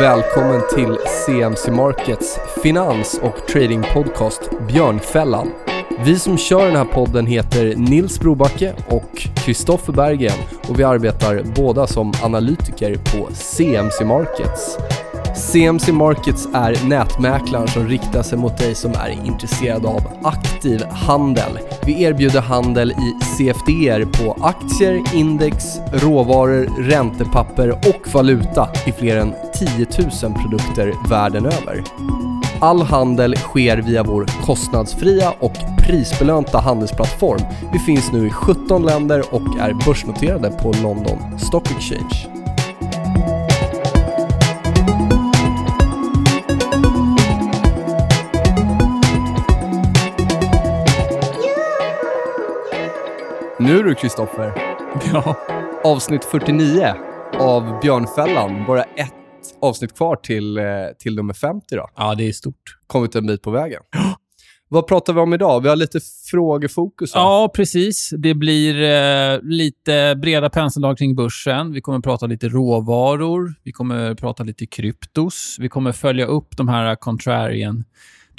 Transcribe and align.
välkommen 0.00 0.62
till 0.74 0.98
CMC 1.26 1.70
Markets 1.70 2.38
finans 2.62 3.20
och 3.22 3.46
tradingpodcast 3.48 4.40
Björnfällan. 4.68 5.50
Vi 6.04 6.18
som 6.18 6.38
kör 6.38 6.66
den 6.66 6.76
här 6.76 6.84
podden 6.84 7.26
heter 7.26 7.74
Nils 7.76 8.20
Brobacke 8.20 8.74
och 8.88 9.28
Kristoffer 9.34 9.92
Berggren 9.92 10.38
och 10.68 10.78
vi 10.78 10.84
arbetar 10.84 11.42
båda 11.56 11.86
som 11.86 12.12
analytiker 12.22 12.94
på 12.94 13.28
CMC 13.34 14.04
Markets. 14.04 14.78
CMC 15.36 15.92
Markets 15.92 16.48
är 16.54 16.88
nätmäklaren 16.88 17.68
som 17.68 17.88
riktar 17.88 18.22
sig 18.22 18.38
mot 18.38 18.58
dig 18.58 18.74
som 18.74 18.92
är 18.92 19.26
intresserad 19.26 19.86
av 19.86 20.02
aktiv 20.22 20.84
handel. 20.84 21.58
Vi 21.86 22.02
erbjuder 22.02 22.40
handel 22.40 22.90
i 22.90 23.24
CFDer 23.24 24.04
på 24.04 24.44
aktier, 24.44 25.02
index, 25.14 25.64
råvaror, 25.92 26.68
räntepapper 26.78 27.70
och 27.70 28.14
valuta 28.14 28.68
i 28.86 28.92
fler 28.92 29.16
än 29.16 29.34
10 29.58 29.86
000 30.22 30.34
produkter 30.42 31.08
världen 31.08 31.46
över. 31.46 31.84
All 32.60 32.82
handel 32.82 33.36
sker 33.36 33.76
via 33.76 34.02
vår 34.02 34.26
kostnadsfria 34.46 35.32
och 35.40 35.52
prisbelönta 35.78 36.58
handelsplattform. 36.58 37.40
Vi 37.72 37.78
finns 37.78 38.12
nu 38.12 38.26
i 38.26 38.30
17 38.30 38.82
länder 38.82 39.34
och 39.34 39.58
är 39.60 39.86
börsnoterade 39.86 40.50
på 40.50 40.72
London 40.82 41.38
Stock 41.38 41.70
Exchange. 41.70 42.28
Nu 53.58 53.82
du 53.82 53.94
Kristoffer. 53.94 54.76
Ja. 55.12 55.36
Avsnitt 55.84 56.24
49 56.24 56.94
av 57.38 57.80
Björnfällan. 57.80 58.64
Bara 58.66 58.82
ett 58.82 59.15
avsnitt 59.60 59.96
kvar 59.96 60.16
till, 60.16 60.58
eh, 60.58 60.64
till 60.98 61.16
nummer 61.16 61.34
50 61.34 61.76
då. 61.76 61.88
ja, 61.96 62.14
det 62.14 62.28
är 62.28 62.32
stort. 62.32 62.78
Kommit 62.86 63.14
en 63.14 63.26
bit 63.26 63.42
på 63.42 63.50
vägen. 63.50 63.82
Vad 64.68 64.86
pratar 64.86 65.12
vi 65.12 65.20
om 65.20 65.34
idag? 65.34 65.60
Vi 65.60 65.68
har 65.68 65.76
lite 65.76 66.00
frågefokus. 66.30 67.14
här. 67.14 67.20
Ja, 67.20 67.52
precis. 67.54 68.10
Det 68.18 68.34
blir 68.34 68.82
eh, 68.82 69.40
lite 69.42 70.14
breda 70.22 70.50
penseldrag 70.50 70.98
kring 70.98 71.14
börsen. 71.14 71.72
Vi 71.72 71.80
kommer 71.80 72.00
prata 72.00 72.26
lite 72.26 72.48
råvaror. 72.48 73.54
Vi 73.62 73.72
kommer 73.72 74.14
prata 74.14 74.42
lite 74.42 74.66
kryptos. 74.66 75.56
Vi 75.58 75.68
kommer 75.68 75.92
följa 75.92 76.26
upp 76.26 76.56
de 76.56 76.68
här 76.68 76.96
contrarian 76.96 77.84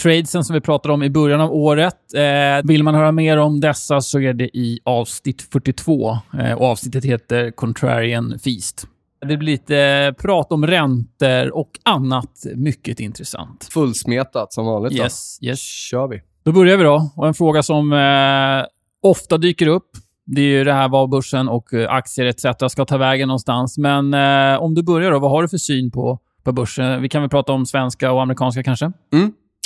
tradesen 0.02 0.44
som 0.44 0.53
vi 0.53 0.61
pratade 0.61 0.94
om 0.94 1.03
i 1.03 1.09
början 1.09 1.42
av 1.42 1.52
året. 1.53 2.14
Eh, 2.16 2.67
vill 2.67 2.83
man 2.83 2.95
höra 2.95 3.11
mer 3.11 3.38
om 3.38 3.59
dessa 3.59 4.02
så 4.02 4.19
är 4.19 4.33
det 4.33 4.58
i 4.58 4.80
avsnitt 4.83 5.42
42. 5.42 6.17
Eh, 6.39 6.53
och 6.53 6.66
avsnittet 6.66 7.05
heter 7.05 7.52
Contrarian 7.52 8.39
Feast. 8.44 8.88
Det 9.22 9.38
blir 9.38 9.46
lite 9.52 10.16
prat 10.20 10.52
om 10.52 10.68
räntor 10.68 11.52
och 11.56 11.72
annat 11.86 12.32
mycket 12.56 13.00
intressant. 13.00 13.68
Fullsmetat 13.72 14.54
som 14.54 14.66
vanligt. 14.66 14.98
då. 14.98 15.04
Yes, 15.04 15.38
yes. 15.42 15.60
kör 15.60 16.08
vi. 16.08 16.22
Då 16.44 16.52
börjar 16.52 16.78
vi 16.78 16.84
då. 16.84 17.12
Och 17.16 17.28
en 17.28 17.34
fråga 17.34 17.64
som 17.64 17.94
eh, 17.94 18.66
ofta 19.10 19.38
dyker 19.38 19.68
upp, 19.68 19.90
det 20.26 20.42
är 20.42 20.45
ju 20.45 20.64
det 20.64 20.73
här 20.73 20.90
vad 20.90 21.10
börsen 21.10 21.50
och 21.50 21.73
eh, 21.73 21.92
aktier 21.94 22.26
etc. 22.26 22.45
ska 22.72 22.86
ta 22.86 22.98
vägen 22.98 23.28
någonstans. 23.28 23.78
Men 23.78 24.14
eh, 24.14 24.62
om 24.62 24.73
du 24.73 24.84
börjar 24.84 25.12
då, 25.12 25.20
vad 25.20 25.32
har 25.32 25.42
du 25.42 25.48
för 25.50 25.58
syn 25.58 25.92
på, 25.92 26.20
på 26.44 26.52
börsen? 26.52 27.02
Vi 27.02 27.10
kan 27.10 27.22
väl 27.22 27.30
prata 27.30 27.52
om 27.54 27.66
svenska 27.66 28.12
och 28.12 28.22
amerikanska 28.22 28.64
kanske? 28.64 28.92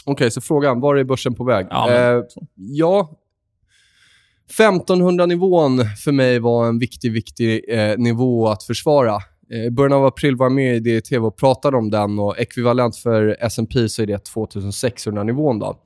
Okej, 0.06 0.32
så 0.32 0.42
frågan. 0.42 0.80
Var 0.80 0.96
är 0.96 1.04
börsen 1.04 1.34
på 1.36 1.44
väg? 1.44 1.68
Ja, 1.70 1.86
men- 1.90 2.18
eh, 2.18 2.24
ja 2.56 3.18
1500-nivån 4.58 5.86
för 6.04 6.12
mig 6.12 6.40
var 6.40 6.68
en 6.68 6.80
viktig, 6.80 7.12
viktig 7.12 7.66
eh, 7.70 7.98
nivå 7.98 8.48
att 8.48 8.64
försvara. 8.64 9.18
Eh, 9.52 9.66
I 9.66 9.72
början 9.72 9.94
av 9.94 10.06
april 10.06 10.36
var 10.36 10.46
jag 10.46 10.54
med 10.54 10.76
i 10.76 10.80
DTV 10.80 11.26
och 11.26 11.38
pratade 11.38 11.78
om 11.78 11.92
den 11.92 12.20
och 12.20 12.40
ekvivalent 12.40 12.96
för 12.96 13.38
S&P 13.40 13.90
så 13.90 14.02
är 14.02 14.06
det 14.06 14.30
2600-nivån. 14.36 15.60
då. 15.60 15.78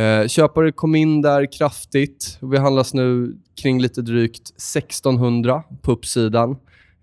Eh, 0.00 0.26
köpare 0.26 0.72
kom 0.72 0.94
in 0.94 1.22
där 1.22 1.52
kraftigt. 1.52 2.38
Vi 2.42 2.58
handlas 2.58 2.94
nu 2.94 3.36
kring 3.62 3.82
lite 3.82 4.02
drygt 4.02 4.48
1600 4.48 5.62
på 5.82 5.92
uppsidan. 5.92 6.56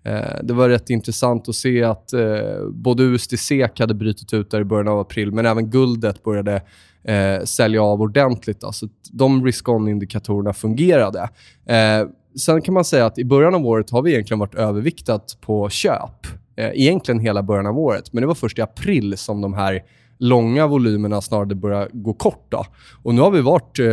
Eh, 0.04 0.42
det 0.42 0.52
var 0.54 0.68
rätt 0.68 0.90
intressant 0.90 1.48
att 1.48 1.54
se 1.54 1.84
att 1.84 2.12
eh, 2.12 2.68
både 2.70 3.02
USD-SEK 3.02 3.80
hade 3.80 3.94
brutit 3.94 4.32
ut 4.32 4.50
där 4.50 4.60
i 4.60 4.64
början 4.64 4.88
av 4.88 4.98
april, 4.98 5.32
men 5.32 5.46
även 5.46 5.70
guldet 5.70 6.22
började 6.22 6.62
eh, 7.04 7.44
sälja 7.44 7.82
av 7.82 8.00
ordentligt. 8.02 8.60
Då. 8.60 8.72
Så 8.72 8.88
de 9.12 9.44
risk-on-indikatorerna 9.44 10.52
fungerade. 10.52 11.28
Eh, 11.66 12.06
Sen 12.40 12.62
kan 12.62 12.74
man 12.74 12.84
säga 12.84 13.06
att 13.06 13.18
i 13.18 13.24
början 13.24 13.54
av 13.54 13.66
året 13.66 13.90
har 13.90 14.02
vi 14.02 14.12
egentligen 14.12 14.38
varit 14.38 14.54
överviktat 14.54 15.36
på 15.40 15.68
köp. 15.68 16.26
Eh, 16.56 16.70
egentligen 16.74 17.20
hela 17.20 17.42
början 17.42 17.66
av 17.66 17.78
året, 17.78 18.12
men 18.12 18.20
det 18.20 18.26
var 18.26 18.34
först 18.34 18.58
i 18.58 18.62
april 18.62 19.18
som 19.18 19.40
de 19.40 19.54
här 19.54 19.82
långa 20.22 20.66
volymerna 20.66 21.20
snarare 21.20 21.54
började 21.54 21.88
gå 21.92 22.12
kort. 22.12 22.46
Då. 22.48 22.64
Och 23.02 23.14
nu 23.14 23.20
har 23.20 23.30
vi 23.30 23.40
varit 23.40 23.78
eh, 23.78 23.86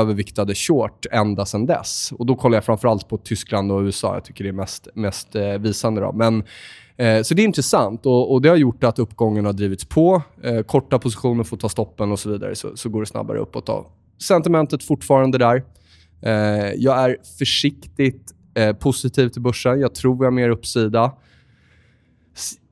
överviktade 0.00 0.54
short 0.54 1.06
ända 1.12 1.46
sedan 1.46 1.66
dess. 1.66 2.12
Och 2.18 2.26
Då 2.26 2.34
kollar 2.34 2.56
jag 2.56 2.64
framförallt 2.64 3.08
på 3.08 3.18
Tyskland 3.18 3.72
och 3.72 3.80
USA. 3.80 4.14
Jag 4.14 4.24
tycker 4.24 4.44
det 4.44 4.50
är 4.50 4.52
mest, 4.52 4.88
mest 4.94 5.34
eh, 5.34 5.48
visande. 5.48 6.00
Då. 6.00 6.12
Men, 6.12 6.44
eh, 6.96 7.22
så 7.22 7.34
det 7.34 7.42
är 7.42 7.44
intressant 7.44 8.06
och, 8.06 8.32
och 8.32 8.42
det 8.42 8.48
har 8.48 8.56
gjort 8.56 8.84
att 8.84 8.98
uppgången 8.98 9.44
har 9.44 9.52
drivits 9.52 9.84
på. 9.84 10.22
Eh, 10.42 10.60
korta 10.60 10.98
positioner 10.98 11.44
får 11.44 11.56
ta 11.56 11.68
stoppen 11.68 12.12
och 12.12 12.18
så 12.18 12.30
vidare, 12.30 12.54
så, 12.54 12.76
så 12.76 12.88
går 12.88 13.00
det 13.00 13.06
snabbare 13.06 13.38
uppåt. 13.38 13.66
Då. 13.66 13.86
Sentimentet 14.22 14.82
fortfarande 14.82 15.38
där. 15.38 15.62
Eh, 16.24 16.72
jag 16.76 17.04
är 17.10 17.16
försiktigt 17.38 18.32
eh, 18.54 18.72
positiv 18.72 19.28
till 19.28 19.42
börsen. 19.42 19.80
Jag 19.80 19.94
tror 19.94 20.18
vi 20.18 20.24
har 20.24 20.30
mer 20.32 20.48
uppsida 20.48 21.12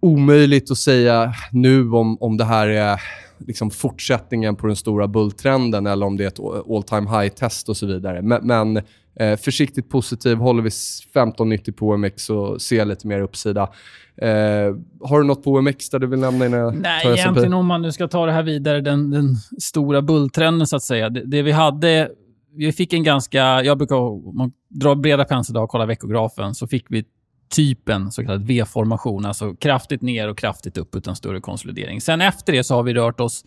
omöjligt 0.01 0.71
att 0.71 0.79
säga 0.79 1.33
nu 1.53 1.91
om, 1.91 2.17
om 2.23 2.37
det 2.37 2.45
här 2.45 2.69
är 2.69 3.01
liksom 3.39 3.71
fortsättningen 3.71 4.57
på 4.57 4.67
den 4.67 4.77
stora 4.77 5.09
bulltrenden 5.09 5.87
eller 5.87 6.07
om 6.07 6.17
det 6.17 6.25
är 6.25 6.29
ett 6.29 6.41
all 6.71 6.83
time 6.83 7.11
high-test 7.11 7.69
och 7.69 7.77
så 7.77 7.87
vidare. 7.87 8.23
Men, 8.23 8.47
men 8.47 8.77
eh, 9.17 9.37
försiktigt 9.39 9.89
positiv. 9.91 10.37
Håller 10.37 10.63
vi 10.63 10.69
s- 10.69 10.99
1590 11.03 11.75
på 11.75 11.89
OMX 11.89 12.23
så 12.25 12.59
ser 12.59 12.77
jag 12.77 12.89
lite 12.89 13.07
mer 13.07 13.21
uppsida. 13.21 13.63
Eh, 14.17 14.29
har 15.01 15.21
du 15.21 15.27
något 15.27 15.45
på 15.45 15.53
OMX 15.53 15.91
där 15.91 15.99
du 15.99 16.07
vill 16.07 16.19
nämna 16.21 16.47
innan 16.47 16.61
jag 16.61 16.75
Nej, 16.81 17.03
tar 17.03 17.13
egentligen 17.13 17.53
om 17.53 17.67
man 17.67 17.83
nu 17.83 17.93
ska 17.93 18.09
ta 18.09 18.27
det 18.27 18.33
här 18.33 18.43
vidare, 18.43 18.81
den, 18.81 19.11
den 19.11 19.35
stora 19.61 20.03
bulltrenden 20.03 20.67
så 20.67 20.77
att 20.77 20.83
säga. 20.83 21.11
Det, 21.11 21.23
det 21.25 21.43
vi 21.43 21.53
hade, 21.53 22.11
vi 22.55 22.73
fick 22.73 22.93
en 22.93 23.03
ganska, 23.03 23.63
jag 23.63 23.79
brukar, 23.79 23.97
om 23.97 24.37
man 24.37 24.53
drar 24.69 24.95
breda 24.95 25.25
penseldrag 25.25 25.65
och 25.65 25.71
kollar 25.71 25.87
veckografen, 25.87 26.55
så 26.55 26.67
fick 26.67 26.87
vi 26.89 27.05
typ 27.49 27.89
en 27.89 28.13
så 28.13 28.23
kallad 28.23 28.47
V-formation, 28.47 29.27
alltså 29.27 29.55
kraftigt 29.55 30.03
ner 30.03 30.29
och 30.29 30.39
kraftigt 30.39 30.79
upp 30.79 30.97
utan 30.97 31.17
större 31.17 31.41
konsolidering. 31.41 32.01
Sen 32.01 32.21
efter 32.21 32.53
det 32.53 32.65
så 32.65 32.75
har 32.75 32.83
vi 32.83 32.95
rört 32.95 33.21
oss 33.21 33.45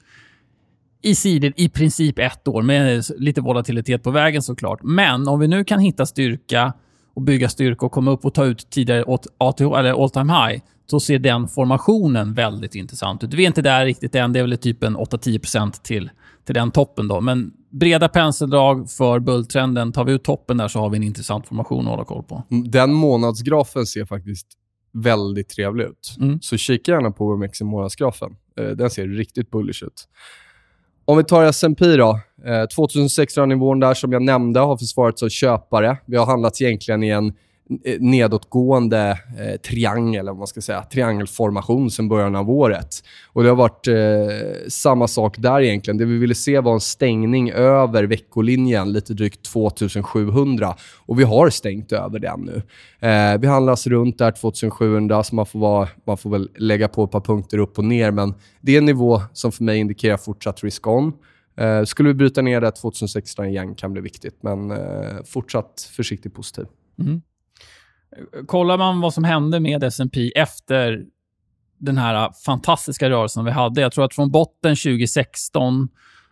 i 1.01 1.15
sidor 1.15 1.53
i 1.55 1.69
princip 1.69 2.19
ett 2.19 2.47
år 2.47 2.61
med 2.61 3.03
lite 3.17 3.41
volatilitet 3.41 4.03
på 4.03 4.11
vägen 4.11 4.41
såklart. 4.41 4.79
Men 4.83 5.27
om 5.27 5.39
vi 5.39 5.47
nu 5.47 5.63
kan 5.63 5.79
hitta 5.79 6.05
styrka 6.05 6.73
och 7.13 7.21
bygga 7.21 7.49
styrka 7.49 7.85
och 7.85 7.91
komma 7.91 8.11
upp 8.11 8.25
och 8.25 8.33
ta 8.33 8.45
ut 8.45 8.69
tidigare 8.69 9.03
ATH, 9.37 9.61
eller 9.61 10.03
all 10.03 10.09
time 10.09 10.33
high, 10.33 10.61
så 10.85 10.99
ser 10.99 11.19
den 11.19 11.47
formationen 11.47 12.33
väldigt 12.33 12.75
intressant 12.75 13.23
ut. 13.23 13.33
Vi 13.33 13.43
är 13.43 13.47
inte 13.47 13.61
där 13.61 13.85
riktigt 13.85 14.15
än. 14.15 14.33
Det 14.33 14.39
är 14.39 14.43
väl 14.43 14.57
typ 14.57 14.83
en 14.83 14.97
8-10% 14.97 15.71
till, 15.83 16.09
till 16.45 16.55
den 16.55 16.71
toppen. 16.71 17.07
då. 17.07 17.21
Men 17.21 17.51
breda 17.69 18.09
penseldrag 18.09 18.89
för 18.89 19.19
bulltrenden. 19.19 19.91
Tar 19.91 20.03
vi 20.03 20.11
ut 20.11 20.23
toppen 20.23 20.57
där 20.57 20.67
så 20.67 20.79
har 20.79 20.89
vi 20.89 20.97
en 20.97 21.03
intressant 21.03 21.47
formation 21.47 21.85
att 21.85 21.91
hålla 21.91 22.05
koll 22.05 22.23
på. 22.23 22.43
Den 22.65 22.93
månadsgrafen 22.93 23.85
ser 23.85 24.05
faktiskt 24.05 24.47
väldigt 24.93 25.49
trevlig 25.49 25.85
ut. 25.85 26.15
Mm. 26.19 26.41
Så 26.41 26.57
kika 26.57 26.91
gärna 26.91 27.11
på 27.11 27.25
OMX 27.25 27.61
i 27.61 27.63
månadsgrafen. 27.63 28.35
Eh, 28.59 28.67
den 28.67 28.89
ser 28.89 29.07
riktigt 29.07 29.51
bullish 29.51 29.83
ut. 29.83 30.07
Om 31.05 31.17
vi 31.17 31.23
tar 31.23 31.43
S&P 31.43 31.95
då. 31.95 32.19
Eh, 32.45 32.49
2600-nivån 32.77 33.79
där 33.79 33.93
som 33.93 34.11
jag 34.11 34.21
nämnde 34.21 34.59
har 34.59 34.77
försvarats 34.77 35.23
av 35.23 35.29
köpare. 35.29 35.97
Vi 36.05 36.17
har 36.17 36.25
handlats 36.25 36.61
egentligen 36.61 37.03
i 37.03 37.09
en 37.09 37.27
eh, 37.27 37.33
Eh, 37.83 37.99
nedåtgående 37.99 39.19
eh, 39.39 39.59
triangel, 39.59 40.19
eller 40.19 40.31
vad 40.31 40.37
man 40.37 40.47
ska 40.47 40.61
säga, 40.61 40.83
triangelformation 40.83 41.91
sedan 41.91 42.09
början 42.09 42.35
av 42.35 42.49
året. 42.49 42.87
Och 43.33 43.43
Det 43.43 43.49
har 43.49 43.55
varit 43.55 43.87
eh, 43.87 44.67
samma 44.67 45.07
sak 45.07 45.37
där 45.37 45.61
egentligen. 45.61 45.97
Det 45.97 46.05
vi 46.05 46.17
ville 46.17 46.35
se 46.35 46.59
var 46.59 46.73
en 46.73 46.79
stängning 46.79 47.51
över 47.51 48.03
veckolinjen, 48.03 48.93
lite 48.93 49.13
drygt 49.13 49.45
2700. 49.45 50.75
Och 51.05 51.19
vi 51.19 51.23
har 51.23 51.49
stängt 51.49 51.91
över 51.91 52.19
den 52.19 52.39
nu. 52.39 52.61
Eh, 53.07 53.39
vi 53.39 53.47
handlas 53.47 53.87
runt 53.87 54.17
där 54.17 54.31
2700, 54.31 55.23
så 55.23 55.35
man 55.35 55.45
får, 55.45 55.59
vara, 55.59 55.87
man 56.07 56.17
får 56.17 56.29
väl 56.29 56.49
lägga 56.57 56.87
på 56.87 57.03
ett 57.03 57.11
par 57.11 57.21
punkter 57.21 57.57
upp 57.57 57.77
och 57.77 57.85
ner. 57.85 58.11
Men 58.11 58.33
det 58.61 58.73
är 58.73 58.77
en 58.77 58.85
nivå 58.85 59.21
som 59.33 59.51
för 59.51 59.63
mig 59.63 59.77
indikerar 59.77 60.17
fortsatt 60.17 60.63
risk-on. 60.63 61.13
Eh, 61.57 61.83
skulle 61.83 62.09
vi 62.09 62.13
bryta 62.13 62.41
ner 62.41 62.61
det 62.61 62.71
2016 62.71 63.45
igen 63.45 63.75
kan 63.75 63.93
bli 63.93 64.01
viktigt, 64.01 64.37
men 64.41 64.71
eh, 64.71 65.23
fortsatt 65.25 65.89
försiktigt 65.95 66.33
positiv. 66.33 66.65
Mm. 66.99 67.21
Kollar 68.47 68.77
man 68.77 69.01
vad 69.01 69.13
som 69.13 69.23
hände 69.23 69.59
med 69.59 69.83
S&P 69.83 70.31
efter 70.35 71.05
den 71.77 71.97
här 71.97 72.31
fantastiska 72.45 73.09
rörelsen 73.09 73.45
vi 73.45 73.51
hade. 73.51 73.81
Jag 73.81 73.91
tror 73.91 74.05
att 74.05 74.13
från 74.13 74.31
botten 74.31 74.75
2016, 74.75 75.89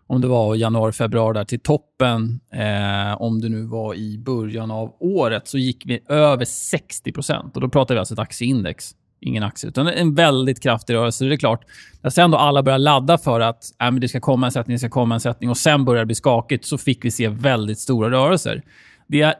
om 0.08 0.22
det 0.22 0.28
var 0.28 0.56
januari, 0.56 0.92
februari, 0.92 1.34
där, 1.34 1.46
till 1.46 1.60
toppen, 1.60 2.40
eh, 2.54 3.22
om 3.22 3.42
det 3.42 3.50
nu 3.50 3.66
var 3.66 3.96
i 3.96 4.18
början 4.18 4.72
av 4.72 4.96
året, 5.00 5.48
så 5.48 5.58
gick 5.58 5.84
vi 5.86 6.00
över 6.10 6.46
60 6.46 7.14
Och 7.54 7.62
Då 7.62 7.70
pratar 7.70 7.96
vi 7.96 8.00
alltså 8.00 8.14
ett 8.14 8.20
aktieindex 8.20 8.96
ingen 9.26 9.44
aktie. 9.44 9.70
Utan 9.70 9.88
en 9.88 10.16
väldigt 10.16 10.64
kraftig 10.64 10.94
rörelse. 10.94 11.26
Det 11.26 11.36
är 11.36 11.38
klart, 11.38 11.66
när 12.02 12.10
sen 12.10 12.32
då 12.32 12.38
alla 12.38 12.64
börjar 12.64 12.80
ladda 12.80 13.18
för 13.18 13.40
att 13.40 13.64
äh, 13.82 13.92
men 13.92 14.02
det 14.02 14.08
ska 14.08 14.20
komma 14.20 14.46
en 14.46 14.52
sättning, 14.52 14.76
det 14.76 14.80
ska 14.80 14.90
komma 14.90 15.16
en 15.16 15.22
sättning 15.22 15.50
och 15.50 15.58
sen 15.58 15.86
börjar 15.86 16.02
det 16.02 16.06
bli 16.06 16.16
skakigt, 16.16 16.66
så 16.66 16.78
fick 16.78 17.06
vi 17.06 17.12
se 17.12 17.28
väldigt 17.28 17.80
stora 17.80 18.12
rörelser. 18.12 18.62
Det 19.08 19.36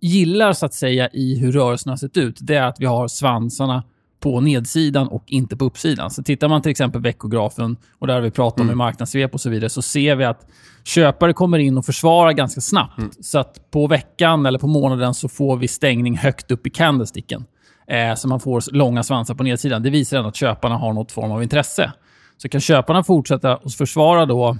gillar 0.00 0.52
så 0.52 0.66
att 0.66 0.74
säga 0.74 1.08
i 1.12 1.38
hur 1.38 1.52
rörelsen 1.52 1.90
har 1.90 1.96
sett 1.96 2.16
ut, 2.16 2.36
det 2.40 2.54
är 2.54 2.62
att 2.62 2.80
vi 2.80 2.86
har 2.86 3.08
svansarna 3.08 3.84
på 4.20 4.40
nedsidan 4.40 5.08
och 5.08 5.24
inte 5.26 5.56
på 5.56 5.64
uppsidan. 5.64 6.10
Så 6.10 6.22
tittar 6.22 6.48
man 6.48 6.62
till 6.62 6.70
exempel 6.70 7.02
veckografen, 7.02 7.76
och 7.98 8.06
där 8.06 8.14
har 8.14 8.20
vi 8.20 8.30
pratat 8.30 8.60
om 8.60 8.66
mm. 8.66 8.78
marknadssvep 8.78 9.34
och 9.34 9.40
så 9.40 9.50
vidare, 9.50 9.70
så 9.70 9.82
ser 9.82 10.16
vi 10.16 10.24
att 10.24 10.46
köpare 10.84 11.32
kommer 11.32 11.58
in 11.58 11.78
och 11.78 11.84
försvarar 11.84 12.32
ganska 12.32 12.60
snabbt. 12.60 12.98
Mm. 12.98 13.10
Så 13.20 13.38
att 13.38 13.70
på 13.70 13.86
veckan 13.86 14.46
eller 14.46 14.58
på 14.58 14.66
månaden 14.66 15.14
så 15.14 15.28
får 15.28 15.56
vi 15.56 15.68
stängning 15.68 16.16
högt 16.16 16.50
upp 16.50 16.66
i 16.66 16.70
candlesticken. 16.70 17.44
Eh, 17.88 18.14
så 18.14 18.28
man 18.28 18.40
får 18.40 18.74
långa 18.74 19.02
svansar 19.02 19.34
på 19.34 19.42
nedsidan. 19.42 19.82
Det 19.82 19.90
visar 19.90 20.16
ändå 20.16 20.28
att 20.28 20.36
köparna 20.36 20.76
har 20.76 20.92
något 20.92 21.12
form 21.12 21.32
av 21.32 21.42
intresse. 21.42 21.92
Så 22.36 22.48
kan 22.48 22.60
köparna 22.60 23.04
fortsätta 23.04 23.54
att 23.54 23.74
försvara 23.74 24.26
då 24.26 24.58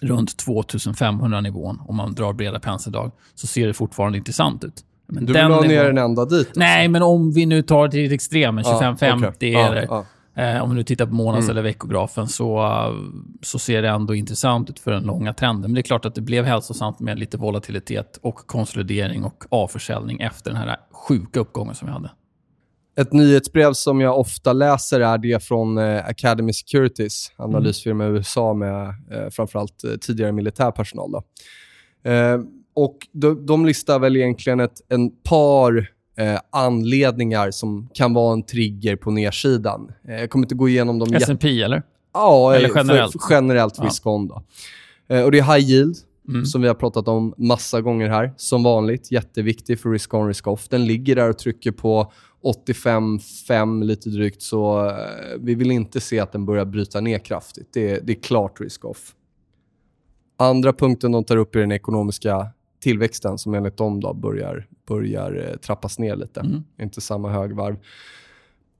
runt 0.00 0.44
2500-nivån, 0.46 1.82
om 1.88 1.96
man 1.96 2.14
drar 2.14 2.32
breda 2.32 2.60
penseldrag, 2.60 3.12
så 3.34 3.46
ser 3.46 3.66
det 3.66 3.74
fortfarande 3.74 4.18
intressant 4.18 4.64
ut. 4.64 4.84
Men 5.06 5.26
du 5.26 5.32
vill 5.32 5.42
ha 5.42 5.60
ner 5.60 5.84
den 5.84 5.98
ända 5.98 6.24
dit? 6.24 6.46
Alltså. 6.46 6.60
Nej, 6.60 6.88
men 6.88 7.02
om 7.02 7.32
vi 7.32 7.46
nu 7.46 7.62
tar 7.62 7.88
till 7.88 8.12
extremen, 8.12 8.64
25-50 8.64 9.24
ah, 9.24 9.28
okay. 9.28 9.54
eller... 9.54 9.86
Ah, 9.90 9.94
ah. 9.94 10.04
Eh, 10.36 10.62
om 10.62 10.70
vi 10.70 10.76
nu 10.76 10.82
tittar 10.82 11.06
på 11.06 11.14
månads 11.14 11.44
mm. 11.44 11.50
eller 11.50 11.62
veckografen 11.62 12.28
så, 12.28 12.70
så 13.42 13.58
ser 13.58 13.82
det 13.82 13.88
ändå 13.88 14.14
intressant 14.14 14.70
ut 14.70 14.78
för 14.78 14.90
den 14.90 15.02
långa 15.02 15.32
trenden. 15.32 15.62
Men 15.62 15.74
det 15.74 15.80
är 15.80 15.82
klart 15.82 16.04
att 16.04 16.14
det 16.14 16.20
blev 16.20 16.44
hälsosamt 16.44 17.00
med 17.00 17.18
lite 17.18 17.36
volatilitet 17.36 18.18
och 18.22 18.36
konsolidering 18.36 19.24
och 19.24 19.44
avförsäljning 19.48 20.20
efter 20.20 20.50
den 20.50 20.60
här 20.60 20.76
sjuka 20.92 21.40
uppgången 21.40 21.74
som 21.74 21.88
vi 21.88 21.92
hade. 21.92 22.10
Ett 23.00 23.12
nyhetsbrev 23.12 23.72
som 23.72 24.00
jag 24.00 24.18
ofta 24.18 24.52
läser 24.52 25.00
är 25.00 25.18
det 25.18 25.44
från 25.44 25.78
eh, 25.78 26.06
Academy 26.06 26.52
Securities, 26.52 27.32
analysfirma 27.36 28.06
i 28.06 28.08
USA 28.08 28.54
med 28.54 28.88
eh, 28.88 29.30
framförallt 29.30 29.84
eh, 29.84 29.90
tidigare 29.90 30.32
militär 30.32 30.70
personal. 30.70 31.12
Då. 31.12 31.22
Eh, 32.10 32.40
och 32.74 32.98
de, 33.12 33.46
de 33.46 33.66
listar 33.66 33.98
väl 33.98 34.16
egentligen 34.16 34.60
ett 34.60 34.80
en 34.88 35.10
par 35.10 35.90
eh, 36.18 36.38
anledningar 36.52 37.50
som 37.50 37.88
kan 37.94 38.14
vara 38.14 38.32
en 38.32 38.42
trigger 38.42 38.96
på 38.96 39.10
nedsidan. 39.10 39.92
Eh, 40.08 40.20
jag 40.20 40.30
kommer 40.30 40.44
inte 40.44 40.54
gå 40.54 40.68
igenom 40.68 40.98
dem. 40.98 41.14
S&P 41.14 41.62
eller? 41.62 41.82
Ja, 42.14 42.54
eller 42.54 42.70
generellt. 42.74 43.12
För, 43.12 43.34
generellt 43.34 43.82
risk-on. 43.82 44.30
Eh, 45.08 45.22
och 45.22 45.32
det 45.32 45.38
är 45.38 45.54
high 45.54 45.70
yield, 45.70 45.96
mm. 46.28 46.46
som 46.46 46.62
vi 46.62 46.68
har 46.68 46.74
pratat 46.74 47.08
om 47.08 47.34
massa 47.36 47.80
gånger 47.80 48.08
här. 48.08 48.34
Som 48.36 48.62
vanligt, 48.62 49.12
jätteviktig 49.12 49.80
för 49.80 49.90
risk-on, 49.90 50.28
risk-off. 50.28 50.68
Den 50.68 50.86
ligger 50.86 51.16
där 51.16 51.30
och 51.30 51.38
trycker 51.38 51.72
på 51.72 52.12
85-5 52.44 53.84
lite 53.84 54.10
drygt, 54.10 54.42
så 54.42 54.88
eh, 54.88 54.94
vi 55.40 55.54
vill 55.54 55.70
inte 55.70 56.00
se 56.00 56.20
att 56.20 56.32
den 56.32 56.46
börjar 56.46 56.64
bryta 56.64 57.00
ner 57.00 57.18
kraftigt. 57.18 57.68
Det, 57.72 58.06
det 58.06 58.12
är 58.12 58.22
klart 58.22 58.60
risk-off. 58.60 59.14
Andra 60.36 60.72
punkten 60.72 61.12
de 61.12 61.24
tar 61.24 61.36
upp 61.36 61.54
är 61.54 61.60
den 61.60 61.72
ekonomiska 61.72 62.50
tillväxten 62.80 63.38
som 63.38 63.54
enligt 63.54 63.76
dem 63.76 64.00
då 64.00 64.14
börjar, 64.14 64.66
börjar 64.88 65.48
eh, 65.50 65.56
trappas 65.56 65.98
ner 65.98 66.16
lite. 66.16 66.40
Mm. 66.40 66.64
Inte 66.80 67.00
samma 67.00 67.30
högvarv. 67.30 67.76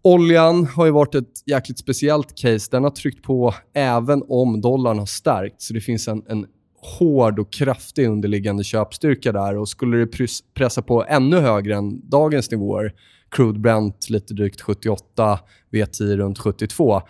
Oljan 0.03 0.67
har 0.67 0.87
ju 0.87 0.93
varit 0.93 1.15
ett 1.15 1.43
jäkligt 1.47 1.79
speciellt 1.79 2.35
case. 2.35 2.69
Den 2.71 2.85
har 2.85 2.91
tryckt 2.91 3.23
på 3.23 3.55
även 3.75 4.23
om 4.29 4.61
dollarn 4.61 4.99
har 4.99 5.07
stärkt. 5.07 5.63
Så 5.63 5.75
det 5.75 5.81
finns 5.81 6.09
en, 6.09 6.23
en 6.29 6.47
hård 6.99 7.39
och 7.39 7.53
kraftig 7.53 8.09
underliggande 8.09 8.65
köpstyrka 8.65 9.33
där. 9.33 9.57
Och 9.57 9.69
Skulle 9.69 9.97
det 9.97 10.27
pressa 10.55 10.83
på 10.83 11.05
ännu 11.09 11.37
högre 11.37 11.77
än 11.77 12.09
dagens 12.09 12.51
nivåer, 12.51 12.93
crude 13.31 13.59
Brent 13.59 14.11
lite 14.11 14.35
drygt 14.35 14.61
78, 14.61 15.41
V10 15.71 16.17
runt 16.17 16.39
72, 16.39 17.03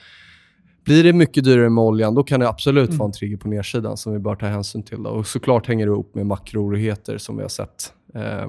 blir 0.87 1.05
det 1.05 1.13
mycket 1.13 1.45
dyrare 1.45 1.71
med 1.71 1.85
oljan, 1.85 2.15
då 2.15 2.23
kan 2.23 2.41
det 2.41 2.49
absolut 2.49 2.89
mm. 2.89 2.99
vara 2.99 3.07
en 3.07 3.13
trigger 3.13 3.37
på 3.37 3.49
nedsidan 3.49 3.97
som 3.97 4.13
vi 4.13 4.19
bör 4.19 4.35
ta 4.35 4.47
hänsyn 4.47 4.83
till. 4.83 5.03
Då. 5.03 5.11
Och 5.11 5.27
såklart 5.27 5.67
hänger 5.67 5.87
det 5.87 5.93
ihop 5.93 6.15
med 6.15 6.27
makrooroligheter 6.27 7.19
som 7.19 7.37
vi 7.37 7.43
har 7.43 7.49
sett. 7.49 7.93
Eh, 8.15 8.49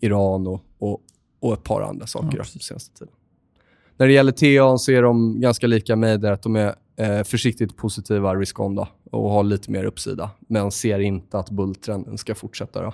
Iran 0.00 0.46
och, 0.46 0.64
och, 0.78 1.00
och, 1.40 1.52
ett 1.52 1.64
par 1.64 1.82
andra 1.82 2.06
saker 2.06 2.38
ja, 2.38 2.44
senaste 2.44 2.98
tiden. 2.98 3.14
När 3.96 4.06
det 4.06 4.12
gäller 4.12 4.32
TA 4.32 4.78
så 4.78 4.92
är 4.92 5.02
de 5.02 5.40
ganska 5.40 5.66
lika 5.66 5.96
mig 5.96 6.18
där 6.18 6.32
att 6.32 6.42
de 6.42 6.56
är 6.56 6.74
eh, 6.96 7.22
försiktigt 7.22 7.76
positiva 7.76 8.34
risk-on 8.34 8.86
och 9.10 9.30
har 9.30 9.42
lite 9.42 9.70
mer 9.70 9.84
uppsida, 9.84 10.30
men 10.48 10.70
ser 10.70 10.98
inte 10.98 11.38
att 11.38 11.50
bulltrenden 11.50 12.18
ska 12.18 12.34
fortsätta. 12.34 12.82
Då. 12.82 12.92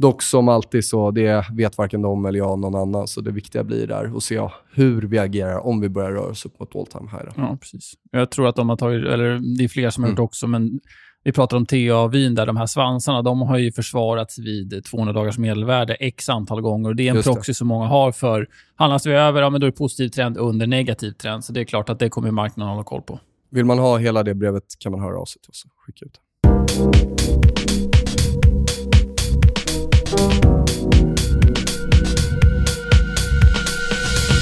Dock 0.00 0.22
som 0.22 0.48
alltid 0.48 0.84
så, 0.84 1.10
det 1.10 1.44
vet 1.52 1.78
varken 1.78 2.02
de 2.02 2.26
eller 2.26 2.38
jag 2.38 2.58
någon 2.58 2.74
annan. 2.74 3.08
Så 3.08 3.20
det 3.20 3.30
viktiga 3.30 3.64
blir 3.64 3.86
där 3.86 4.16
att 4.16 4.22
se 4.22 4.48
hur 4.72 5.02
vi 5.02 5.18
agerar 5.18 5.66
om 5.66 5.80
vi 5.80 5.88
börjar 5.88 6.10
röra 6.10 6.30
oss 6.30 6.46
upp 6.46 6.60
mot 6.60 6.76
all 6.76 6.86
time 6.86 7.10
high. 7.10 7.32
Ja, 7.36 7.56
precis. 7.60 7.92
Jag 8.10 8.30
tror 8.30 8.48
att 8.48 8.56
de 8.56 8.68
har 8.68 8.76
tagit, 8.76 9.06
eller 9.06 9.56
det 9.58 9.64
är 9.64 9.68
fler 9.68 9.90
som 9.90 10.04
har 10.04 10.10
gjort 10.10 10.18
mm. 10.18 10.24
också, 10.24 10.46
men 10.46 10.80
vi 11.24 11.32
pratar 11.32 11.56
om 11.56 11.66
TA-vin 11.66 12.34
där, 12.34 12.46
de 12.46 12.56
här 12.56 12.66
svansarna, 12.66 13.22
de 13.22 13.42
har 13.42 13.58
ju 13.58 13.72
försvarats 13.72 14.38
vid 14.38 14.84
200 14.84 15.12
dagars 15.12 15.38
medelvärde 15.38 15.94
x 15.94 16.28
antal 16.28 16.60
gånger. 16.60 16.88
Och 16.88 16.96
det 16.96 17.06
är 17.06 17.10
en 17.10 17.16
Just 17.16 17.28
proxy 17.28 17.50
det. 17.50 17.54
som 17.54 17.68
många 17.68 17.86
har 17.86 18.12
för, 18.12 18.48
handlas 18.74 19.06
vi 19.06 19.12
över, 19.12 19.42
ja 19.42 19.50
men 19.50 19.60
då 19.60 19.66
är 19.66 19.70
det 19.70 19.76
positiv 19.76 20.08
trend 20.08 20.36
under 20.36 20.66
negativ 20.66 21.12
trend. 21.12 21.44
Så 21.44 21.52
det 21.52 21.60
är 21.60 21.64
klart 21.64 21.88
att 21.88 21.98
det 21.98 22.08
kommer 22.08 22.30
marknaden 22.30 22.70
hålla 22.70 22.84
koll 22.84 23.02
på. 23.02 23.20
Vill 23.50 23.64
man 23.64 23.78
ha 23.78 23.98
hela 23.98 24.22
det 24.22 24.34
brevet 24.34 24.64
kan 24.78 24.92
man 24.92 25.00
höra 25.00 25.18
av 25.18 25.24
sig 25.24 25.42
till 25.42 25.50
oss 25.50 25.64
skicka 25.86 26.04
ut 26.04 26.12
det. 26.12 27.79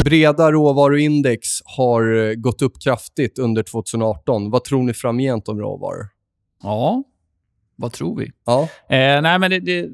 Breda 0.09 0.53
råvaruindex 0.53 1.49
har 1.65 2.29
eh, 2.29 2.35
gått 2.35 2.63
upp 2.63 2.83
kraftigt 2.83 3.39
under 3.39 3.63
2018. 3.63 4.51
Vad 4.51 4.65
tror 4.65 4.83
ni 4.83 4.93
framgent 4.93 5.49
om 5.49 5.59
råvaror? 5.59 6.07
Ja, 6.63 7.03
vad 7.77 7.93
tror 7.93 8.19
vi? 8.19 8.31
Ja. 8.47 8.63
Eh, 8.89 9.23
nej, 9.23 9.39
men 9.39 9.51
det, 9.51 9.61
det, 9.61 9.89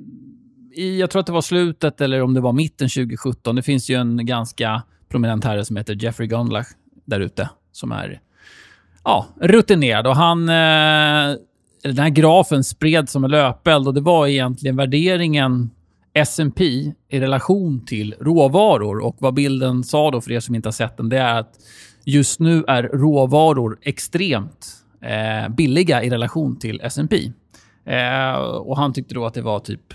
jag 0.76 1.10
tror 1.10 1.20
att 1.20 1.26
det 1.26 1.32
var 1.32 1.40
slutet, 1.40 2.00
eller 2.00 2.22
om 2.22 2.34
det 2.34 2.40
var 2.40 2.52
mitten 2.52 2.88
2017. 2.88 3.56
Det 3.56 3.62
finns 3.62 3.90
ju 3.90 3.94
en 3.94 4.26
ganska 4.26 4.82
prominent 5.08 5.44
herre 5.44 5.64
som 5.64 5.76
heter 5.76 6.04
Jeffrey 6.04 6.28
Gundlach 6.28 6.66
där 7.04 7.20
ute, 7.20 7.48
som 7.72 7.92
är 7.92 8.20
ja, 9.04 9.26
rutinerad. 9.40 10.06
Och 10.06 10.16
han... 10.16 10.48
Eh, 10.48 11.36
den 11.84 11.98
här 11.98 12.10
grafen 12.10 12.64
spreds 12.64 13.12
som 13.12 13.24
en 13.24 13.30
löpeld 13.30 13.88
och 13.88 13.94
det 13.94 14.00
var 14.00 14.26
egentligen 14.26 14.76
värderingen 14.76 15.70
S&P 16.12 16.64
i 17.08 17.20
relation 17.20 17.84
till 17.86 18.14
råvaror. 18.20 18.98
Och 18.98 19.16
Vad 19.18 19.34
bilden 19.34 19.84
sa 19.84 20.10
då, 20.10 20.20
för 20.20 20.32
er 20.32 20.40
som 20.40 20.54
inte 20.54 20.66
har 20.66 20.72
sett 20.72 20.96
den, 20.96 21.08
det 21.08 21.18
är 21.18 21.38
att 21.38 21.54
just 22.04 22.40
nu 22.40 22.64
är 22.68 22.82
råvaror 22.82 23.78
extremt 23.82 24.66
eh, 25.02 25.48
billiga 25.48 26.02
i 26.02 26.10
relation 26.10 26.58
till 26.58 26.80
S&P. 26.82 27.32
Eh, 27.92 28.34
och 28.38 28.76
Han 28.76 28.92
tyckte 28.92 29.14
då 29.14 29.26
att 29.26 29.34
det 29.34 29.42
var 29.42 29.58
typ 29.58 29.94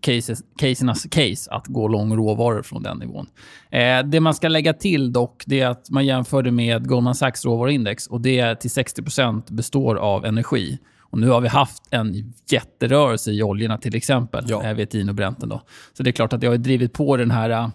cases, 0.00 0.42
casernas 0.58 1.06
case 1.10 1.50
att 1.50 1.66
gå 1.66 1.88
lång 1.88 2.16
råvaror 2.16 2.62
från 2.62 2.82
den 2.82 2.98
nivån. 2.98 3.26
Eh, 3.70 4.02
det 4.04 4.20
man 4.20 4.34
ska 4.34 4.48
lägga 4.48 4.72
till 4.72 5.12
dock, 5.12 5.42
det 5.46 5.60
är 5.60 5.68
att 5.68 5.90
man 5.90 6.06
jämförde 6.06 6.50
med 6.50 6.88
Goldman 6.88 7.14
Sachs 7.14 7.44
råvaruindex 7.44 8.06
och 8.06 8.20
det 8.20 8.60
till 8.60 8.70
60% 8.70 9.52
består 9.52 9.96
av 9.96 10.24
energi. 10.24 10.78
Och 11.10 11.18
nu 11.18 11.28
har 11.28 11.40
vi 11.40 11.48
haft 11.48 11.82
en 11.90 12.32
jätterörelse 12.50 13.30
i 13.30 13.42
oljorna 13.42 13.78
till 13.78 13.94
exempel, 13.94 14.44
ja. 14.48 14.64
eh, 14.64 14.74
Vetin 14.74 15.08
och 15.08 15.14
Brenten. 15.14 15.48
Då. 15.48 15.62
Så 15.92 16.02
det 16.02 16.10
är 16.10 16.12
klart 16.12 16.32
att 16.32 16.40
det 16.40 16.46
har 16.46 16.56
drivit 16.56 16.92
på 16.92 17.16
den 17.16 17.30
här 17.30 17.70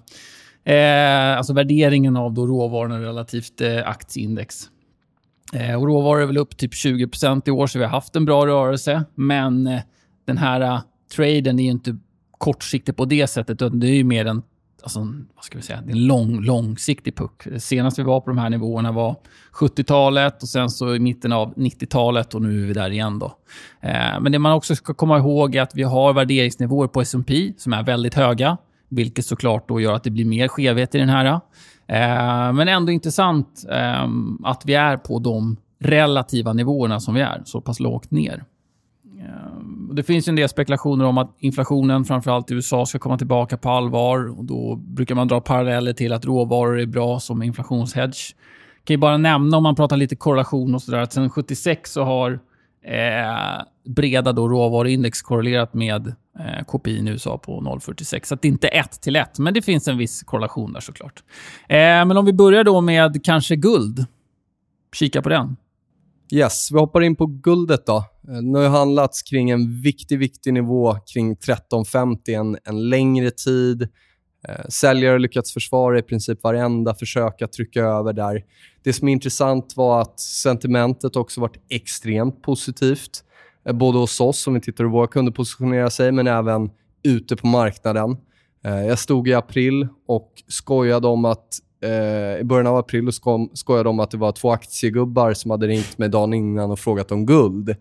eh, 0.63 1.37
alltså 1.37 1.53
värderingen 1.53 2.17
av 2.17 2.33
då 2.33 2.47
råvarorna 2.47 2.99
relativt 2.99 3.61
eh, 3.61 3.87
aktieindex. 3.87 4.69
Eh, 5.53 5.75
och 5.75 5.87
råvaror 5.87 6.21
är 6.21 6.25
väl 6.25 6.37
upp 6.37 6.57
typ 6.57 6.73
20% 6.73 7.41
i 7.45 7.51
år, 7.51 7.67
så 7.67 7.79
vi 7.79 7.85
har 7.85 7.91
haft 7.91 8.15
en 8.15 8.25
bra 8.25 8.47
rörelse. 8.47 9.03
Men 9.15 9.67
eh, 9.67 9.81
den 10.25 10.37
här 10.37 10.61
uh, 10.61 10.79
traden 11.15 11.59
är 11.59 11.63
ju 11.63 11.71
inte 11.71 11.97
kortsiktig 12.37 12.95
på 12.95 13.05
det 13.05 13.27
sättet, 13.27 13.61
utan 13.61 13.79
det 13.79 13.87
är 13.87 13.95
ju 13.95 14.03
mer 14.03 14.25
en 14.25 14.41
alltså, 14.83 14.99
vad 15.35 15.43
ska 15.43 15.57
vi 15.57 15.63
säga, 15.63 15.81
det 15.81 15.91
är 15.91 15.95
en 15.95 16.07
lång, 16.07 16.41
långsiktig 16.41 17.15
puck. 17.15 17.47
Senast 17.57 17.99
vi 17.99 18.03
var 18.03 18.21
på 18.21 18.29
de 18.29 18.37
här 18.37 18.49
nivåerna 18.49 18.91
var 18.91 19.15
70-talet 19.53 20.43
och 20.43 20.49
sen 20.49 20.69
så 20.69 20.95
i 20.95 20.99
mitten 20.99 21.31
av 21.31 21.53
90-talet 21.55 22.33
och 22.33 22.41
nu 22.41 22.63
är 22.63 22.67
vi 22.67 22.73
där 22.73 22.89
igen. 22.89 23.19
Då. 23.19 23.25
Eh, 23.81 24.19
men 24.21 24.31
det 24.31 24.39
man 24.39 24.53
också 24.53 24.75
ska 24.75 24.93
komma 24.93 25.17
ihåg 25.17 25.55
är 25.55 25.61
att 25.61 25.75
vi 25.75 25.83
har 25.83 26.13
värderingsnivåer 26.13 26.87
på 26.87 27.01
S&P 27.01 27.53
som 27.57 27.73
är 27.73 27.83
väldigt 27.83 28.13
höga, 28.13 28.57
vilket 28.89 29.25
såklart 29.25 29.67
då 29.67 29.79
gör 29.81 29.93
att 29.93 30.03
det 30.03 30.11
blir 30.11 30.25
mer 30.25 30.47
skevhet 30.47 30.95
i 30.95 30.97
den 30.97 31.09
här. 31.09 31.25
Eh, 31.87 32.53
men 32.53 32.67
ändå 32.67 32.91
intressant 32.91 33.65
eh, 33.69 34.07
att 34.43 34.65
vi 34.65 34.73
är 34.73 34.97
på 34.97 35.19
de 35.19 35.57
relativa 35.79 36.53
nivåerna 36.53 36.99
som 36.99 37.13
vi 37.13 37.21
är, 37.21 37.41
så 37.45 37.61
pass 37.61 37.79
lågt 37.79 38.11
ner. 38.11 38.43
Eh, 39.19 39.60
det 39.93 40.03
finns 40.03 40.27
en 40.27 40.35
del 40.35 40.49
spekulationer 40.49 41.05
om 41.05 41.17
att 41.17 41.35
inflationen, 41.39 42.05
framförallt 42.05 42.51
i 42.51 42.53
USA, 42.53 42.85
ska 42.85 42.99
komma 42.99 43.17
tillbaka 43.17 43.57
på 43.57 43.69
allvar. 43.69 44.39
Och 44.39 44.45
då 44.45 44.75
brukar 44.75 45.15
man 45.15 45.27
dra 45.27 45.41
paralleller 45.41 45.93
till 45.93 46.13
att 46.13 46.25
råvaror 46.25 46.79
är 46.79 46.85
bra 46.85 47.19
som 47.19 47.43
inflationshedge. 47.43 48.35
Jag 48.77 48.85
kan 48.85 48.93
ju 48.93 48.97
bara 48.97 49.17
nämna, 49.17 49.57
om 49.57 49.63
man 49.63 49.75
pratar 49.75 49.97
lite 49.97 50.15
korrelation 50.15 50.75
och 50.75 50.81
sådär, 50.81 50.97
att 50.97 51.13
sedan 51.13 51.29
76 51.29 51.91
så 51.91 52.03
har 52.03 52.39
eh, 52.85 53.63
breda 53.85 54.31
då 54.31 54.47
råvaruindex 54.47 55.21
korrelerat 55.21 55.73
med 55.73 56.07
eh, 56.39 56.65
KPI 56.67 56.91
i 56.91 57.09
USA 57.09 57.37
på 57.37 57.61
0,46. 57.61 58.25
Så 58.25 58.35
det 58.35 58.47
är 58.47 58.49
inte 58.49 58.67
1 58.67 59.01
till 59.01 59.15
1, 59.15 59.39
men 59.39 59.53
det 59.53 59.61
finns 59.61 59.87
en 59.87 59.97
viss 59.97 60.23
korrelation 60.23 60.73
där 60.73 60.79
såklart. 60.79 61.23
Eh, 61.67 61.77
men 61.77 62.17
om 62.17 62.25
vi 62.25 62.33
börjar 62.33 62.63
då 62.63 62.81
med 62.81 63.23
kanske 63.23 63.55
guld. 63.55 64.05
Kika 64.95 65.21
på 65.21 65.29
den. 65.29 65.55
Yes, 66.33 66.71
vi 66.71 66.79
hoppar 66.79 67.01
in 67.01 67.15
på 67.15 67.25
guldet 67.25 67.85
då. 67.85 67.95
Eh, 67.97 68.41
Det 68.53 68.59
har 68.59 68.69
handlats 68.69 69.21
kring 69.21 69.49
en 69.49 69.81
viktig, 69.81 70.19
viktig 70.19 70.53
nivå 70.53 70.97
kring 71.13 71.35
13,50 71.35 72.17
en, 72.39 72.57
en 72.63 72.89
längre 72.89 73.31
tid. 73.31 73.81
Eh, 74.47 74.65
säljare 74.69 75.11
har 75.11 75.19
lyckats 75.19 75.53
försvara 75.53 75.99
i 75.99 76.01
princip 76.01 76.43
varenda 76.43 76.95
försök 76.95 77.41
att 77.41 77.53
trycka 77.53 77.81
över 77.81 78.13
där. 78.13 78.43
Det 78.83 78.93
som 78.93 79.07
är 79.07 79.11
intressant 79.11 79.73
var 79.77 80.01
att 80.01 80.19
sentimentet 80.19 81.15
också 81.15 81.41
varit 81.41 81.65
extremt 81.69 82.41
positivt. 82.41 83.23
Eh, 83.65 83.73
både 83.73 83.97
hos 83.97 84.21
oss, 84.21 84.47
om 84.47 84.53
vi 84.53 84.61
tittar 84.61 84.83
hur 84.83 84.91
våra 84.91 85.07
kunder 85.07 85.31
positionerar 85.31 85.89
sig, 85.89 86.11
men 86.11 86.27
även 86.27 86.69
ute 87.03 87.35
på 87.35 87.47
marknaden. 87.47 88.17
Jag 88.63 88.99
stod 88.99 89.27
i 89.27 89.33
april 89.33 89.87
och 90.07 90.31
skojade 90.47 91.07
om 91.07 91.25
att 91.25 91.47
eh, 91.81 92.39
i 92.39 92.43
början 92.43 92.67
av 92.67 92.77
april 92.77 93.11
sko 93.11 93.49
skojade 93.53 93.89
om 93.89 93.99
att 93.99 94.11
det 94.11 94.17
var 94.17 94.31
två 94.31 94.51
aktiegubbar 94.51 95.33
som 95.33 95.51
hade 95.51 95.67
ringt 95.67 95.97
mig 95.97 96.09
dagen 96.09 96.33
innan 96.33 96.71
och 96.71 96.79
frågat 96.79 97.11
om 97.11 97.25
guld. 97.25 97.75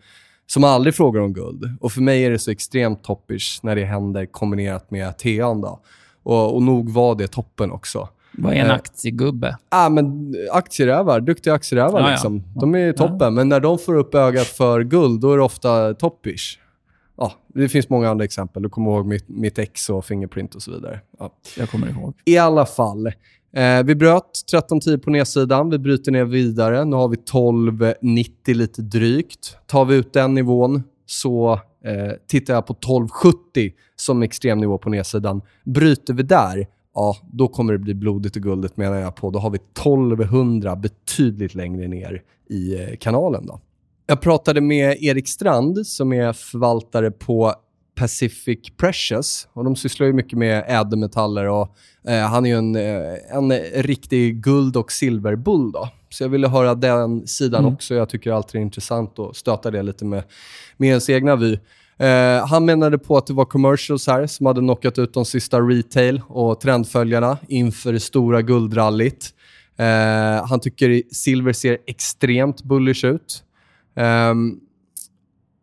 Som 0.47 0.65
aldrig 0.65 0.95
frågar 0.95 1.21
om 1.21 1.33
guld. 1.33 1.77
Och 1.81 1.93
För 1.93 2.01
mig 2.01 2.25
är 2.25 2.31
det 2.31 2.39
så 2.39 2.51
extremt 2.51 3.05
toppers 3.05 3.63
när 3.63 3.77
det 3.77 3.85
händer 3.85 4.27
kombinerat 4.27 4.91
med 4.91 5.09
TA'n. 5.09 5.63
Då. 5.63 5.81
Och, 6.23 6.55
och 6.55 6.63
nog 6.63 6.91
var 6.91 7.15
det 7.15 7.27
toppen 7.27 7.71
också. 7.71 8.09
Vad 8.33 8.53
är 8.53 8.57
en 8.57 8.67
eh, 8.67 8.75
aktiegubbe? 8.75 9.57
Ah, 9.69 9.89
men 9.89 10.35
aktierävar. 10.53 11.21
Duktiga 11.21 11.55
aktierävar. 11.55 12.01
Ah, 12.01 12.11
liksom. 12.11 12.43
ja. 12.55 12.61
De 12.61 12.75
är 12.75 12.93
toppen. 12.93 13.19
Ja. 13.21 13.31
Men 13.31 13.49
när 13.49 13.61
de 13.61 13.79
får 13.79 13.97
upp 13.97 14.15
ögat 14.15 14.47
för 14.47 14.83
guld, 14.85 15.21
då 15.21 15.33
är 15.33 15.37
det 15.37 15.43
ofta 15.43 15.95
toppish. 15.95 16.59
Ja, 17.17 17.33
det 17.49 17.69
finns 17.69 17.89
många 17.89 18.11
andra 18.11 18.25
exempel. 18.25 18.63
Du 18.63 18.69
kommer 18.69 18.91
ihåg 18.91 19.07
mitt, 19.07 19.29
mitt 19.29 19.59
ex 19.59 19.91
och 19.91 20.05
Fingerprint 20.05 20.55
och 20.55 20.63
så 20.63 20.71
vidare. 20.71 21.01
Ja. 21.19 21.33
Jag 21.57 21.71
kommer 21.71 21.89
ihåg. 21.89 22.15
I 22.25 22.39
alla 22.39 22.67
fall. 22.67 23.13
Eh, 23.53 23.83
vi 23.83 23.95
bröt 23.95 24.45
13.10 24.53 24.99
på 24.99 25.11
nedsidan. 25.11 25.71
Vi 25.71 25.79
bryter 25.79 26.13
ner 26.13 26.25
vidare. 26.25 26.85
Nu 26.85 26.97
har 26.97 27.09
vi 27.09 27.17
12.90 27.17 28.55
lite 28.55 28.83
drygt. 28.83 29.57
Tar 29.67 29.85
vi 29.85 29.97
ut 29.97 30.13
den 30.13 30.35
nivån 30.35 30.83
så 31.07 31.53
eh, 31.85 32.13
tittar 32.27 32.55
jag 32.55 32.67
på 32.67 32.75
12.70 32.75 33.73
som 33.97 34.23
extremnivå 34.23 34.79
på 34.79 34.91
nedsidan. 34.91 35.43
Bryter 35.65 36.15
vi 36.15 36.23
där, 36.23 36.67
ja, 36.95 37.17
då 37.33 37.49
kommer 37.49 37.73
det 37.73 37.79
bli 37.79 37.95
blodigt 37.95 38.37
och 38.37 38.43
guldet 38.43 38.77
menar 38.77 38.97
jag 38.97 39.17
på. 39.17 39.31
Då 39.31 39.39
har 39.39 39.51
vi 39.51 39.59
1200 39.59 40.77
betydligt 40.77 41.55
längre 41.55 41.89
ner 41.89 42.23
i 42.49 42.75
eh, 42.75 42.97
kanalen. 42.97 43.47
Då. 43.47 43.61
Jag 44.07 44.21
pratade 44.21 44.61
med 44.61 44.97
Erik 45.01 45.29
Strand 45.29 45.87
som 45.87 46.13
är 46.13 46.33
förvaltare 46.33 47.11
på 47.11 47.55
Pacific 48.01 48.59
Precious. 48.77 49.49
Och 49.53 49.65
de 49.65 49.77
sysslar 49.77 50.07
ju 50.07 50.13
mycket 50.13 50.39
med 50.39 50.65
ädelmetaller 50.69 51.49
och 51.49 51.75
eh, 52.09 52.21
han 52.21 52.47
är 52.47 52.51
ju 52.51 52.57
en, 52.57 52.77
eh, 52.77 53.37
en 53.37 53.53
riktig 53.83 54.43
guld 54.43 54.77
och 54.77 54.93
silverbull. 54.93 55.73
Då. 55.73 55.89
Så 56.09 56.25
jag 56.25 56.29
ville 56.29 56.49
höra 56.49 56.75
den 56.75 57.27
sidan 57.27 57.61
mm. 57.61 57.75
också. 57.75 57.95
Jag 57.95 58.09
tycker 58.09 58.33
alltid 58.33 58.53
det 58.53 58.59
är 58.59 58.63
intressant 58.63 59.19
att 59.19 59.37
stöta 59.37 59.71
det 59.71 59.83
lite 59.83 60.05
med, 60.05 60.23
med 60.77 60.89
ens 60.89 61.11
egna 61.11 61.37
vy. 61.37 61.59
Eh, 61.99 62.47
han 62.47 62.65
menade 62.65 62.99
på 62.99 63.17
att 63.17 63.27
det 63.27 63.33
var 63.33 63.45
commercials 63.45 64.07
här 64.07 64.27
som 64.27 64.47
hade 64.47 64.61
knockat 64.61 64.99
ut 64.99 65.15
de 65.15 65.25
sista 65.25 65.61
retail 65.61 66.23
och 66.29 66.61
trendföljarna 66.61 67.39
inför 67.49 67.93
det 67.93 68.01
stora 68.01 68.43
guldrallyt. 68.43 69.35
Eh, 69.77 70.47
han 70.47 70.61
tycker 70.61 71.03
silver 71.13 71.53
ser 71.53 71.79
extremt 71.87 72.63
bullish 72.63 73.05
ut. 73.05 73.45
Um, 73.95 74.61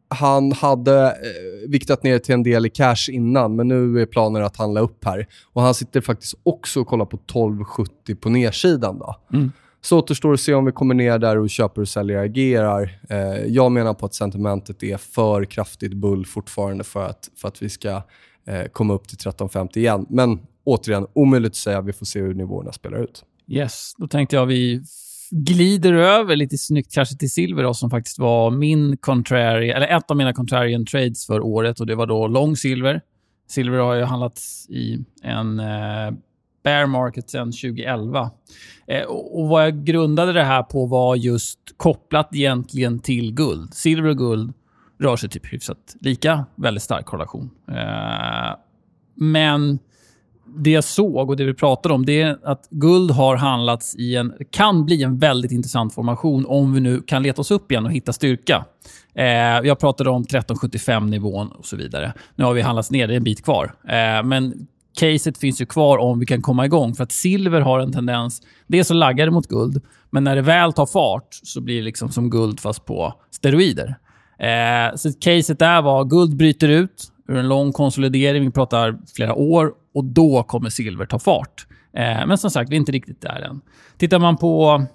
han 0.09 0.51
hade 0.51 1.05
eh, 1.05 1.69
viktat 1.69 2.03
ner 2.03 2.19
till 2.19 2.33
en 2.33 2.43
del 2.43 2.65
i 2.65 2.69
cash 2.69 3.09
innan, 3.11 3.55
men 3.55 3.67
nu 3.67 4.01
är 4.01 4.05
planen 4.05 4.43
att 4.43 4.57
handla 4.57 4.81
upp 4.81 5.05
här. 5.05 5.27
Och 5.53 5.61
Han 5.61 5.73
sitter 5.73 6.01
faktiskt 6.01 6.35
också 6.43 6.81
och 6.81 6.87
kollar 6.87 7.05
på 7.05 7.17
12,70 7.17 8.15
på 8.15 8.29
nedsidan. 8.29 8.99
Då. 8.99 9.15
Mm. 9.33 9.51
Så 9.81 9.99
återstår 9.99 10.33
att 10.33 10.39
se 10.39 10.53
om 10.53 10.65
vi 10.65 10.71
kommer 10.71 10.95
ner 10.95 11.19
där 11.19 11.37
och 11.37 11.49
köper 11.49 11.81
och 11.81 11.89
säljer 11.89 12.17
agerar. 12.17 12.99
Eh, 13.09 13.45
jag 13.45 13.71
menar 13.71 13.93
på 13.93 14.05
att 14.05 14.13
sentimentet 14.13 14.83
är 14.83 14.97
för 14.97 15.45
kraftigt 15.45 15.93
bull 15.93 16.25
fortfarande 16.25 16.83
för 16.83 17.05
att, 17.05 17.29
för 17.35 17.47
att 17.47 17.61
vi 17.61 17.69
ska 17.69 18.01
eh, 18.47 18.63
komma 18.71 18.93
upp 18.93 19.07
till 19.07 19.17
13,50 19.17 19.77
igen. 19.77 20.05
Men 20.09 20.39
återigen, 20.63 21.07
omöjligt 21.13 21.51
att 21.51 21.55
säga. 21.55 21.81
Vi 21.81 21.93
får 21.93 22.05
se 22.05 22.21
hur 22.21 22.33
nivåerna 22.33 22.71
spelar 22.71 23.03
ut. 23.03 23.23
Yes, 23.47 23.93
då 23.97 24.07
tänkte 24.07 24.35
jag 24.35 24.45
vi 24.45 24.83
glider 25.31 25.93
över 25.93 26.35
lite 26.35 26.57
snyggt 26.57 26.93
kanske 26.93 27.17
till 27.17 27.31
silver 27.31 27.63
då, 27.63 27.73
som 27.73 27.89
faktiskt 27.89 28.19
var 28.19 28.51
min 28.51 28.97
contrarian, 28.97 29.75
eller 29.77 29.97
ett 29.97 30.11
av 30.11 30.17
mina 30.17 30.33
contrarian 30.33 30.85
trades 30.85 31.25
för 31.25 31.39
året 31.39 31.79
och 31.79 31.85
det 31.85 31.95
var 31.95 32.07
då 32.07 32.27
lång 32.27 32.55
silver. 32.55 33.01
Silver 33.49 33.77
har 33.77 33.95
ju 33.95 34.03
handlats 34.03 34.69
i 34.69 35.05
en 35.23 35.59
eh, 35.59 36.11
bear 36.63 36.85
market 36.85 37.29
sedan 37.29 37.51
2011. 37.51 38.31
Eh, 38.87 39.03
och, 39.03 39.39
och 39.39 39.47
vad 39.47 39.63
jag 39.63 39.85
grundade 39.85 40.33
det 40.33 40.43
här 40.43 40.63
på 40.63 40.85
var 40.85 41.15
just 41.15 41.59
kopplat 41.77 42.29
egentligen 42.33 42.99
till 42.99 43.33
guld. 43.33 43.73
Silver 43.73 44.09
och 44.09 44.17
guld 44.17 44.53
rör 44.99 45.15
sig 45.15 45.29
typ 45.29 45.53
hyfsat 45.53 45.95
lika, 46.01 46.45
väldigt 46.55 46.83
stark 46.83 47.05
korrelation. 47.05 47.49
Eh, 47.67 48.55
men 49.15 49.79
det 50.55 50.71
jag 50.71 50.83
såg 50.83 51.29
och 51.29 51.37
det 51.37 51.43
vi 51.43 51.53
pratade 51.53 51.95
om, 51.95 52.05
det 52.05 52.21
är 52.21 52.37
att 52.43 52.67
guld 52.69 53.11
har 53.11 53.35
handlats 53.35 53.95
i 53.95 54.15
en... 54.15 54.33
kan 54.51 54.85
bli 54.85 55.03
en 55.03 55.17
väldigt 55.17 55.51
intressant 55.51 55.93
formation 55.93 56.45
om 56.45 56.73
vi 56.73 56.79
nu 56.79 57.01
kan 57.01 57.23
leta 57.23 57.41
oss 57.41 57.51
upp 57.51 57.71
igen 57.71 57.85
och 57.85 57.91
hitta 57.91 58.13
styrka. 58.13 58.65
Eh, 59.15 59.25
jag 59.63 59.79
pratade 59.79 60.09
om 60.09 60.23
1375-nivån 60.23 61.47
och 61.47 61.65
så 61.65 61.75
vidare. 61.75 62.13
Nu 62.35 62.43
har 62.43 62.53
vi 62.53 62.61
handlats 62.61 62.91
ner, 62.91 63.07
det 63.07 63.13
är 63.13 63.17
en 63.17 63.23
bit 63.23 63.43
kvar. 63.43 63.73
Eh, 63.87 64.23
men 64.23 64.67
caset 64.99 65.37
finns 65.37 65.61
ju 65.61 65.65
kvar 65.65 65.97
om 65.97 66.19
vi 66.19 66.25
kan 66.25 66.41
komma 66.41 66.65
igång. 66.65 66.95
För 66.95 67.03
att 67.03 67.11
silver 67.11 67.61
har 67.61 67.79
en 67.79 67.93
tendens... 67.93 68.41
Det 68.67 68.79
är 68.79 68.83
så 68.83 68.93
laggade 68.93 69.31
mot 69.31 69.47
guld, 69.47 69.81
men 70.09 70.23
när 70.23 70.35
det 70.35 70.41
väl 70.41 70.73
tar 70.73 70.85
fart 70.85 71.27
så 71.31 71.61
blir 71.61 71.75
det 71.77 71.83
liksom 71.83 72.09
som 72.09 72.29
guld 72.29 72.59
fast 72.59 72.85
på 72.85 73.13
steroider. 73.31 73.95
Eh, 74.39 74.95
så 74.95 75.13
caset 75.13 75.59
där 75.59 75.81
var 75.81 76.05
guld 76.05 76.37
bryter 76.37 76.69
ut 76.69 77.11
ur 77.27 77.37
en 77.37 77.47
lång 77.47 77.71
konsolidering. 77.71 78.45
Vi 78.45 78.51
pratar 78.51 78.97
flera 79.15 79.35
år 79.35 79.73
och 79.93 80.05
då 80.05 80.43
kommer 80.43 80.69
silver 80.69 81.05
ta 81.05 81.19
fart. 81.19 81.67
Eh, 81.93 82.27
men 82.27 82.37
som 82.37 82.49
sagt, 82.49 82.71
vi 82.71 82.75
är 82.75 82.79
inte 82.79 82.91
riktigt 82.91 83.21
där 83.21 83.41
än. 83.41 83.61
Tittar 83.97 84.19
man 84.19 84.37
på 84.37 84.85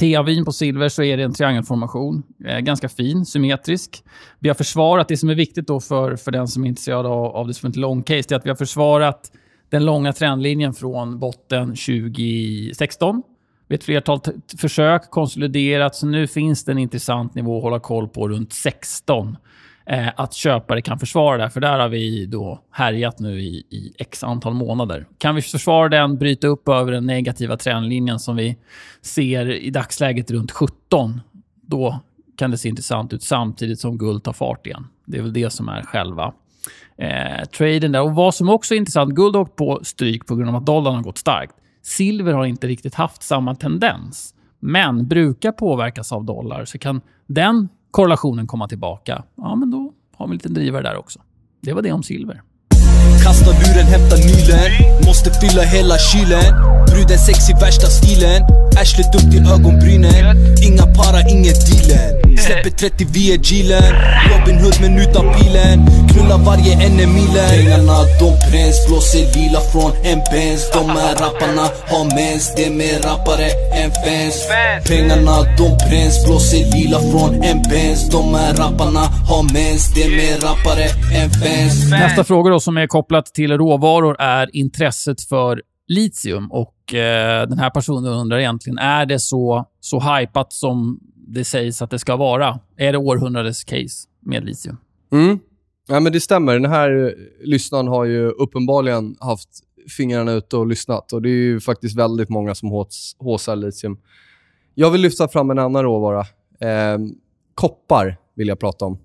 TAVin 0.00 0.44
på 0.44 0.52
silver 0.52 0.88
så 0.88 1.02
är 1.02 1.16
det 1.16 1.22
en 1.22 1.34
triangelformation. 1.34 2.22
Eh, 2.46 2.58
ganska 2.58 2.88
fin, 2.88 3.26
symmetrisk. 3.26 4.04
Vi 4.38 4.48
har 4.48 4.54
försvarat, 4.54 5.08
det 5.08 5.16
som 5.16 5.30
är 5.30 5.34
viktigt 5.34 5.66
då 5.66 5.80
för, 5.80 6.16
för 6.16 6.30
den 6.30 6.48
som 6.48 6.64
är 6.64 6.68
intresserad 6.68 7.06
av, 7.06 7.36
av 7.36 7.46
det 7.46 7.54
som 7.54 7.70
ett 7.70 7.76
long 7.76 8.02
case, 8.02 8.24
det 8.28 8.32
är 8.32 8.36
att 8.36 8.46
vi 8.46 8.50
har 8.50 8.56
försvarat 8.56 9.32
den 9.70 9.84
långa 9.84 10.12
trendlinjen 10.12 10.74
från 10.74 11.18
botten 11.18 11.68
2016. 11.68 13.22
Vid 13.68 13.78
ett 13.78 13.84
flertal 13.84 14.20
försök 14.58 15.10
konsoliderat, 15.10 15.94
så 15.94 16.06
nu 16.06 16.26
finns 16.26 16.64
det 16.64 16.72
en 16.72 16.78
intressant 16.78 17.34
nivå 17.34 17.56
att 17.56 17.62
hålla 17.62 17.80
koll 17.80 18.08
på 18.08 18.28
runt 18.28 18.52
16 18.52 19.36
eh, 19.86 20.08
att 20.16 20.34
köpare 20.34 20.82
kan 20.82 20.98
försvara 20.98 21.44
det. 21.44 21.50
För 21.50 21.60
där 21.60 21.78
har 21.78 21.88
vi 21.88 22.26
då 22.26 22.60
härjat 22.70 23.18
nu 23.18 23.40
i, 23.40 23.56
i 23.70 23.94
x 23.98 24.24
antal 24.24 24.54
månader. 24.54 25.06
Kan 25.18 25.34
vi 25.34 25.42
försvara 25.42 25.88
den, 25.88 26.18
bryta 26.18 26.46
upp 26.46 26.68
över 26.68 26.92
den 26.92 27.06
negativa 27.06 27.56
trendlinjen 27.56 28.18
som 28.18 28.36
vi 28.36 28.56
ser 29.02 29.50
i 29.50 29.70
dagsläget 29.70 30.30
runt 30.30 30.52
17, 30.52 31.20
då 31.66 32.00
kan 32.36 32.50
det 32.50 32.58
se 32.58 32.68
intressant 32.68 33.12
ut 33.12 33.22
samtidigt 33.22 33.80
som 33.80 33.98
guld 33.98 34.24
tar 34.24 34.32
fart 34.32 34.66
igen. 34.66 34.86
Det 35.06 35.18
är 35.18 35.22
väl 35.22 35.32
det 35.32 35.50
som 35.50 35.68
är 35.68 35.82
själva 35.82 36.32
eh, 36.98 37.44
traden 37.44 37.92
där. 37.92 38.02
Och 38.02 38.14
Vad 38.14 38.34
som 38.34 38.48
också 38.48 38.74
är 38.74 38.78
intressant, 38.78 39.14
guld 39.14 39.36
har 39.36 39.42
åkt 39.42 39.56
på 39.56 39.80
stryk 39.82 40.26
på 40.26 40.36
grund 40.36 40.50
av 40.50 40.56
att 40.56 40.66
dollarn 40.66 40.94
har 40.94 41.02
gått 41.02 41.18
starkt. 41.18 41.54
Silver 41.82 42.32
har 42.32 42.44
inte 42.44 42.66
riktigt 42.66 42.94
haft 42.94 43.22
samma 43.22 43.54
tendens, 43.54 44.34
men 44.60 45.08
brukar 45.08 45.52
påverkas 45.52 46.12
av 46.12 46.24
dollar. 46.24 46.64
Så 46.64 46.78
kan 46.78 47.00
den 47.26 47.68
korrelationen 47.94 48.46
komma 48.46 48.68
tillbaka, 48.68 49.24
ja 49.36 49.54
men 49.54 49.70
då 49.70 49.92
har 50.16 50.26
vi 50.26 50.30
en 50.30 50.36
liten 50.36 50.54
drivare 50.54 50.82
där 50.82 50.96
också. 50.96 51.18
Det 51.62 51.72
var 51.72 51.82
det 51.82 51.92
om 51.92 52.02
silver. 52.02 52.42
Kasta 53.24 53.50
buren, 53.52 53.86
hämta 53.86 54.16
nylen. 54.16 54.70
Måste 55.06 55.30
fylla 55.40 55.62
hela 55.62 55.98
kylen. 55.98 56.54
Bruden 56.86 57.18
sexy, 57.18 57.52
värsta 57.52 57.86
stilen. 57.86 58.42
Arslet 58.80 59.14
upp 59.14 59.30
till 59.32 59.46
ögonbrynen. 59.54 60.36
Inga 60.68 60.86
para, 60.98 61.20
inget 61.34 61.60
dealen. 61.68 62.23
Släpper 62.38 62.70
30 62.70 63.06
via 63.12 63.36
Gilen 63.36 63.94
Robin 64.30 64.56
Hood 64.62 64.76
men 64.80 64.98
utan 64.98 65.26
pilen. 65.34 65.78
Knullar 66.10 66.38
varje 66.38 66.72
en 66.86 66.96
milen. 66.96 67.48
Pengarna 67.50 67.96
de 68.20 68.28
bränns 68.50 68.78
Blåser 68.86 69.26
lila 69.34 69.60
från 69.72 69.90
en 70.10 70.20
Benz. 70.32 70.70
De 70.72 70.90
här 70.90 71.14
rapparna 71.24 71.66
har 71.92 72.04
mens. 72.16 72.54
Det 72.56 72.64
är 72.64 72.74
mer 72.82 72.98
rappare 73.08 73.48
än 73.80 73.90
fans. 74.02 74.36
Pengarna 74.88 75.36
de 75.58 75.68
bränns 75.84 76.24
Blåser 76.24 76.64
lila 76.74 76.98
från 77.10 77.30
en 77.42 77.62
Benz. 77.70 78.10
De 78.10 78.34
här 78.34 78.52
rapparna 78.54 79.04
har 79.30 79.42
mens. 79.54 79.94
Det 79.94 80.02
är 80.02 80.10
mer 80.22 80.36
rappare 80.48 80.84
än 81.18 81.30
fans. 81.30 81.90
Nästa 81.90 82.24
fråga 82.24 82.50
då 82.50 82.60
som 82.60 82.76
är 82.76 82.86
kopplat 82.86 83.26
till 83.26 83.52
råvaror 83.52 84.16
är 84.20 84.56
intresset 84.56 85.20
för 85.20 85.60
litium. 85.88 86.52
Och 86.52 86.94
eh, 86.94 87.48
Den 87.48 87.58
här 87.58 87.70
personen 87.70 88.12
undrar 88.12 88.38
egentligen, 88.38 88.78
är 88.78 89.06
det 89.06 89.18
så, 89.18 89.64
så 89.80 90.00
hypat 90.00 90.52
som 90.52 90.98
det 91.26 91.44
sägs 91.44 91.82
att 91.82 91.90
det 91.90 91.98
ska 91.98 92.16
vara. 92.16 92.60
Är 92.76 92.92
det 92.92 92.98
århundradets 92.98 93.64
case 93.64 94.08
med 94.20 94.44
litium? 94.44 94.76
Mm. 95.12 95.38
Ja, 95.88 96.00
men 96.00 96.12
det 96.12 96.20
stämmer. 96.20 96.52
Den 96.52 96.70
här 96.70 97.06
eh, 97.06 97.12
lyssnaren 97.46 97.88
har 97.88 98.04
ju 98.04 98.28
uppenbarligen 98.28 99.16
haft 99.20 99.48
fingrarna 99.96 100.32
ute 100.32 100.56
och 100.56 100.66
lyssnat. 100.66 101.12
Och 101.12 101.22
Det 101.22 101.28
är 101.28 101.42
ju 101.42 101.60
faktiskt 101.60 101.96
väldigt 101.96 102.28
många 102.28 102.54
som 102.54 102.68
hås, 102.68 103.16
håsar 103.18 103.56
litium. 103.56 103.98
Jag 104.74 104.90
vill 104.90 105.00
lyfta 105.00 105.28
fram 105.28 105.50
en 105.50 105.58
annan 105.58 105.82
råvara. 105.82 106.20
Eh, 106.60 106.98
koppar 107.54 108.16
vill 108.34 108.48
jag 108.48 108.58
prata 108.58 108.84
om. 108.84 108.98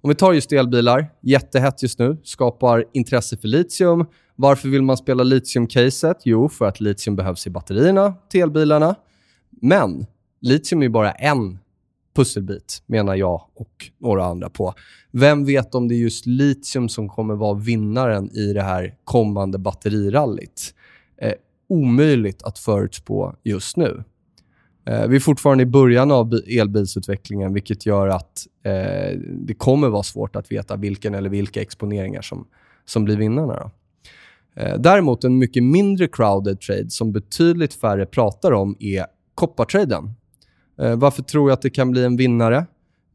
Om 0.00 0.08
vi 0.08 0.14
tar 0.14 0.32
just 0.32 0.52
elbilar, 0.52 1.06
jättehett 1.22 1.82
just 1.82 1.98
nu, 1.98 2.16
skapar 2.24 2.84
intresse 2.92 3.36
för 3.36 3.48
litium. 3.48 4.06
Varför 4.36 4.68
vill 4.68 4.82
man 4.82 4.96
spela 4.96 5.24
litium-caset? 5.24 6.16
Jo, 6.24 6.48
för 6.48 6.64
att 6.64 6.80
litium 6.80 7.16
behövs 7.16 7.46
i 7.46 7.50
batterierna 7.50 8.14
till 8.30 8.42
elbilarna. 8.42 8.94
Men 9.50 10.06
litium 10.40 10.82
är 10.82 10.88
bara 10.88 11.12
en 11.12 11.58
pusselbit, 12.14 12.82
menar 12.86 13.14
jag 13.14 13.42
och 13.54 13.90
några 13.98 14.24
andra 14.24 14.50
på. 14.50 14.74
Vem 15.10 15.44
vet 15.44 15.74
om 15.74 15.88
det 15.88 15.94
är 15.94 15.98
just 15.98 16.26
litium 16.26 16.88
som 16.88 17.08
kommer 17.08 17.34
vara 17.34 17.54
vinnaren 17.54 18.30
i 18.30 18.52
det 18.52 18.62
här 18.62 18.94
kommande 19.04 19.58
batterirallyt? 19.58 20.74
Eh, 21.16 21.32
omöjligt 21.68 22.42
att 22.42 22.58
förutspå 22.58 23.34
just 23.44 23.76
nu. 23.76 24.04
Eh, 24.86 25.06
vi 25.06 25.16
är 25.16 25.20
fortfarande 25.20 25.62
i 25.62 25.66
början 25.66 26.10
av 26.10 26.40
elbilsutvecklingen, 26.46 27.54
vilket 27.54 27.86
gör 27.86 28.08
att 28.08 28.46
eh, 28.62 29.18
det 29.18 29.54
kommer 29.54 29.88
vara 29.88 30.02
svårt 30.02 30.36
att 30.36 30.52
veta 30.52 30.76
vilken 30.76 31.14
eller 31.14 31.30
vilka 31.30 31.62
exponeringar 31.62 32.22
som, 32.22 32.46
som 32.84 33.04
blir 33.04 33.16
vinnarna. 33.16 33.54
Då. 33.54 33.70
Eh, 34.62 34.78
däremot 34.78 35.24
en 35.24 35.38
mycket 35.38 35.62
mindre 35.62 36.08
crowded 36.08 36.60
trade 36.60 36.90
som 36.90 37.12
betydligt 37.12 37.74
färre 37.74 38.06
pratar 38.06 38.52
om 38.52 38.76
är 38.80 39.06
koppartraden. 39.34 40.14
Eh, 40.80 40.96
varför 40.96 41.22
tror 41.22 41.50
jag 41.50 41.54
att 41.54 41.62
det 41.62 41.70
kan 41.70 41.90
bli 41.90 42.04
en 42.04 42.16
vinnare 42.16 42.56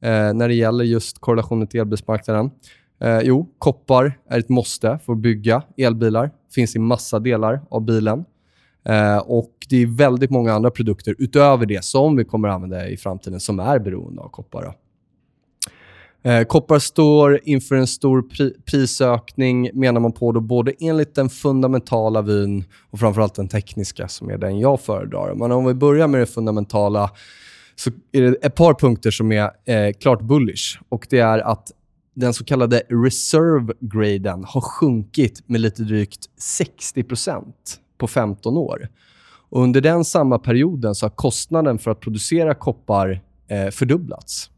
eh, 0.01 0.33
när 0.33 0.47
det 0.47 0.53
gäller 0.53 0.85
just 0.85 1.19
korrelationen 1.19 1.67
till 1.67 1.79
elbilsmarknaden? 1.79 2.51
Eh, 3.01 3.19
jo, 3.19 3.49
koppar 3.57 4.19
är 4.29 4.39
ett 4.39 4.49
måste 4.49 4.99
för 5.05 5.13
att 5.13 5.19
bygga 5.19 5.61
elbilar. 5.77 6.31
finns 6.55 6.75
i 6.75 6.79
massa 6.79 7.19
delar 7.19 7.61
av 7.69 7.81
bilen. 7.81 8.25
Eh, 8.85 9.17
och 9.17 9.51
Det 9.69 9.77
är 9.77 9.97
väldigt 9.97 10.29
många 10.29 10.53
andra 10.53 10.71
produkter 10.71 11.15
utöver 11.17 11.65
det 11.65 11.83
som 11.83 12.15
vi 12.15 12.25
kommer 12.25 12.47
att 12.47 12.55
använda 12.55 12.87
i 12.87 12.97
framtiden 12.97 13.39
som 13.39 13.59
är 13.59 13.79
beroende 13.79 14.21
av 14.21 14.29
koppar. 14.29 14.75
Eh, 16.23 16.43
koppar 16.43 16.79
står 16.79 17.39
inför 17.43 17.75
en 17.75 17.87
stor 17.87 18.21
pri 18.21 18.53
prisökning, 18.65 19.69
menar 19.73 20.01
man 20.01 20.11
på, 20.11 20.31
då, 20.31 20.39
både 20.39 20.73
enligt 20.79 21.15
den 21.15 21.29
fundamentala 21.29 22.21
vyn 22.21 22.63
och 22.89 22.99
framförallt 22.99 23.35
den 23.35 23.47
tekniska, 23.47 24.07
som 24.07 24.29
är 24.29 24.37
den 24.37 24.59
jag 24.59 24.81
föredrar. 24.81 25.33
Men 25.35 25.51
om 25.51 25.65
vi 25.65 25.73
börjar 25.73 26.07
med 26.07 26.19
det 26.19 26.25
fundamentala 26.25 27.09
så 27.75 27.91
är 28.11 28.21
det 28.21 28.45
ett 28.45 28.55
par 28.55 28.73
punkter 28.73 29.11
som 29.11 29.31
är 29.31 29.49
eh, 29.65 29.93
klart 29.93 30.21
bullish. 30.21 30.79
Och 30.89 31.07
Det 31.09 31.19
är 31.19 31.39
att 31.39 31.71
den 32.13 32.33
så 32.33 32.45
kallade 32.45 32.81
reserve-graden 32.89 34.43
har 34.47 34.61
sjunkit 34.61 35.43
med 35.45 35.61
lite 35.61 35.83
drygt 35.83 36.29
60% 36.59 37.43
på 37.97 38.07
15 38.07 38.57
år. 38.57 38.89
Och 39.49 39.63
under 39.63 39.81
den 39.81 40.05
samma 40.05 40.39
perioden 40.39 40.95
så 40.95 41.05
har 41.05 41.11
kostnaden 41.11 41.79
för 41.79 41.91
att 41.91 41.99
producera 41.99 42.55
koppar 42.55 43.21
eh, 43.47 43.69
fördubblats. 43.69 44.49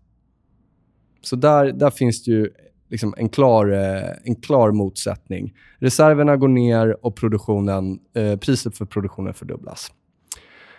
Så 1.21 1.35
där, 1.35 1.65
där 1.65 1.89
finns 1.89 2.23
det 2.23 2.31
ju 2.31 2.49
liksom 2.89 3.13
en, 3.17 3.29
klar, 3.29 3.71
eh, 3.71 4.09
en 4.23 4.35
klar 4.35 4.71
motsättning. 4.71 5.53
Reserverna 5.79 6.37
går 6.37 6.47
ner 6.47 7.05
och 7.05 7.15
produktionen, 7.15 7.99
eh, 8.15 8.37
priset 8.37 8.77
för 8.77 8.85
produktionen 8.85 9.33
fördubblas. 9.33 9.91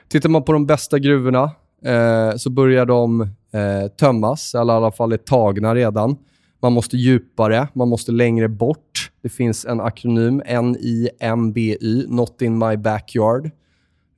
Tittar 0.09 0.29
man 0.29 0.43
på 0.45 0.53
de 0.53 0.67
bästa 0.67 0.99
gruvorna 0.99 1.51
eh, 1.87 2.37
så 2.37 2.51
börjar 2.51 2.87
de 2.87 3.21
eh, 3.21 3.89
tömmas, 4.01 4.55
eller 4.55 4.73
i 4.73 4.77
alla 4.77 4.93
fall 4.93 5.13
är 5.13 5.17
tagna 5.17 5.75
redan. 5.75 6.17
Man 6.63 6.73
måste 6.73 6.97
djupare, 6.97 7.69
man 7.75 7.89
måste 7.89 8.13
längre 8.13 8.49
bort. 8.49 9.11
Det 9.23 9.29
finns 9.29 9.65
en 9.65 9.81
akronym, 9.81 10.43
NIMBY, 10.47 12.07
Not 12.09 12.43
in 12.43 12.59
my 12.59 12.77
backyard. 12.77 13.51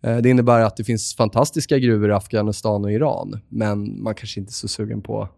Eh, 0.03 0.17
det 0.17 0.31
innebär 0.31 0.61
att 0.61 0.77
det 0.77 0.85
finns 0.85 1.17
fantastiska 1.17 1.79
gruvor 1.79 2.11
i 2.11 2.13
Afghanistan 2.13 2.85
och 2.85 2.93
Iran, 2.93 3.41
men 3.49 4.03
man 4.03 4.15
kanske 4.15 4.41
inte 4.41 4.51
är 4.51 4.53
så 4.53 4.69
sugen 4.69 5.03
på 5.03 5.23
att 5.23 5.31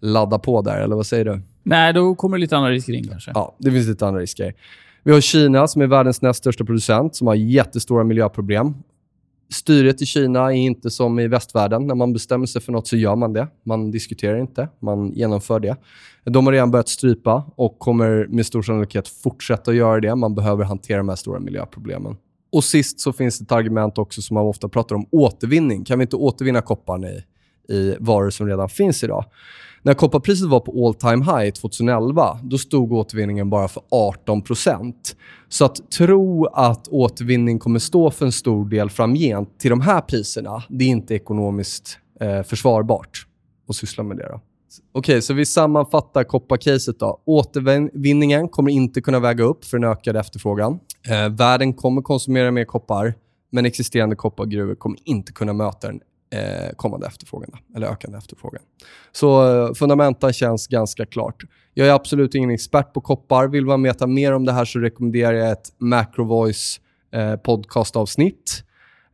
ladda 0.00 0.38
på 0.38 0.62
där, 0.62 0.80
eller 0.80 0.96
vad 0.96 1.06
säger 1.06 1.24
du? 1.24 1.40
Nej, 1.62 1.92
då 1.92 2.14
kommer 2.14 2.36
det 2.36 2.40
lite 2.40 2.56
andra 2.56 2.70
risker 2.70 2.92
in 2.92 3.08
kanske. 3.08 3.30
Ja, 3.34 3.56
det 3.58 3.70
finns 3.70 3.86
lite 3.86 4.06
andra 4.06 4.20
risker. 4.20 4.54
Vi 5.02 5.12
har 5.12 5.20
Kina 5.20 5.68
som 5.68 5.82
är 5.82 5.86
världens 5.86 6.22
näst 6.22 6.38
största 6.38 6.64
producent 6.64 7.16
som 7.16 7.26
har 7.26 7.34
jättestora 7.34 8.04
miljöproblem. 8.04 8.74
Styret 9.52 10.02
i 10.02 10.06
Kina 10.06 10.40
är 10.40 10.56
inte 10.56 10.90
som 10.90 11.18
i 11.18 11.28
västvärlden. 11.28 11.86
När 11.86 11.94
man 11.94 12.12
bestämmer 12.12 12.46
sig 12.46 12.62
för 12.62 12.72
något 12.72 12.86
så 12.86 12.96
gör 12.96 13.16
man 13.16 13.32
det. 13.32 13.48
Man 13.64 13.90
diskuterar 13.90 14.38
inte, 14.38 14.68
man 14.80 15.12
genomför 15.12 15.60
det. 15.60 15.76
De 16.24 16.46
har 16.46 16.52
redan 16.52 16.70
börjat 16.70 16.88
strypa 16.88 17.50
och 17.56 17.78
kommer 17.78 18.26
med 18.28 18.46
stor 18.46 18.62
sannolikhet 18.62 19.08
fortsätta 19.08 19.72
göra 19.72 20.00
det. 20.00 20.14
Man 20.14 20.34
behöver 20.34 20.64
hantera 20.64 20.98
de 20.98 21.08
här 21.08 21.16
stora 21.16 21.40
miljöproblemen. 21.40 22.16
Och 22.52 22.64
Sist 22.64 23.00
så 23.00 23.12
finns 23.12 23.38
det 23.38 23.42
ett 23.42 23.52
argument 23.52 23.98
också 23.98 24.22
som 24.22 24.34
man 24.34 24.46
ofta 24.46 24.68
pratar 24.68 24.96
om, 24.96 25.06
återvinning. 25.10 25.84
Kan 25.84 25.98
vi 25.98 26.02
inte 26.02 26.16
återvinna 26.16 26.60
kopparn 26.60 27.04
i, 27.04 27.24
i 27.74 27.96
varor 28.00 28.30
som 28.30 28.46
redan 28.46 28.68
finns 28.68 29.04
idag? 29.04 29.24
När 29.82 29.94
kopparpriset 29.94 30.48
var 30.48 30.60
på 30.60 30.86
all 30.86 30.94
time 30.94 31.24
high 31.24 31.50
2011, 31.50 32.38
då 32.42 32.58
stod 32.58 32.92
återvinningen 32.92 33.50
bara 33.50 33.68
för 33.68 33.82
18% 34.26 34.94
Så 35.48 35.64
att 35.64 35.90
tro 35.90 36.46
att 36.46 36.88
återvinning 36.88 37.58
kommer 37.58 37.78
stå 37.78 38.10
för 38.10 38.26
en 38.26 38.32
stor 38.32 38.64
del 38.64 38.90
framgent 38.90 39.60
till 39.60 39.70
de 39.70 39.80
här 39.80 40.00
priserna, 40.00 40.62
det 40.68 40.84
är 40.84 40.88
inte 40.88 41.14
ekonomiskt 41.14 41.98
eh, 42.20 42.42
försvarbart 42.42 43.26
att 43.68 43.76
syssla 43.76 44.04
med 44.04 44.16
det. 44.16 44.28
Då. 44.28 44.40
Okej, 44.92 45.12
okay, 45.12 45.20
så 45.20 45.34
vi 45.34 45.46
sammanfattar 45.46 46.24
kopparcaset. 46.24 46.98
Då. 46.98 47.22
Återvinningen 47.24 48.48
kommer 48.48 48.70
inte 48.70 49.00
kunna 49.00 49.20
väga 49.20 49.44
upp 49.44 49.64
för 49.64 49.76
en 49.76 49.84
ökad 49.84 50.16
efterfrågan. 50.16 50.78
Eh, 51.08 51.28
världen 51.28 51.74
kommer 51.74 52.02
konsumera 52.02 52.50
mer 52.50 52.64
koppar, 52.64 53.14
men 53.52 53.66
existerande 53.66 54.16
koppargruvor 54.16 54.74
kommer 54.74 54.98
inte 55.04 55.32
kunna 55.32 55.52
möta 55.52 55.86
den 55.86 56.00
eh, 56.30 56.74
kommande 56.76 57.06
efterfrågan, 57.06 57.50
eller 57.76 57.86
ökande 57.86 58.18
efterfrågan. 58.18 58.62
Så 59.12 59.62
eh, 59.66 59.74
fundamenta 59.74 60.32
känns 60.32 60.66
ganska 60.66 61.06
klart. 61.06 61.44
Jag 61.74 61.88
är 61.88 61.92
absolut 61.92 62.34
ingen 62.34 62.50
expert 62.50 62.92
på 62.92 63.00
koppar. 63.00 63.48
Vill 63.48 63.64
man 63.64 63.82
veta 63.82 64.06
mer 64.06 64.32
om 64.32 64.44
det 64.44 64.52
här 64.52 64.64
så 64.64 64.78
rekommenderar 64.78 65.32
jag 65.32 65.50
ett 65.50 65.72
Macrovoice 65.78 66.80
eh, 67.12 67.36
podcastavsnitt. 67.36 68.64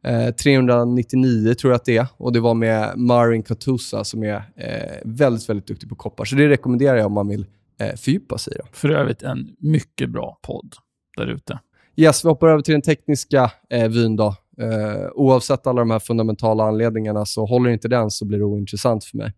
Eh, 0.04 0.30
399 0.34 1.54
tror 1.54 1.72
jag 1.72 1.76
att 1.76 1.84
det 1.84 1.96
är. 1.96 2.06
Och 2.16 2.32
Det 2.32 2.40
var 2.40 2.54
med 2.54 2.98
Marin 2.98 3.42
Katusa 3.42 4.04
som 4.04 4.22
är 4.22 4.36
eh, 4.56 5.00
väldigt, 5.04 5.48
väldigt 5.48 5.66
duktig 5.66 5.88
på 5.88 5.94
koppar. 5.94 6.24
Så 6.24 6.36
det 6.36 6.48
rekommenderar 6.48 6.96
jag 6.96 7.06
om 7.06 7.12
man 7.12 7.28
vill 7.28 7.46
eh, 7.80 7.96
fördjupa 7.96 8.38
sig 8.38 8.52
i. 8.54 8.58
För 8.72 8.88
övrigt 8.88 9.22
en 9.22 9.56
mycket 9.58 10.10
bra 10.10 10.38
podd 10.42 10.74
där 11.16 11.26
ute. 11.26 11.58
Yes, 11.96 12.24
vi 12.24 12.28
hoppar 12.28 12.48
över 12.48 12.62
till 12.62 12.72
den 12.72 12.82
tekniska 12.82 13.52
eh, 13.70 13.88
vyn. 13.88 14.16
Då. 14.16 14.36
Eh, 14.58 15.08
oavsett 15.14 15.66
alla 15.66 15.80
de 15.80 15.90
här 15.90 15.98
fundamentala 15.98 16.64
anledningarna, 16.64 17.26
så 17.26 17.46
håller 17.46 17.70
inte 17.70 17.88
den 17.88 18.10
så 18.10 18.24
blir 18.24 18.38
det 18.38 18.44
ointressant 18.44 19.04
för 19.04 19.16
mig. 19.16 19.32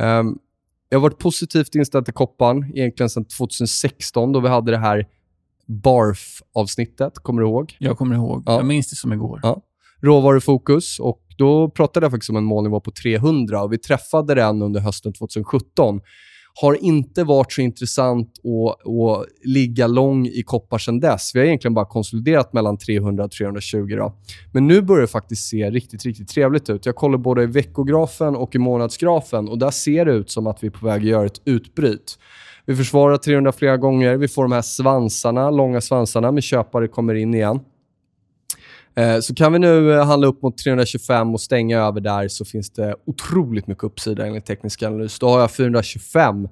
Um, 0.00 0.38
jag 0.88 0.98
har 0.98 1.02
varit 1.02 1.18
positivt 1.18 1.74
inställd 1.74 2.04
till 2.04 2.14
kopparn 2.14 2.72
egentligen 2.74 3.10
sedan 3.10 3.24
2016 3.24 4.32
då 4.32 4.40
vi 4.40 4.48
hade 4.48 4.70
det 4.70 4.78
här 4.78 5.06
BARF-avsnittet. 5.66 7.18
Kommer 7.18 7.42
du 7.42 7.48
ihåg? 7.48 7.76
Jag 7.78 7.98
kommer 7.98 8.14
ihåg. 8.14 8.42
Ja. 8.46 8.52
Jag 8.52 8.66
minns 8.66 8.90
det 8.90 8.96
som 8.96 9.12
igår. 9.12 9.40
Ja. 9.42 9.62
Råvarufokus. 10.00 11.00
Och 11.00 11.20
då 11.38 11.70
pratade 11.70 12.04
jag 12.04 12.12
faktiskt 12.12 12.30
om 12.30 12.36
en 12.36 12.44
målnivå 12.44 12.80
på 12.80 12.90
300 12.90 13.62
och 13.62 13.72
vi 13.72 13.78
träffade 13.78 14.34
den 14.34 14.62
under 14.62 14.80
hösten 14.80 15.12
2017 15.12 16.00
har 16.60 16.84
inte 16.84 17.24
varit 17.24 17.52
så 17.52 17.60
intressant 17.60 18.32
att, 18.38 18.88
att 18.88 19.26
ligga 19.44 19.86
lång 19.86 20.26
i 20.26 20.42
koppar 20.42 20.78
sedan 20.78 21.00
dess. 21.00 21.34
Vi 21.34 21.38
har 21.38 21.46
egentligen 21.46 21.74
bara 21.74 21.84
konsoliderat 21.84 22.52
mellan 22.52 22.78
300 22.78 23.24
och 23.24 23.30
320. 23.30 23.96
Då. 23.96 24.14
Men 24.52 24.66
nu 24.66 24.82
börjar 24.82 25.00
det 25.00 25.08
faktiskt 25.08 25.48
se 25.48 25.70
riktigt, 25.70 26.04
riktigt 26.04 26.28
trevligt 26.28 26.70
ut. 26.70 26.86
Jag 26.86 26.96
kollar 26.96 27.18
både 27.18 27.42
i 27.42 27.46
veckografen 27.46 28.36
och 28.36 28.54
i 28.54 28.58
månadsgrafen 28.58 29.48
och 29.48 29.58
där 29.58 29.70
ser 29.70 30.04
det 30.04 30.12
ut 30.12 30.30
som 30.30 30.46
att 30.46 30.62
vi 30.62 30.66
är 30.66 30.70
på 30.70 30.86
väg 30.86 31.00
att 31.00 31.08
göra 31.08 31.26
ett 31.26 31.40
utbryt. 31.44 32.18
Vi 32.64 32.76
försvarar 32.76 33.16
300 33.16 33.52
flera 33.52 33.76
gånger. 33.76 34.16
Vi 34.16 34.28
får 34.28 34.42
de 34.42 34.52
här 34.52 34.62
svansarna, 34.62 35.50
långa 35.50 35.80
svansarna 35.80 36.32
med 36.32 36.42
köpare 36.42 36.88
kommer 36.88 37.14
in 37.14 37.34
igen. 37.34 37.60
Eh, 38.98 39.20
så 39.20 39.34
kan 39.34 39.52
vi 39.52 39.58
nu 39.58 39.92
eh, 39.92 40.06
handla 40.06 40.26
upp 40.26 40.42
mot 40.42 40.58
325 40.58 41.34
och 41.34 41.40
stänga 41.40 41.78
över 41.80 42.00
där 42.00 42.28
så 42.28 42.44
finns 42.44 42.70
det 42.70 42.96
otroligt 43.06 43.66
mycket 43.66 43.84
uppsida 43.84 44.26
enligt 44.26 44.46
teknisk 44.46 44.82
analys. 44.82 45.18
Då 45.18 45.28
har 45.28 45.40
jag 45.40 45.50
425, 45.50 46.44
eh, 46.44 46.48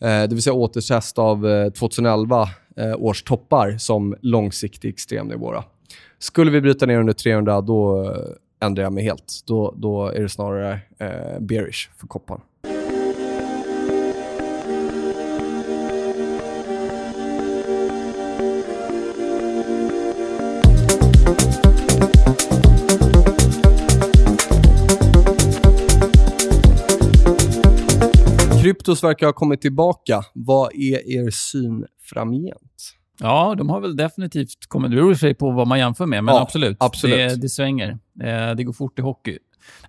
det 0.00 0.28
vill 0.28 0.42
säga 0.42 0.54
återtest 0.54 1.18
av 1.18 1.70
2011 1.70 2.48
års 2.98 3.22
toppar 3.22 3.78
som 3.78 4.16
långsiktig 4.20 4.88
extremnivå. 4.88 5.54
Skulle 6.18 6.50
vi 6.50 6.60
bryta 6.60 6.86
ner 6.86 6.98
under 6.98 7.12
300, 7.12 7.60
då 7.60 8.14
ändrar 8.60 8.82
jag 8.82 8.92
mig 8.92 9.04
helt. 9.04 9.40
Då, 9.46 9.74
då 9.76 10.08
är 10.08 10.22
det 10.22 10.28
snarare 10.28 10.80
bearish 11.40 11.90
för 11.96 12.06
kopparn. 12.06 12.40
Kryptos 28.60 29.04
verkar 29.04 29.26
ha 29.26 29.32
kommit 29.32 29.60
tillbaka. 29.60 30.22
Vad 30.34 30.72
är 30.74 31.10
er 31.10 31.30
syn 31.30 31.86
framgent? 32.02 32.96
Ja, 33.20 33.54
de 33.58 33.68
har 33.68 33.80
väl 33.80 33.96
definitivt 33.96 34.66
kommit... 34.68 34.90
Det 34.90 34.96
beror 34.96 35.14
sig 35.14 35.34
på 35.34 35.50
vad 35.50 35.66
man 35.66 35.78
jämför 35.78 36.06
med, 36.06 36.24
men 36.24 36.34
Ja, 36.34 36.40
absolut. 36.40 36.76
absolut. 36.80 37.16
Det, 37.16 37.36
det 37.36 37.48
svänger. 37.48 37.88
Eh, 38.22 38.54
det 38.56 38.64
går 38.64 38.72
fort 38.72 38.98
i 38.98 39.02
hockey. 39.02 39.38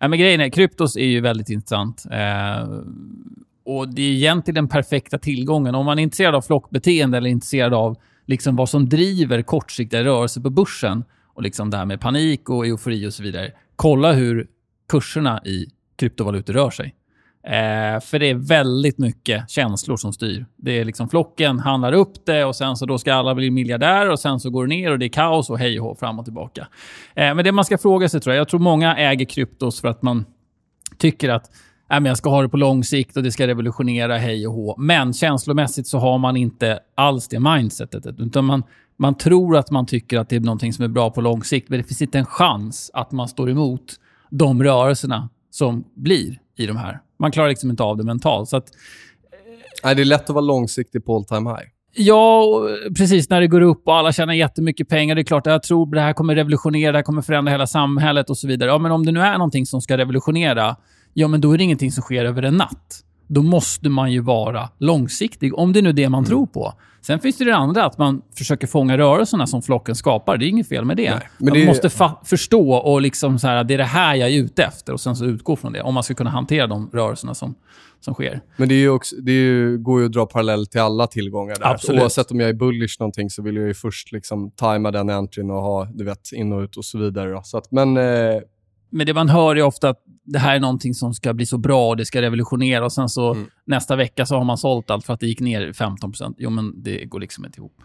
Nej, 0.02 0.10
men 0.10 0.20
grejen 0.20 0.42
är, 0.42 0.50
kryptos 0.50 0.96
är 0.96 1.06
ju 1.06 1.22
väldigt 1.22 1.50
intressant. 1.50 2.04
Eh, 2.12 2.70
och 3.66 3.94
det 3.94 4.02
är 4.02 4.12
egentligen 4.12 4.56
den 4.56 4.68
perfekta 4.68 5.18
tillgången. 5.18 5.76
Om 5.76 5.86
man 5.86 6.00
är 6.00 6.04
intresserad 6.04 6.36
av 6.36 6.42
flockbeteende 6.42 7.18
eller 7.18 7.30
intresserad 7.30 7.74
av 7.74 7.98
liksom 8.26 8.56
vad 8.56 8.70
som 8.70 8.90
driver 8.90 9.42
kortsiktiga 9.42 10.04
rörelser 10.04 10.42
på 10.42 10.50
börsen 10.50 11.04
och 11.34 11.44
liksom 11.44 11.70
det 11.70 11.78
här 11.78 11.86
med 11.86 12.02
panik 12.02 12.50
och 12.50 12.66
eufori 12.68 13.08
och 13.08 13.14
så 13.14 13.24
vidare. 13.24 13.52
Kolla 13.76 14.14
hur 14.14 14.48
kurserna 14.90 15.42
i 15.46 15.66
kryptovalutor 15.96 16.54
rör 16.54 16.70
sig. 16.70 16.96
Eh, 17.44 18.00
för 18.00 18.20
det 18.20 18.30
är 18.30 18.36
väldigt 18.36 18.98
mycket 18.98 19.50
känslor 19.50 19.98
som 19.98 20.14
styr. 20.14 20.46
Det 20.56 20.80
är 20.80 20.86
liksom 20.86 21.10
flocken 21.10 21.60
handlar 21.60 21.94
upp 21.94 22.26
det 22.26 22.46
och 22.46 22.56
sen 22.56 22.76
så 22.76 22.86
då 22.86 22.98
ska 22.98 23.14
alla 23.14 23.36
bli 23.36 23.52
miljardärer 23.52 24.10
och 24.10 24.20
sen 24.20 24.40
så 24.40 24.50
går 24.50 24.68
det 24.68 24.70
ner 24.70 24.92
och 24.92 25.00
det 25.00 25.06
är 25.06 25.10
kaos 25.10 25.50
och 25.50 25.60
hej 25.60 25.80
och 25.80 25.86
hå, 25.86 25.96
fram 25.96 26.20
och 26.20 26.26
tillbaka. 26.26 26.68
Eh, 27.16 27.36
men 27.36 27.46
det 27.46 27.52
man 27.52 27.66
ska 27.66 27.78
fråga 27.78 28.10
sig 28.10 28.22
tror 28.22 28.36
jag, 28.36 28.42
jag 28.42 28.48
tror 28.48 28.60
många 28.60 28.98
äger 28.98 29.26
kryptos 29.26 29.82
för 29.82 29.88
att 29.88 30.02
man 30.02 30.26
tycker 30.98 31.30
att 31.30 31.46
äh, 31.92 32.00
men 32.00 32.06
jag 32.06 32.18
ska 32.18 32.30
ha 32.30 32.42
det 32.42 32.50
på 32.50 32.58
lång 32.58 32.84
sikt 32.84 33.18
och 33.18 33.24
det 33.24 33.32
ska 33.32 33.48
revolutionera 33.48 34.18
hej 34.18 34.48
och 34.48 34.54
hå. 34.54 34.76
Men 34.78 35.14
känslomässigt 35.14 35.88
så 35.88 35.98
har 35.98 36.18
man 36.18 36.38
inte 36.38 36.80
alls 36.96 37.28
det 37.28 37.40
mindsetet. 37.40 38.20
Utan 38.20 38.46
man, 38.46 38.64
man 38.98 39.18
tror 39.18 39.58
att 39.58 39.72
man 39.72 39.86
tycker 39.86 40.20
att 40.20 40.30
det 40.30 40.36
är 40.36 40.40
någonting 40.40 40.74
som 40.74 40.86
är 40.86 40.90
bra 40.90 41.10
på 41.10 41.22
lång 41.22 41.44
sikt, 41.44 41.70
men 41.70 41.80
det 41.80 41.84
finns 41.84 42.02
inte 42.02 42.20
en 42.20 42.26
chans 42.26 42.92
att 42.94 43.12
man 43.12 43.28
står 43.28 43.50
emot 43.50 43.96
de 44.30 44.64
rörelserna 44.64 45.30
som 45.52 45.84
blir 45.96 46.40
i 46.58 46.66
de 46.66 46.78
här. 46.78 47.00
Man 47.22 47.32
klarar 47.32 47.50
liksom 47.50 47.70
inte 47.70 47.84
av 47.84 47.98
det 47.98 48.04
mentalt. 48.04 48.50
Så 48.50 48.58
att, 48.58 48.66
Nej, 49.84 49.96
det 49.96 50.02
är 50.02 50.06
lätt 50.06 50.24
att 50.24 50.30
vara 50.30 50.46
långsiktig 50.46 51.06
på 51.06 51.16
all 51.16 51.26
time 51.26 51.50
high. 51.50 51.68
Ja, 51.94 52.44
och 52.44 52.70
precis. 52.98 53.30
När 53.30 53.42
det 53.42 53.48
går 53.48 53.62
upp 53.62 53.88
och 53.88 53.96
alla 53.96 54.12
tjänar 54.12 54.34
jättemycket 54.34 54.90
pengar. 54.90 55.16
Det 55.16 55.22
är 55.22 55.24
klart, 55.24 55.46
jag 55.46 55.64
tror 55.64 55.96
det 55.96 56.02
här 56.02 56.14
kommer 56.14 56.36
revolutionera, 56.36 56.92
det 56.92 56.98
här 56.98 57.04
kommer 57.04 57.22
förändra 57.22 57.52
hela 57.52 57.68
samhället 57.68 58.30
och 58.30 58.38
så 58.38 58.48
vidare. 58.48 58.70
Ja, 58.70 58.78
men 58.78 58.92
om 58.92 59.06
det 59.06 59.12
nu 59.12 59.20
är 59.20 59.34
någonting 59.34 59.66
som 59.66 59.82
ska 59.82 59.98
revolutionera, 59.98 60.76
ja, 61.14 61.28
men 61.28 61.42
då 61.42 61.52
är 61.52 61.58
det 61.58 61.64
ingenting 61.64 61.92
som 61.92 62.02
sker 62.02 62.26
över 62.26 62.44
en 62.44 62.58
natt. 62.58 63.04
Då 63.34 63.42
måste 63.42 63.90
man 63.90 64.12
ju 64.12 64.22
vara 64.22 64.70
långsiktig, 64.78 65.58
om 65.58 65.74
det 65.74 65.80
är 65.80 65.84
nu 65.84 65.90
är 65.90 65.94
det 65.94 66.10
man 66.10 66.26
tror 66.26 66.46
på. 66.46 66.74
Sen 67.02 67.20
finns 67.20 67.38
det 67.38 67.46
det 67.46 67.56
andra, 67.56 67.86
att 67.86 67.98
man 67.98 68.22
försöker 68.38 68.68
fånga 68.68 68.98
rörelserna 68.98 69.48
som 69.48 69.62
flocken 69.62 69.96
skapar. 69.96 70.38
Det 70.38 70.46
är 70.46 70.48
inget 70.48 70.70
fel 70.70 70.86
med 70.86 70.98
det. 70.98 71.10
Nej, 71.10 71.30
men 71.38 71.50
man 71.50 71.60
det 71.60 71.66
måste 71.66 71.90
förstå 72.26 72.74
och 72.74 73.02
liksom 73.02 73.40
så 73.40 73.48
här, 73.48 73.64
det 73.64 73.74
är 73.74 73.78
det 73.78 73.84
här 73.84 74.16
jag 74.16 74.30
är 74.30 74.34
ute 74.34 74.64
efter 74.64 74.94
och 74.94 75.02
sen 75.02 75.16
så 75.16 75.26
utgå 75.26 75.56
från 75.56 75.74
det. 75.74 75.82
Om 75.82 75.94
man 75.94 76.04
ska 76.04 76.14
kunna 76.14 76.30
hantera 76.30 76.68
de 76.68 76.90
rörelserna 76.94 77.36
som, 77.36 77.56
som 78.00 78.14
sker. 78.14 78.42
Men 78.58 78.70
det, 78.70 78.90
också, 78.90 79.16
det 79.16 79.32
ju, 79.32 79.78
går 79.78 80.00
ju 80.00 80.06
att 80.06 80.12
dra 80.12 80.26
parallell 80.26 80.68
till 80.68 80.82
alla 80.82 81.08
tillgångar 81.08 81.56
där. 81.60 81.72
Absolut. 81.72 82.02
Oavsett 82.02 82.32
om 82.32 82.40
jag 82.40 82.50
är 82.50 82.54
bullish 82.54 82.96
någonting 83.00 83.30
så 83.30 83.42
vill 83.42 83.56
jag 83.56 83.68
ju 83.68 83.74
först 83.74 84.12
liksom 84.12 84.52
tajma 84.52 84.92
den 84.92 85.10
entryn 85.10 85.52
och 85.52 85.62
ha 85.62 85.86
du 85.86 86.04
vet, 86.04 86.32
in 86.32 86.54
och 86.54 86.62
ut 86.62 86.78
och 86.78 86.86
så 86.86 86.98
vidare. 86.98 87.32
Då. 87.32 87.42
Så 87.44 87.58
att, 87.58 87.72
men 87.72 87.98
eh, 87.98 88.42
Men 88.92 89.06
det 89.06 89.14
man 89.14 89.30
hör 89.30 89.56
är 89.56 89.62
ofta 89.64 89.90
att 89.90 90.04
det 90.24 90.40
här 90.40 90.56
är 90.56 90.60
någonting 90.60 90.94
som 90.94 91.14
ska 91.14 91.34
bli 91.34 91.46
så 91.46 91.58
bra 91.58 91.88
och 91.90 91.98
det 91.98 92.06
ska 92.06 92.22
revolutionera 92.22 92.86
och 92.86 92.94
sen 92.94 93.10
så 93.10 93.34
Mm. 93.34 93.48
nästa 93.66 93.96
vecka 93.96 94.26
så 94.26 94.36
har 94.38 94.44
man 94.44 94.58
sålt 94.58 94.90
allt 94.90 95.06
för 95.06 95.14
att 95.14 95.20
det 95.20 95.28
gick 95.28 95.40
ner 95.40 95.74
15%. 95.74 96.36
Jo, 96.38 96.50
men 96.50 96.84
det 96.84 97.06
går 97.06 97.20
liksom 97.20 97.46
inte 97.46 97.60
ihop. 97.60 97.76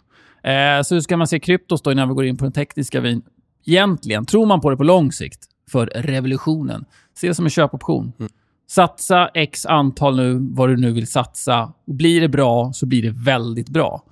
Eh, 0.42 0.82
så 0.84 0.94
hur 0.94 1.00
ska 1.00 1.16
man 1.16 1.26
se 1.26 1.40
kryptos 1.40 1.82
då 1.82 1.92
innan 1.92 2.08
vi 2.08 2.14
går 2.14 2.24
in 2.24 2.36
på 2.36 2.44
den 2.44 2.52
tekniska 2.52 3.00
vin? 3.00 3.22
Egentligen, 3.66 4.26
tror 4.26 4.46
man 4.46 4.60
på 4.60 4.70
det 4.70 4.76
på 4.76 4.84
lång 4.84 5.12
sikt 5.12 5.40
för 5.70 5.86
revolutionen, 5.86 6.84
se 7.14 7.28
det 7.28 7.34
som 7.34 7.44
en 7.46 7.50
köpoption. 7.50 8.12
Mm. 8.18 8.30
Satsa 8.68 9.28
x 9.34 9.66
antal 9.66 10.16
nu, 10.16 10.38
vad 10.50 10.68
du 10.68 10.76
nu 10.76 10.92
vill 10.92 11.06
satsa. 11.06 11.72
Blir 11.86 12.20
det 12.20 12.28
bra 12.28 12.72
så 12.72 12.86
blir 12.86 13.02
det 13.02 13.10
väldigt 13.10 13.68
bra. 13.68 14.02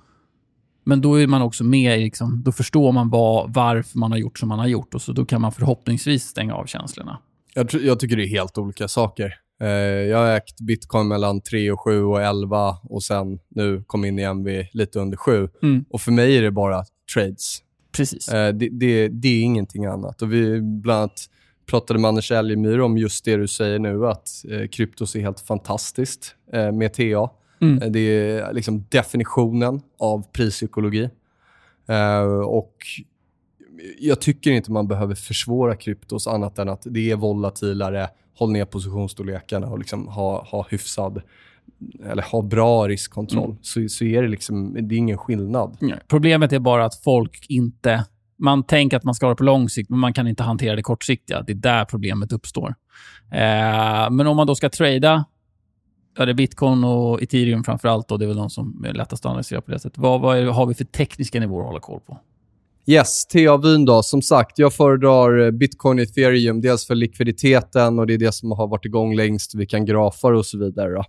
Men 0.85 1.01
då 1.01 1.21
är 1.21 1.27
man 1.27 1.41
också 1.41 1.63
med 1.63 1.99
liksom, 1.99 2.43
då 2.43 2.51
förstår 2.51 2.91
man 2.91 3.09
vad, 3.09 3.53
varför 3.53 3.97
man 3.97 4.11
har 4.11 4.17
gjort 4.17 4.39
som 4.39 4.49
man 4.49 4.59
har 4.59 4.67
gjort 4.67 4.93
och 4.93 5.01
så 5.01 5.11
då 5.11 5.25
kan 5.25 5.41
man 5.41 5.51
förhoppningsvis 5.51 6.23
stänga 6.23 6.55
av 6.55 6.65
känslorna. 6.65 7.19
jag, 7.53 7.73
jag 7.73 7.99
tycker 7.99 8.17
det 8.17 8.23
är 8.23 8.27
helt 8.27 8.57
olika 8.57 8.87
saker. 8.87 9.33
Eh, 9.61 9.67
jag 9.69 10.17
har 10.17 10.37
ägt 10.37 10.61
bitcoin 10.61 11.07
mellan 11.07 11.41
3 11.41 11.71
och 11.71 11.81
7 11.81 12.03
och 12.03 12.21
11 12.21 12.77
och 12.83 13.03
sen 13.03 13.39
nu 13.49 13.83
kom 13.87 14.05
in 14.05 14.19
igen 14.19 14.43
vid 14.43 14.67
lite 14.73 14.99
under 14.99 15.17
7. 15.17 15.49
Mm. 15.63 15.85
Och 15.89 16.01
för 16.01 16.11
mig 16.11 16.37
är 16.37 16.41
det 16.41 16.51
bara 16.51 16.83
trades. 17.13 17.61
Precis. 17.97 18.29
Eh, 18.29 18.53
det, 18.53 18.69
det, 18.69 19.07
det 19.07 19.27
är 19.27 19.41
ingenting 19.41 19.85
annat. 19.85 20.21
Och 20.21 20.33
vi 20.33 20.61
bland 20.61 20.99
annat 20.99 21.29
pratade 21.65 21.99
med 21.99 22.09
Anders 22.09 22.31
Elgemyr 22.31 22.79
om 22.79 22.97
just 22.97 23.25
det 23.25 23.35
du 23.35 23.47
säger 23.47 23.79
nu, 23.79 24.07
att 24.07 24.29
eh, 24.51 24.67
kryptos 24.67 25.15
är 25.15 25.19
helt 25.19 25.39
fantastiskt 25.39 26.35
eh, 26.53 26.71
med 26.71 26.93
TA. 26.93 27.29
Mm. 27.71 27.83
Eh, 27.83 27.89
Det 27.89 27.99
är 27.99 28.53
liksom 28.53 28.85
definitionen 28.89 29.81
av 29.99 30.31
prispsykologi. 30.31 31.09
Eh, 31.87 32.41
och 32.45 32.75
jag 33.99 34.21
tycker 34.21 34.51
inte 34.51 34.71
man 34.71 34.87
behöver 34.87 35.15
försvåra 35.15 35.75
kryptos 35.75 36.27
annat 36.27 36.59
än 36.59 36.69
att 36.69 36.81
det 36.85 37.11
är 37.11 37.15
volatilare, 37.15 38.09
håll 38.37 38.51
ner 38.51 38.65
positionsstorlekarna 38.65 39.67
och 39.67 39.79
liksom 39.79 40.07
ha, 40.07 40.43
ha 40.43 40.67
hyfsad 40.69 41.21
eller 42.05 42.23
ha 42.23 42.41
bra 42.41 42.87
riskkontroll. 42.87 43.49
Mm. 43.49 43.57
Så, 43.61 43.87
så 43.89 44.05
är 44.05 44.21
det 44.21 44.27
liksom, 44.27 44.73
det 44.87 44.95
är 44.95 44.97
ingen 44.97 45.17
skillnad. 45.17 45.77
Nej. 45.79 45.99
Problemet 46.07 46.53
är 46.53 46.59
bara 46.59 46.85
att 46.85 46.95
folk 47.03 47.45
inte... 47.49 48.05
Man 48.37 48.63
tänker 48.63 48.97
att 48.97 49.03
man 49.03 49.15
ska 49.15 49.25
ha 49.25 49.33
det 49.33 49.37
på 49.37 49.43
lång 49.43 49.69
sikt, 49.69 49.89
men 49.89 49.99
man 49.99 50.13
kan 50.13 50.27
inte 50.27 50.43
hantera 50.43 50.75
det 50.75 50.83
kortsiktiga. 50.83 51.41
Det 51.41 51.53
är 51.53 51.55
där 51.55 51.85
problemet 51.85 52.31
uppstår. 52.31 52.75
Eh, 53.31 54.09
men 54.11 54.27
om 54.27 54.37
man 54.37 54.47
då 54.47 54.55
ska 54.55 54.69
trada, 54.69 55.25
ja, 56.17 56.25
det 56.25 56.31
är 56.31 56.33
bitcoin 56.33 56.83
och 56.83 57.21
ethereum 57.21 57.63
framför 57.63 57.87
allt. 57.87 58.07
Då, 58.07 58.17
det 58.17 58.25
är 58.25 58.27
väl 58.27 58.37
de 58.37 58.49
som 58.49 58.85
är 58.85 58.93
lättast 58.93 59.25
att 59.25 59.29
analysera 59.29 59.61
på 59.61 59.71
det 59.71 59.79
sättet. 59.79 59.97
Vad, 59.97 60.21
vad 60.21 60.37
är, 60.37 60.45
har 60.45 60.65
vi 60.65 60.73
för 60.73 60.85
tekniska 60.85 61.39
nivåer 61.39 61.61
att 61.61 61.67
hålla 61.67 61.79
koll 61.79 61.99
på? 61.99 62.19
Yes, 62.87 63.25
TA-vyn 63.25 63.85
då. 63.85 64.03
Som 64.03 64.21
sagt, 64.21 64.59
jag 64.59 64.73
föredrar 64.73 65.45
eh, 65.45 65.51
bitcoin 65.51 65.99
och 65.99 66.03
ethereum. 66.03 66.61
Dels 66.61 66.87
för 66.87 66.95
likviditeten 66.95 67.99
och 67.99 68.07
det 68.07 68.13
är 68.13 68.17
det 68.17 68.31
som 68.31 68.51
har 68.51 68.67
varit 68.67 68.85
igång 68.85 69.15
längst. 69.15 69.55
Vi 69.55 69.65
kan 69.65 69.85
grafa 69.85 70.29
det 70.29 70.37
och 70.37 70.45
så 70.45 70.57
vidare. 70.57 70.93
Då. 70.93 71.03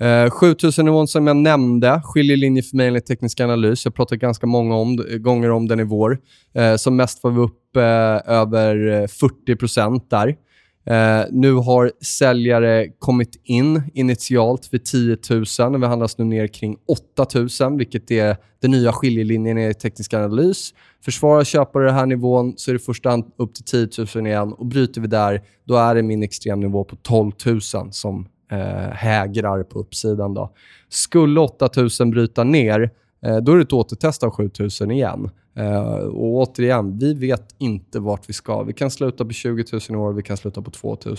Eh, 0.00 0.28
7000-nivån 0.30 1.08
som 1.08 1.26
jag 1.26 1.36
nämnde, 1.36 2.00
skiljelinje 2.04 2.62
för 2.62 2.76
mig 2.76 2.86
enligt 2.86 3.06
teknisk 3.06 3.40
analys. 3.40 3.84
Jag 3.84 3.90
har 3.90 3.94
pratat 3.94 4.18
ganska 4.18 4.46
många 4.46 4.76
om, 4.76 5.04
gånger 5.18 5.50
om 5.50 5.68
den 5.68 5.80
i 5.80 5.84
vår. 5.84 6.18
Eh, 6.54 6.76
som 6.76 6.96
mest 6.96 7.24
var 7.24 7.30
vi 7.30 7.40
upp 7.40 7.76
eh, 7.76 8.32
över 8.34 9.02
eh, 9.02 9.06
40 9.06 10.08
där. 10.08 10.36
Eh, 10.86 11.24
nu 11.30 11.52
har 11.52 11.92
säljare 12.04 12.88
kommit 12.98 13.40
in 13.44 13.82
initialt 13.94 14.68
vid 14.72 14.84
10 14.84 15.16
000. 15.30 15.80
Vi 15.80 15.86
handlas 15.86 16.18
nu 16.18 16.24
ner 16.24 16.46
kring 16.46 16.76
8 17.14 17.26
000, 17.60 17.78
vilket 17.78 18.10
är 18.10 18.36
den 18.62 18.70
nya 18.70 18.92
skiljelinjen 18.92 19.58
i 19.58 19.74
teknisk 19.74 20.14
analys. 20.14 20.74
Försvarar 21.04 21.44
köpare 21.44 21.86
den 21.86 21.94
här 21.94 22.06
nivån 22.06 22.54
så 22.56 22.70
är 22.70 22.72
det 22.72 22.78
första 22.78 23.10
hand 23.10 23.24
upp 23.36 23.54
till 23.54 23.64
10 23.64 24.06
000 24.14 24.26
igen. 24.26 24.52
Och 24.52 24.66
bryter 24.66 25.00
vi 25.00 25.06
där, 25.06 25.42
då 25.64 25.76
är 25.76 25.94
det 25.94 26.02
min 26.02 26.22
extremnivå 26.22 26.84
på 26.84 26.96
12 26.96 27.32
000 27.46 27.60
som 27.90 28.28
eh, 28.52 28.58
hägrar 28.92 29.62
på 29.62 29.78
uppsidan. 29.78 30.34
Då. 30.34 30.52
Skulle 30.88 31.40
8 31.40 31.68
000 32.00 32.10
bryta 32.10 32.44
ner, 32.44 32.90
eh, 33.26 33.36
då 33.36 33.52
är 33.52 33.56
det 33.56 33.62
ett 33.62 33.72
återtest 33.72 34.22
av 34.22 34.30
7 34.30 34.50
000 34.80 34.90
igen. 34.90 35.30
Eh, 35.56 35.94
och 35.94 36.34
återigen, 36.34 36.98
vi 36.98 37.14
vet 37.14 37.54
inte 37.58 38.00
vart 38.00 38.28
vi 38.28 38.32
ska. 38.32 38.62
Vi 38.62 38.72
kan 38.72 38.90
sluta 38.90 39.24
på 39.24 39.32
20 39.32 39.64
000 39.72 39.80
i 39.88 39.94
år, 39.94 40.12
vi 40.12 40.22
kan 40.22 40.36
sluta 40.36 40.62
på 40.62 40.70
2 40.70 40.98
000. 41.04 41.16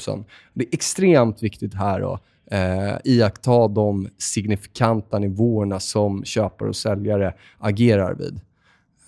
Det 0.54 0.64
är 0.64 0.70
extremt 0.72 1.44
viktigt 1.44 1.74
här 1.74 2.14
att 2.14 2.22
eh, 2.52 2.98
iaktta 3.04 3.68
de 3.68 4.08
signifikanta 4.18 5.20
nivåerna 5.20 5.80
som 5.80 6.24
köpare 6.24 6.70
och 6.70 6.76
säljare 6.76 7.34
agerar 7.58 8.14
vid. 8.14 8.40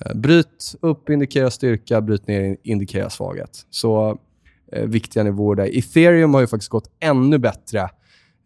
Eh, 0.05 0.15
bryt 0.15 0.75
upp, 0.81 1.09
indikerar 1.09 1.49
styrka. 1.49 2.01
Bryt 2.01 2.27
ner, 2.27 2.57
indikerar 2.63 3.09
svaghet. 3.09 3.65
Så 3.69 4.17
eh, 4.71 4.85
viktiga 4.85 5.23
nivåer 5.23 5.55
där. 5.55 5.77
Ethereum 5.77 6.33
har 6.33 6.41
ju 6.41 6.47
faktiskt 6.47 6.69
gått 6.69 6.89
ännu 6.99 7.37
bättre. 7.37 7.89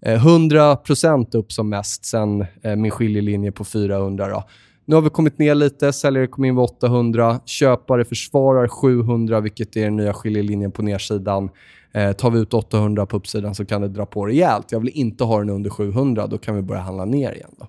Eh, 0.05 0.25
100% 0.25 1.35
upp 1.35 1.51
som 1.51 1.69
mest 1.69 2.05
sen 2.05 2.45
eh, 2.61 2.75
min 2.75 2.91
skiljelinje 2.91 3.51
på 3.51 3.63
400. 3.63 4.29
Då. 4.29 4.43
Nu 4.91 4.95
har 4.95 5.01
vi 5.01 5.09
kommit 5.09 5.39
ner 5.39 5.55
lite. 5.55 5.93
Säljare 5.93 6.27
kom 6.27 6.45
in 6.45 6.55
vid 6.55 6.63
800. 6.63 7.39
Köpare 7.45 8.05
försvarar 8.05 8.67
700, 8.67 9.39
vilket 9.39 9.77
är 9.77 9.83
den 9.83 9.95
nya 9.95 10.13
skiljelinjen 10.13 10.71
på 10.71 10.81
nedsidan. 10.81 11.49
Eh, 11.93 12.11
tar 12.11 12.31
vi 12.31 12.39
ut 12.39 12.53
800 12.53 13.05
på 13.05 13.17
uppsidan 13.17 13.55
så 13.55 13.65
kan 13.65 13.81
det 13.81 13.87
dra 13.87 14.05
på 14.05 14.25
rejält. 14.25 14.71
Jag 14.71 14.79
vill 14.79 14.89
inte 14.89 15.23
ha 15.23 15.39
den 15.39 15.49
under 15.49 15.69
700. 15.69 16.27
Då 16.27 16.37
kan 16.37 16.55
vi 16.55 16.61
börja 16.61 16.81
handla 16.81 17.05
ner 17.05 17.31
igen. 17.31 17.49
Då. 17.59 17.67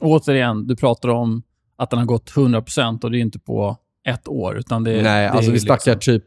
Återigen, 0.00 0.66
du 0.66 0.76
pratar 0.76 1.08
om 1.08 1.42
att 1.76 1.90
den 1.90 1.98
har 1.98 2.06
gått 2.06 2.30
100% 2.30 3.04
och 3.04 3.10
det 3.10 3.18
är 3.18 3.20
inte 3.20 3.38
på 3.38 3.76
ett 4.08 4.28
år. 4.28 4.56
Utan 4.56 4.84
det, 4.84 5.02
Nej, 5.02 5.02
det 5.02 5.30
alltså 5.30 5.50
vi 5.50 5.60
snackar 5.60 5.94
liksom- 5.94 6.20
typ 6.20 6.24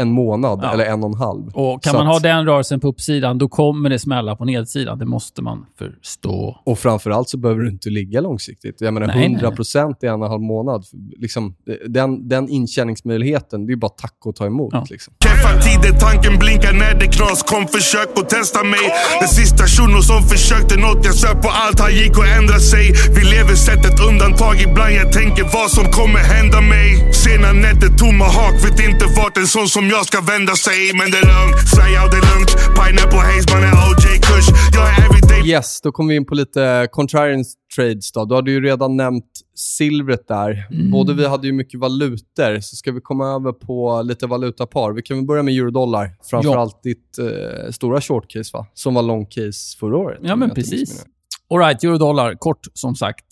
en 0.00 0.10
månad 0.12 0.60
Ja. 0.62 0.72
eller 0.72 0.84
en 0.84 1.02
och 1.04 1.08
en 1.10 1.14
halv. 1.18 1.46
Och 1.54 1.82
kan 1.82 1.90
Så 1.92 1.98
man 1.98 2.06
att- 2.06 2.12
ha 2.12 2.20
den 2.20 2.46
rörelsen 2.46 2.80
på 2.80 2.88
uppsidan, 2.88 3.38
då 3.38 3.48
kommer 3.48 3.90
det 3.90 3.98
smälla 3.98 4.36
på 4.36 4.44
nedsidan. 4.44 4.98
Det 4.98 5.04
måste 5.06 5.42
man 5.42 5.66
förstå. 5.78 6.60
Och 6.64 6.78
framförallt 6.78 7.28
så 7.28 7.38
behöver 7.38 7.62
du 7.62 7.70
inte 7.70 7.90
ligga 7.90 8.20
långsiktigt. 8.20 8.80
Jag 8.80 8.94
menar 8.94 9.06
Nej, 9.06 9.28
100% 9.28 10.04
i 10.04 10.06
en 10.06 10.14
och 10.20 10.24
en 10.26 10.30
halv 10.30 10.42
månad. 10.42 10.84
Liksom, 11.16 11.54
den, 11.86 12.28
den 12.28 12.48
intjäningsmöjligheten, 12.48 13.66
det 13.66 13.72
är 13.72 13.76
bara 13.76 13.88
tack 13.88 14.16
och 14.26 14.36
ta 14.36 14.46
emot. 14.46 14.70
Ja. 14.72 14.86
Liksom. 14.90 15.14
Kevin 15.38 15.60
träffar 15.60 15.60
tiden, 15.60 15.98
tanken 15.98 16.38
blinkar 16.38 16.72
när 16.72 16.94
det 16.94 17.06
knas. 17.06 17.42
Kom 17.42 17.68
försök 17.68 18.08
och 18.16 18.28
testa 18.28 18.62
mig. 18.64 18.94
Den 19.20 19.28
sista 19.28 19.66
shunon 19.66 20.02
som 20.02 20.28
försökte 20.28 20.76
nåt, 20.76 21.04
jag 21.04 21.14
söp 21.14 21.42
på 21.42 21.50
allt, 21.50 21.80
han 21.80 21.94
gick 21.94 22.18
och 22.18 22.26
ändrade 22.26 22.60
sig. 22.60 22.92
Vi 23.16 23.24
lever 23.24 23.54
sett 23.54 23.84
ett 23.84 24.00
undantag, 24.00 24.60
ibland 24.60 24.92
jag 24.92 25.12
tänker 25.12 25.44
vad 25.52 25.70
som 25.70 25.92
kommer 25.92 26.20
hända 26.20 26.60
mig. 26.60 27.14
Sena 27.14 27.52
nätter, 27.52 27.88
tomma 27.98 28.24
hak, 28.24 28.54
vet 28.64 28.80
inte 28.80 29.04
vart 29.16 29.36
en 29.36 29.48
sån 29.48 29.68
som 29.68 29.90
jag 29.90 30.06
ska 30.06 30.20
vända 30.20 30.56
sig. 30.56 30.92
Men 30.94 31.10
det 31.10 31.18
är 31.18 31.26
lugnt, 31.34 31.68
säg 31.76 31.92
ja 31.92 32.06
det 32.06 32.16
är 32.16 32.26
lugnt. 32.34 32.50
Pineapple 32.76 33.18
haze, 33.18 33.46
man 33.52 33.62
är 33.62 33.72
OJ 33.72 34.27
Kush. 34.28 34.48
Jag 34.72 34.88
är 34.88 35.04
everyday 35.04 35.50
Yes, 35.50 35.80
då 35.80 35.92
kommer 35.92 36.08
vi 36.08 36.16
in 36.16 36.26
på 36.26 36.34
lite 36.34 36.88
contrarian 36.92 37.44
trades. 37.76 38.12
Då. 38.12 38.24
Du 38.24 38.34
hade 38.34 38.50
ju 38.50 38.60
redan 38.60 38.96
nämnt 38.96 39.30
silvret 39.54 40.28
där. 40.28 40.66
Mm. 40.70 40.90
Både 40.90 41.14
vi 41.14 41.26
hade 41.26 41.46
ju 41.46 41.52
mycket 41.52 41.80
valutor, 41.80 42.60
så 42.60 42.76
ska 42.76 42.92
vi 42.92 43.00
komma 43.00 43.26
över 43.26 43.52
på 43.52 44.02
lite 44.02 44.26
valutapar. 44.26 44.92
Vi 44.92 45.02
kan 45.02 45.16
väl 45.16 45.26
börja 45.26 45.42
med 45.42 45.54
eurodollar. 45.54 46.10
Framförallt 46.30 46.82
ditt 46.82 47.18
eh, 47.18 47.70
stora 47.70 48.00
short 48.00 48.30
case, 48.30 48.50
va? 48.52 48.66
Som 48.74 48.94
var 48.94 49.02
long 49.02 49.26
case 49.26 49.78
förra 49.80 49.96
året. 49.96 50.18
Ja, 50.22 50.36
men 50.36 50.50
precis. 50.50 50.80
missminner 50.80 51.12
All 51.50 51.58
right, 51.58 51.84
eurodollar. 51.84 52.34
Kort, 52.34 52.66
som 52.72 52.94
sagt. 52.94 53.26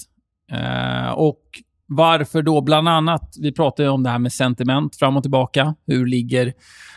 Eh, 0.52 1.10
och 1.10 1.40
varför 1.88 2.42
då? 2.42 2.60
Bland 2.60 2.88
annat, 2.88 3.34
vi 3.40 3.52
pratade 3.52 3.88
ju 3.88 3.92
om 3.92 4.02
det 4.02 4.10
här 4.10 4.18
med 4.18 4.32
sentiment 4.32 4.96
fram 4.96 5.16
och 5.16 5.22
tillbaka. 5.22 5.74
Hur 5.86 6.06
ligger 6.06 6.52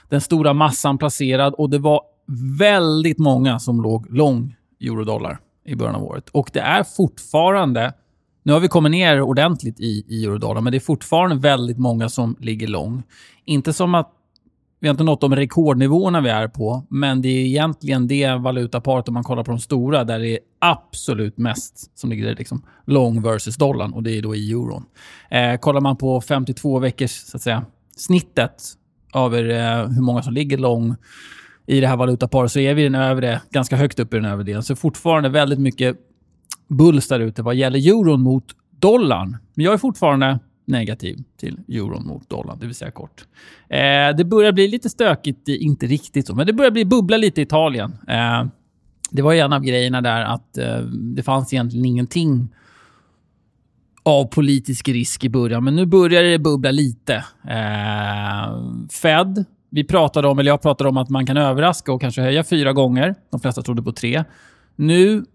den 0.10 0.22
stora 0.22 0.54
massan 0.54 0.98
placerad? 0.98 1.54
Och 1.54 1.70
det 1.70 1.80
var 1.80 2.02
väldigt 2.58 3.18
många 3.18 3.60
som 3.60 3.82
låg 3.82 4.14
lång 4.14 4.56
eurodollar 4.82 5.40
i 5.66 5.76
början 5.76 5.96
av 5.96 6.04
året. 6.04 6.30
Och 6.30 6.50
det 6.54 6.60
är 6.60 6.84
fortfarande... 6.84 7.94
Nu 8.44 8.54
har 8.54 8.60
vi 8.60 8.68
kommit 8.68 8.92
ner 8.92 9.22
ordentligt 9.22 9.80
i, 9.80 10.06
i 10.08 10.26
eurodollar, 10.26 10.62
men 10.62 10.72
det 10.72 10.78
är 10.78 10.80
fortfarande 10.80 11.36
väldigt 11.36 11.78
många 11.78 12.10
som 12.10 12.36
ligger 12.40 12.68
lång. 12.68 13.04
Inte 13.46 13.74
som 13.74 13.96
att 13.96 14.12
vi 14.80 14.88
har 14.88 14.94
inte 14.94 15.04
nått 15.04 15.22
de 15.22 15.36
rekordnivåerna 15.36 16.22
vi 16.22 16.30
är 16.30 16.48
på, 16.48 16.86
men 16.90 17.22
det 17.22 17.28
är 17.28 17.46
egentligen 17.46 18.08
det 18.08 18.36
valutaparet, 18.36 19.08
om 19.08 19.14
man 19.14 19.24
kollar 19.24 19.44
på 19.44 19.52
de 19.52 19.60
stora, 19.60 20.04
där 20.04 20.20
det 20.20 20.28
är 20.28 20.40
absolut 20.60 21.38
mest 21.38 22.00
som 22.00 22.10
ligger 22.10 22.36
liksom 22.36 22.62
lång 22.86 23.22
versus 23.22 23.58
dollarn 23.58 23.94
och 23.94 24.04
det 24.04 24.18
är 24.18 24.22
då 24.22 24.36
i 24.36 24.52
euron. 24.52 24.86
Eh, 25.30 25.58
kollar 25.60 25.82
man 25.82 25.98
på 25.98 26.22
52 26.22 26.80
veckors 26.80 27.12
så 27.12 27.38
att 27.38 27.44
säga, 27.44 27.66
snittet 27.96 28.64
över 29.14 29.50
eh, 29.50 29.88
hur 29.88 30.02
många 30.02 30.24
som 30.24 30.34
ligger 30.34 30.58
lång 30.58 30.96
i 31.70 31.80
det 31.80 31.88
här 31.88 31.98
valutaparet 31.98 32.52
så 32.52 32.60
är 32.60 32.74
vi 32.74 32.82
i 32.82 32.84
den 32.84 32.96
övre, 32.96 33.42
ganska 33.52 33.76
högt 33.76 34.00
upp 34.00 34.14
i 34.14 34.18
den 34.18 34.26
övre 34.26 34.44
delen. 34.44 34.64
Så 34.64 34.76
fortfarande 34.76 35.30
väldigt 35.30 35.60
mycket 35.60 35.98
bulls 36.68 37.08
där 37.08 37.20
ute 37.20 37.42
vad 37.42 37.56
gäller 37.56 37.80
euron 37.88 38.22
mot 38.22 38.46
dollarn. 38.80 39.38
Men 39.54 39.66
jag 39.66 39.74
är 39.74 39.78
fortfarande 39.78 40.40
negativ 40.66 41.18
till 41.38 41.60
euron 41.68 42.08
mot 42.08 42.30
dollarn, 42.30 42.58
det 42.60 42.66
vill 42.66 42.76
säga 42.76 42.92
kort. 42.92 43.26
Eh, 43.70 44.16
det 44.18 44.26
börjar 44.26 44.52
bli 44.52 44.68
lite 44.68 44.90
stökigt, 44.90 45.50
eh, 45.50 45.64
inte 45.64 45.86
riktigt 45.86 46.28
så, 46.28 46.36
men 46.36 46.48
det 46.48 46.54
börjar 46.54 46.72
bli 46.72 46.86
bubbla 46.86 47.18
lite 47.18 47.42
i 47.42 47.44
Italien. 47.44 47.98
Eh, 48.08 48.46
det 49.12 49.22
var 49.22 49.34
ju 49.34 49.40
en 49.40 49.54
av 49.54 49.62
grejerna 49.62 50.02
där 50.02 50.22
att 50.22 50.58
eh, 50.58 50.80
det 51.16 51.24
fanns 51.24 51.54
egentligen 51.54 51.86
ingenting 51.86 52.48
av 54.04 54.26
politisk 54.26 54.88
risk 54.88 55.24
i 55.24 55.30
början, 55.30 55.64
men 55.64 55.76
nu 55.76 55.86
börjar 55.86 56.24
det 56.24 56.40
bubbla 56.40 56.72
lite. 56.72 57.16
Eh, 57.50 58.64
Fed, 59.02 59.46
vi 59.70 59.84
pratade 59.84 60.28
om, 60.28 60.40
eller 60.40 60.52
jag 60.52 60.62
pratade 60.62 60.90
om 60.90 60.98
att 60.98 61.10
man 61.10 61.26
kan 61.26 61.38
överraska 61.38 61.92
och 61.94 62.02
kanske 62.02 62.22
höja 62.22 62.44
fyra 62.44 62.74
gånger. 62.74 63.16
De 63.32 63.40
flesta 63.40 63.62
trodde 63.62 63.82
på 63.82 63.92
tre. 63.92 64.24
Nu 64.76 65.26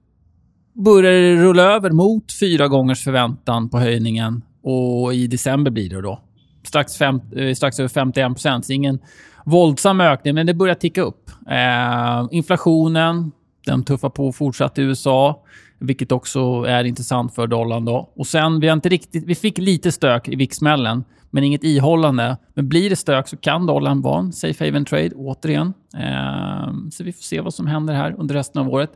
börjar 0.72 1.12
det 1.12 1.36
rulla 1.36 1.62
över 1.62 1.90
mot 1.90 2.32
fyra 2.40 2.68
gångers 2.68 3.04
förväntan 3.04 3.68
på 3.68 3.78
höjningen 3.78 4.42
och 4.62 5.14
i 5.14 5.26
december 5.26 5.70
blir 5.70 5.90
det 5.90 6.00
då. 6.00 6.20
Strax, 6.62 6.96
fem, 6.96 7.20
eh, 7.36 7.54
strax 7.54 7.80
över 7.80 7.88
51 7.88 8.34
procent. 8.34 8.70
Ingen 8.70 8.98
våldsam 9.44 10.00
ökning, 10.00 10.34
men 10.34 10.46
det 10.46 10.54
börjar 10.54 10.74
ticka 10.74 11.02
upp. 11.02 11.30
Eh, 11.50 12.28
inflationen, 12.30 13.32
den 13.66 13.84
tuffar 13.84 14.10
på 14.10 14.32
fortsatt 14.32 14.78
i 14.78 14.82
USA, 14.82 15.42
vilket 15.78 16.12
också 16.12 16.64
är 16.68 16.84
intressant 16.84 17.34
för 17.34 17.46
dollarn. 17.46 17.84
Då. 17.84 18.12
Och 18.16 18.26
sen, 18.26 18.60
vi, 18.60 18.68
har 18.68 18.72
inte 18.72 18.88
riktigt, 18.88 19.24
vi 19.24 19.34
fick 19.34 19.58
lite 19.58 19.92
stök 19.92 20.28
i 20.28 20.36
VIX-smällen, 20.36 21.04
men 21.30 21.44
inget 21.44 21.64
ihållande. 21.64 22.36
Men 22.54 22.68
blir 22.68 22.90
det 22.90 22.96
stök 22.96 23.28
så 23.28 23.36
kan 23.36 23.66
dollarn 23.66 24.00
vara 24.00 24.18
en 24.18 24.32
safe 24.32 24.64
haven 24.64 24.84
trade 24.84 25.10
återigen. 25.14 25.74
Eh, 25.96 26.72
så 26.92 27.04
vi 27.04 27.12
får 27.12 27.22
se 27.22 27.40
vad 27.40 27.54
som 27.54 27.66
händer 27.66 27.94
här 27.94 28.14
under 28.18 28.34
resten 28.34 28.62
av 28.62 28.68
året. 28.68 28.90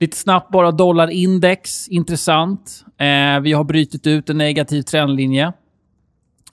Lite 0.00 0.16
snabbt 0.16 0.52
bara 0.52 0.70
dollarindex, 0.70 1.88
intressant. 1.88 2.84
Eh, 2.98 3.40
vi 3.40 3.52
har 3.52 3.64
brutit 3.64 4.06
ut 4.06 4.30
en 4.30 4.38
negativ 4.38 4.82
trendlinje 4.82 5.52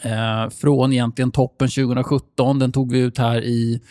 eh, 0.04 0.49
från 0.49 0.93
egentligen 0.93 1.32
toppen 1.32 1.67
2017. 1.67 2.60
Den 2.60 2.71
tog 2.71 2.91
vi 2.91 2.99
ut 2.99 3.17
här 3.17 3.43
i 3.43 3.82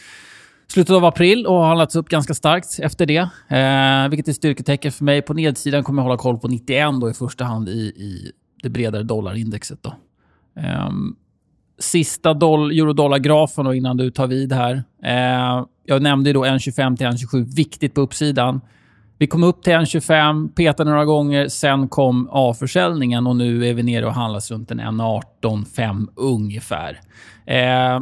slutet 0.67 0.97
av 0.97 1.05
april 1.05 1.47
och 1.47 1.55
har 1.55 1.67
handlats 1.67 1.97
upp 1.97 2.09
ganska 2.09 2.35
starkt 2.35 2.79
efter 2.83 3.07
det. 3.07 3.29
Eh, 3.49 4.09
vilket 4.09 4.29
är 4.29 4.33
styrketecken 4.33 4.93
för 4.93 5.05
mig. 5.05 5.23
På 5.23 5.35
nedsidan 5.35 5.85
kommer 5.85 6.03
jag 6.03 6.05
hålla 6.05 6.19
koll 6.19 6.39
på 6.39 6.49
91 6.49 7.01
då 7.01 7.11
i 7.11 7.15
första 7.15 7.45
hand 7.45 7.69
i, 7.69 7.73
i 7.83 8.33
det 8.63 8.69
bredare 8.69 9.03
dollarindexet. 9.03 9.83
Då. 9.83 9.95
Eh, 10.61 10.91
sista 11.79 12.31
euro-dollar-grafen 12.31 13.75
innan 13.75 13.97
du 13.97 14.11
tar 14.11 14.27
vid 14.27 14.53
här. 14.53 14.85
Eh, 15.03 15.67
jag 15.85 16.03
nämnde 16.03 16.31
ju 16.31 16.35
då 16.35 16.45
1,25 16.45 16.97
till 16.97 17.07
1,27. 17.07 17.55
Viktigt 17.57 17.95
på 17.95 18.01
uppsidan. 18.01 18.61
Vi 19.19 19.27
kom 19.27 19.45
upp 19.45 19.63
till 19.63 19.73
1,25, 19.73 20.49
petade 20.55 20.91
några 20.91 21.05
gånger, 21.05 21.49
sen 21.49 21.89
kom 21.89 22.29
avförsäljningen 22.29 23.27
och 23.27 23.37
nu 23.37 23.67
är 23.67 23.75
vi 23.75 23.83
nere 23.83 24.07
och 24.07 24.15
handlas 24.15 24.51
runt 24.51 24.71
en 24.71 24.81
1,18,5 24.81 26.09
ungefär. 26.17 27.01
Eh, 27.47 28.01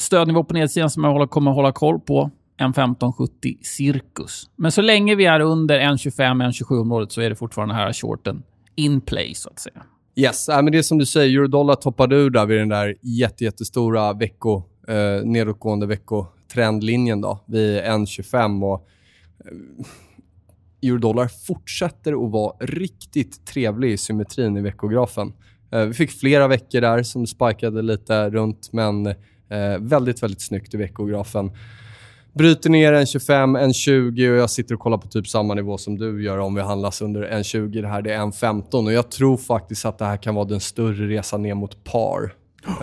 stödnivå 0.00 0.44
på 0.44 0.54
nedsidan 0.54 0.90
som 0.90 1.04
jag 1.04 1.30
kommer 1.30 1.50
hålla 1.50 1.72
koll 1.72 2.00
på. 2.00 2.30
1.1570 2.58 3.56
cirkus. 3.62 4.50
Men 4.56 4.72
så 4.72 4.82
länge 4.82 5.14
vi 5.14 5.26
är 5.26 5.40
under 5.40 5.80
1.25-1.27 5.80 6.80
området 6.80 7.12
så 7.12 7.20
är 7.20 7.30
det 7.30 7.36
fortfarande 7.36 7.74
här 7.74 7.92
shorten 7.92 8.42
in 8.74 9.00
play, 9.00 9.34
så 9.34 9.48
att 9.48 9.58
säga. 9.58 9.82
Yes, 10.16 10.48
äh, 10.48 10.62
men 10.62 10.72
det 10.72 10.78
är 10.78 10.82
som 10.82 10.98
du 10.98 11.06
säger, 11.06 11.38
eurodollar 11.38 11.74
toppade 11.74 12.16
ur 12.16 12.30
där 12.30 12.46
vid 12.46 12.58
den 12.58 12.68
där 12.68 12.96
jätte, 13.02 13.44
jättestora 13.44 14.12
vecko, 14.12 14.62
eh, 14.88 15.24
nedåtgående 15.24 15.86
veckotrendlinjen 15.86 17.20
då, 17.20 17.44
vid 17.46 17.80
1,25 17.80 18.64
och 18.64 18.88
eh, 19.44 20.88
eurodollar 20.88 21.28
fortsätter 21.28 22.12
att 22.26 22.32
vara 22.32 22.56
riktigt 22.60 23.46
trevlig 23.46 23.92
i 23.92 23.96
symmetrin 23.96 24.56
i 24.56 24.60
veckografen. 24.60 25.32
Eh, 25.72 25.84
vi 25.84 25.94
fick 25.94 26.10
flera 26.10 26.48
veckor 26.48 26.80
där 26.80 27.02
som 27.02 27.26
spikade 27.26 27.82
lite 27.82 28.30
runt, 28.30 28.72
men 28.72 29.14
eh, 29.48 29.78
väldigt, 29.80 30.22
väldigt 30.22 30.40
snyggt 30.40 30.74
i 30.74 30.76
veckografen. 30.76 31.50
Bryter 32.32 32.70
ner 32.70 32.92
en 32.92 33.06
25, 33.06 33.56
en 33.56 33.72
20 33.74 34.30
och 34.30 34.36
jag 34.36 34.50
sitter 34.50 34.74
och 34.74 34.80
kollar 34.80 34.98
på 34.98 35.08
typ 35.08 35.28
samma 35.28 35.54
nivå 35.54 35.78
som 35.78 35.98
du 35.98 36.24
gör 36.24 36.38
om 36.38 36.54
vi 36.54 36.60
handlas 36.62 37.02
under 37.02 37.22
en 37.22 37.44
20. 37.44 37.80
Det 37.80 37.88
här 37.88 38.02
det 38.02 38.12
är 38.14 38.18
en 38.20 38.32
15 38.32 38.86
och 38.86 38.92
jag 38.92 39.10
tror 39.10 39.36
faktiskt 39.36 39.84
att 39.84 39.98
det 39.98 40.04
här 40.04 40.16
kan 40.16 40.34
vara 40.34 40.44
den 40.44 40.60
större 40.60 41.06
resan 41.08 41.42
ner 41.42 41.54
mot 41.54 41.84
par. 41.84 42.34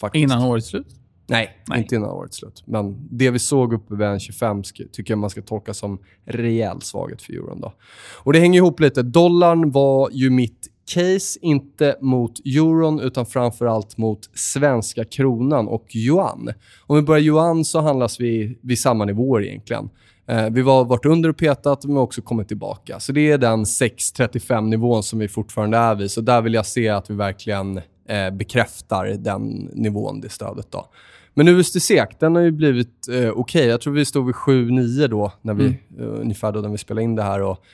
Faktiskt. 0.00 0.22
Innan 0.22 0.42
årets 0.44 0.66
slut. 0.68 0.86
Nej, 1.26 1.50
Nej. 1.68 1.78
inte 1.78 1.94
innan 1.94 2.10
årets 2.10 2.36
slut. 2.36 2.62
Men 2.66 3.08
det 3.10 3.30
vi 3.30 3.38
såg 3.38 3.72
uppe 3.72 3.94
vid 3.94 4.06
en 4.06 4.20
25 4.20 4.62
sk- 4.62 4.88
tycker 4.92 5.12
jag 5.12 5.18
man 5.18 5.30
ska 5.30 5.42
tolka 5.42 5.74
som 5.74 5.98
rejäl 6.24 6.80
svaghet 6.82 7.22
för 7.22 7.32
euron. 7.32 7.60
Då. 7.60 7.72
Och 8.16 8.32
det 8.32 8.38
hänger 8.40 8.56
ihop 8.58 8.80
lite. 8.80 9.02
Dollarn 9.02 9.70
var 9.70 10.10
ju 10.12 10.30
mitt 10.30 10.67
case, 10.88 11.38
inte 11.42 11.96
mot 12.00 12.32
euron 12.44 13.00
utan 13.00 13.26
framförallt 13.26 13.96
mot 13.96 14.30
svenska 14.34 15.04
kronan 15.04 15.68
och 15.68 15.86
yuan. 15.94 16.48
Om 16.86 16.96
vi 16.96 17.02
börjar 17.02 17.22
yuan 17.22 17.64
så 17.64 17.80
handlas 17.80 18.20
vi 18.20 18.58
vid 18.62 18.78
samma 18.78 19.04
nivåer 19.04 19.44
egentligen. 19.44 19.90
Eh, 20.26 20.50
vi 20.50 20.60
har 20.60 20.84
varit 20.84 21.06
under 21.06 21.28
och 21.28 21.36
petat, 21.36 21.84
men 21.84 21.96
också 21.96 22.22
kommit 22.22 22.48
tillbaka. 22.48 23.00
Så 23.00 23.12
det 23.12 23.30
är 23.30 23.38
den 23.38 23.64
6,35-nivån 23.64 25.02
som 25.02 25.18
vi 25.18 25.28
fortfarande 25.28 25.78
är 25.78 25.94
vid. 25.94 26.10
Så 26.10 26.20
där 26.20 26.42
vill 26.42 26.54
jag 26.54 26.66
se 26.66 26.88
att 26.88 27.10
vi 27.10 27.14
verkligen 27.14 27.76
eh, 28.08 28.30
bekräftar 28.32 29.06
den 29.06 29.70
nivån, 29.72 30.20
det 30.20 30.28
stödet. 30.28 30.66
Då. 30.70 30.88
Men 31.34 31.48
USD 31.48 31.82
SEK, 31.82 32.20
den 32.20 32.34
har 32.34 32.42
ju 32.42 32.50
blivit 32.50 33.08
eh, 33.12 33.30
okej. 33.30 33.66
Jag 33.66 33.80
tror 33.80 33.94
vi 33.94 34.04
stod 34.04 34.26
vid 34.26 34.34
7-9 34.34 35.08
då, 35.08 35.32
när 35.42 35.54
vi, 35.54 35.66
eh, 35.66 36.20
ungefär 36.20 36.52
då 36.52 36.60
när 36.60 36.68
vi 36.68 36.78
spelade 36.78 37.04
in 37.04 37.14
det 37.14 37.22
här. 37.22 37.42
Och, 37.42 37.64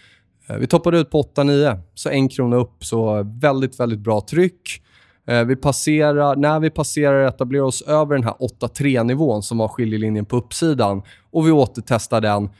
Eh, 0.49 0.57
vi 0.57 0.67
toppade 0.67 0.99
ut 0.99 1.11
på 1.11 1.23
8-9, 1.23 1.79
så 1.95 2.11
en 2.11 2.29
krona 2.29 2.57
upp. 2.57 2.85
Så 2.85 3.23
väldigt, 3.41 3.81
väldigt 3.81 4.01
bra 4.01 4.21
tryck. 4.21 4.83
Eh, 5.27 5.45
vi 5.45 5.57
passerar, 5.57 6.37
när 6.37 6.61
vi 6.61 6.71
passerar 6.71 7.29
etablerar 7.29 7.65
oss 7.65 7.83
över 7.83 8.15
den 8.15 8.25
här 8.25 8.35
8-3-nivån 8.41 9.43
som 9.43 9.59
var 9.59 9.69
skiljelinjen 9.69 10.25
på 10.25 10.37
uppsidan 10.37 11.03
och 11.31 11.47
vi 11.47 11.51
återtestar 11.51 12.21
den. 12.21 12.51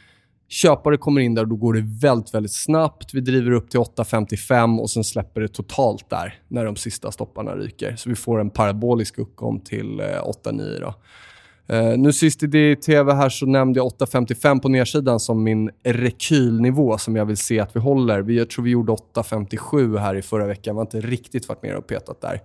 Köpare 0.49 0.97
kommer 0.97 1.21
in 1.21 1.35
där 1.35 1.43
och 1.43 1.49
då 1.49 1.57
går 1.57 1.75
det 1.75 1.85
väldigt, 2.01 2.35
väldigt 2.35 2.55
snabbt. 2.55 3.15
Vi 3.15 3.21
driver 3.21 3.51
upp 3.51 3.71
till 3.71 3.81
8,55 3.81 4.81
och 4.81 4.91
sen 4.91 5.05
släpper 5.05 5.41
det 5.41 5.49
totalt 5.49 6.11
där 6.11 6.39
när 6.49 6.65
de 6.65 6.77
sista 6.77 7.13
stopparna 7.13 7.57
ryker. 7.57 7.97
Så 7.97 8.09
vi 8.09 8.15
får 8.15 8.41
en 8.41 8.51
parabolisk 8.51 9.19
uppgång 9.19 9.61
till 9.61 10.01
eh, 10.01 10.05
8,9 10.05 10.95
Uh, 11.73 11.99
nu 11.99 12.13
sist 12.13 12.43
i 12.43 12.47
DTV 12.47 12.75
tv 12.75 13.15
här 13.15 13.29
så 13.29 13.47
nämnde 13.47 13.81
jag 13.81 13.87
8,55 13.87 14.61
på 14.61 14.69
nedsidan 14.69 15.21
som 15.21 15.43
min 15.43 15.71
rekylnivå 15.83 16.99
som 16.99 17.17
jag 17.17 17.27
vill 17.27 17.37
se 17.37 17.61
att 17.61 17.77
vi 17.77 17.81
håller. 17.81 18.23
Vi, 18.23 18.39
jag 18.39 18.51
tror 18.51 18.65
vi 18.65 18.71
gjorde 18.71 18.93
8,57 18.93 19.99
här 19.99 20.15
i 20.15 20.23
förra 20.23 20.47
veckan. 20.47 20.75
Vi 20.75 20.79
har 20.79 20.87
inte 20.87 21.01
riktigt 21.01 21.49
varit 21.49 21.63
nere 21.63 21.77
och 21.77 21.87
petat 21.87 22.21
där. 22.21 22.41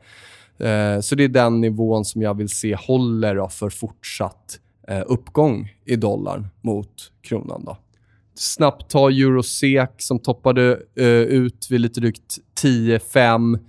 Uh, 0.96 1.02
så 1.02 1.16
det 1.16 1.24
är 1.24 1.28
den 1.28 1.62
nivån 1.62 2.06
som 2.06 2.22
jag 2.22 2.34
vill 2.34 2.50
se 2.50 2.76
håller 2.76 3.36
då 3.36 3.48
för 3.48 3.70
fortsatt 3.70 4.60
uh, 4.92 5.02
uppgång 5.06 5.74
i 5.86 5.96
dollarn 5.96 6.48
mot 6.62 7.12
kronan. 7.22 7.66
Då. 7.66 7.78
Snabbt 8.36 8.92
ta 8.92 9.10
Eurosek 9.10 9.92
som 9.98 10.20
toppade 10.20 10.80
ut 11.28 11.68
vid 11.70 11.82
lite 11.82 12.00
drygt 12.00 12.38
10,5. 12.62 13.60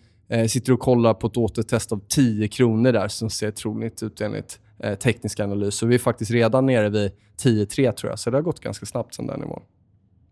Sitter 0.48 0.72
och 0.72 0.80
kollar 0.80 1.14
på 1.14 1.26
ett 1.26 1.36
återtest 1.36 1.92
av 1.92 2.00
10 2.08 2.48
kronor 2.48 2.92
där 2.92 3.08
som 3.08 3.30
ser 3.30 3.50
troligt 3.50 4.02
ut 4.02 4.20
enligt 4.20 4.60
eh, 4.82 4.94
teknisk 4.94 5.40
analys. 5.40 5.74
Så 5.74 5.86
vi 5.86 5.94
är 5.94 5.98
faktiskt 5.98 6.30
redan 6.30 6.66
nere 6.66 6.88
vid 6.88 7.10
10,3 7.42 7.92
tror 7.92 8.10
jag, 8.12 8.18
så 8.18 8.30
det 8.30 8.36
har 8.36 8.42
gått 8.42 8.60
ganska 8.60 8.86
snabbt 8.86 9.14
sen 9.14 9.26
den 9.26 9.40
nivån 9.40 9.62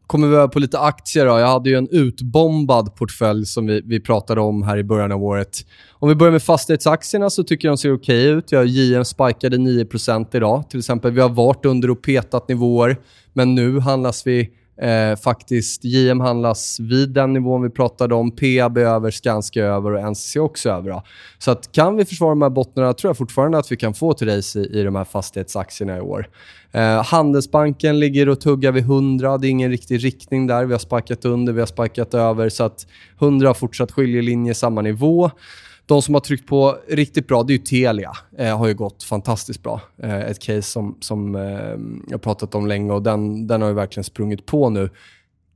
kommer 0.08 0.28
vi 0.28 0.36
över 0.36 0.48
på 0.48 0.58
lite 0.58 0.78
aktier. 0.78 1.26
Då. 1.26 1.38
Jag 1.38 1.46
hade 1.46 1.70
ju 1.70 1.76
en 1.76 1.88
utbombad 1.90 2.94
portfölj 2.94 3.46
som 3.46 3.66
vi, 3.66 3.82
vi 3.84 4.00
pratade 4.00 4.40
om 4.40 4.62
här 4.62 4.76
i 4.76 4.84
början 4.84 5.12
av 5.12 5.24
året. 5.24 5.58
Om 5.92 6.08
vi 6.08 6.14
börjar 6.14 6.32
med 6.32 6.42
fastighetsaktierna 6.42 7.30
så 7.30 7.44
tycker 7.44 7.68
jag 7.68 7.72
de 7.72 7.78
ser 7.78 7.94
okej 7.94 8.26
okay 8.26 8.38
ut. 8.38 8.52
Jag 8.52 8.66
JM 8.66 9.04
spikade 9.04 9.56
9% 9.56 10.36
idag 10.36 10.70
till 10.70 10.78
exempel. 10.78 11.12
Vi 11.12 11.20
har 11.20 11.28
varit 11.28 11.64
under 11.64 11.90
och 11.90 12.02
petat 12.02 12.48
nivåer, 12.48 12.96
men 13.32 13.54
nu 13.54 13.80
handlas 13.80 14.26
vi 14.26 14.50
Eh, 14.82 15.16
faktiskt, 15.16 15.84
JM 15.84 16.20
handlas 16.20 16.80
vid 16.80 17.10
den 17.10 17.32
nivån 17.32 17.62
vi 17.62 17.70
pratade 17.70 18.14
om. 18.14 18.30
PAB 18.30 18.78
över, 18.78 19.10
Skanska 19.10 19.64
över 19.64 19.92
och 19.92 20.00
NCC 20.10 20.36
också 20.36 20.70
över. 20.70 20.90
Då. 20.90 21.02
Så 21.38 21.50
att 21.50 21.72
kan 21.72 21.96
vi 21.96 22.04
försvara 22.04 22.30
de 22.30 22.42
här 22.42 22.50
bottnarna 22.50 22.92
tror 22.92 23.08
jag 23.08 23.16
fortfarande 23.16 23.58
att 23.58 23.72
vi 23.72 23.76
kan 23.76 23.94
få 23.94 24.12
till 24.12 24.28
race 24.28 24.60
i, 24.60 24.80
i 24.80 24.82
de 24.82 24.94
här 24.96 25.04
fastighetsaktierna 25.04 25.96
i 25.96 26.00
år. 26.00 26.28
Eh, 26.72 27.04
Handelsbanken 27.04 27.98
ligger 27.98 28.28
och 28.28 28.40
tuggar 28.40 28.72
vid 28.72 28.84
100. 28.84 29.38
Det 29.38 29.46
är 29.46 29.50
ingen 29.50 29.70
riktig 29.70 30.04
riktning 30.04 30.46
där. 30.46 30.64
Vi 30.64 30.72
har 30.72 30.78
sparkat 30.78 31.24
under, 31.24 31.52
vi 31.52 31.60
har 31.60 31.66
sparkat 31.66 32.14
över. 32.14 32.48
Så 32.48 32.64
att 32.64 32.86
100 33.20 33.48
har 33.48 33.54
fortsatt 33.54 33.92
skiljelinje, 33.92 34.54
samma 34.54 34.82
nivå. 34.82 35.30
De 35.88 36.02
som 36.02 36.14
har 36.14 36.20
tryckt 36.20 36.46
på 36.46 36.78
riktigt 36.88 37.26
bra, 37.26 37.42
det 37.42 37.52
är 37.52 37.58
ju 37.58 37.64
Telia. 37.64 38.12
Eh, 38.38 38.58
har 38.58 38.68
ju 38.68 38.74
gått 38.74 39.02
fantastiskt 39.02 39.62
bra. 39.62 39.80
Eh, 40.02 40.18
ett 40.18 40.38
case 40.38 40.62
som, 40.62 40.96
som 41.00 41.34
eh, 41.34 41.76
jag 42.08 42.22
pratat 42.22 42.54
om 42.54 42.66
länge 42.66 42.92
och 42.92 43.02
den, 43.02 43.46
den 43.46 43.62
har 43.62 43.68
ju 43.68 43.74
verkligen 43.74 44.04
sprungit 44.04 44.46
på 44.46 44.70
nu. 44.70 44.90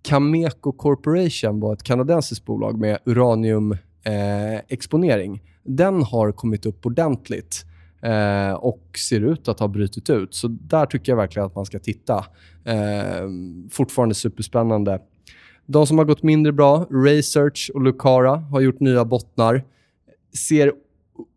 Cameco 0.03 0.73
Corporation 0.73 1.61
var 1.61 1.73
ett 1.73 1.83
kanadensiskt 1.83 2.45
bolag 2.45 2.79
med 2.79 2.99
uraniumexponering. 3.05 5.35
Eh, 5.35 5.40
den 5.64 6.03
har 6.03 6.33
kommit 6.33 6.66
upp 6.66 6.87
ordentligt 6.87 7.64
eh, 8.03 8.53
och 8.53 8.83
ser 9.09 9.21
ut 9.21 9.49
att 9.49 9.61
ha 9.61 9.68
brutit 9.68 10.11
ut. 10.11 10.35
Så 10.35 10.49
där 10.49 10.87
tycker 10.87 11.12
jag 11.12 11.16
verkligen 11.16 11.47
att 11.47 11.55
man 11.55 11.66
ska 11.66 11.79
titta. 11.79 12.25
Eh, 12.64 13.29
fortfarande 13.71 14.14
superspännande. 14.14 15.01
De 15.66 15.87
som 15.87 15.99
har 15.99 16.05
gått 16.05 16.23
mindre 16.23 16.53
bra, 16.53 16.87
Research 16.90 17.71
och 17.75 17.81
Lucara, 17.81 18.37
har 18.37 18.61
gjort 18.61 18.81
nya 18.81 19.05
bottnar 19.05 19.64
ser 20.37 20.73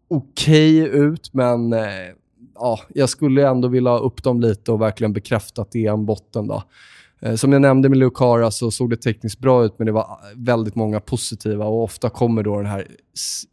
okej 0.07 0.83
okay 0.83 0.99
ut, 0.99 1.33
men 1.33 1.73
eh, 1.73 1.81
ja, 2.55 2.79
jag 2.93 3.09
skulle 3.09 3.47
ändå 3.47 3.67
vilja 3.67 3.91
ha 3.91 3.99
upp 3.99 4.23
dem 4.23 4.41
lite 4.41 4.71
och 4.71 4.81
verkligen 4.81 5.13
bekräfta 5.13 5.61
att 5.61 5.71
det 5.71 5.85
är 5.85 5.91
en 5.91 6.05
botten. 6.05 6.47
Då. 6.47 6.63
Eh, 7.21 7.35
som 7.35 7.51
jag 7.51 7.61
nämnde 7.61 7.89
med 7.89 7.97
Lucara 7.97 8.51
så 8.51 8.71
såg 8.71 8.89
det 8.89 8.97
tekniskt 8.97 9.39
bra 9.39 9.65
ut, 9.65 9.73
men 9.77 9.85
det 9.85 9.91
var 9.91 10.01
eh, 10.01 10.07
väldigt 10.35 10.75
många 10.75 10.99
positiva 10.99 11.65
och 11.65 11.83
ofta 11.83 12.09
kommer 12.09 12.43
då 12.43 12.57
den 12.57 12.65
här 12.65 12.87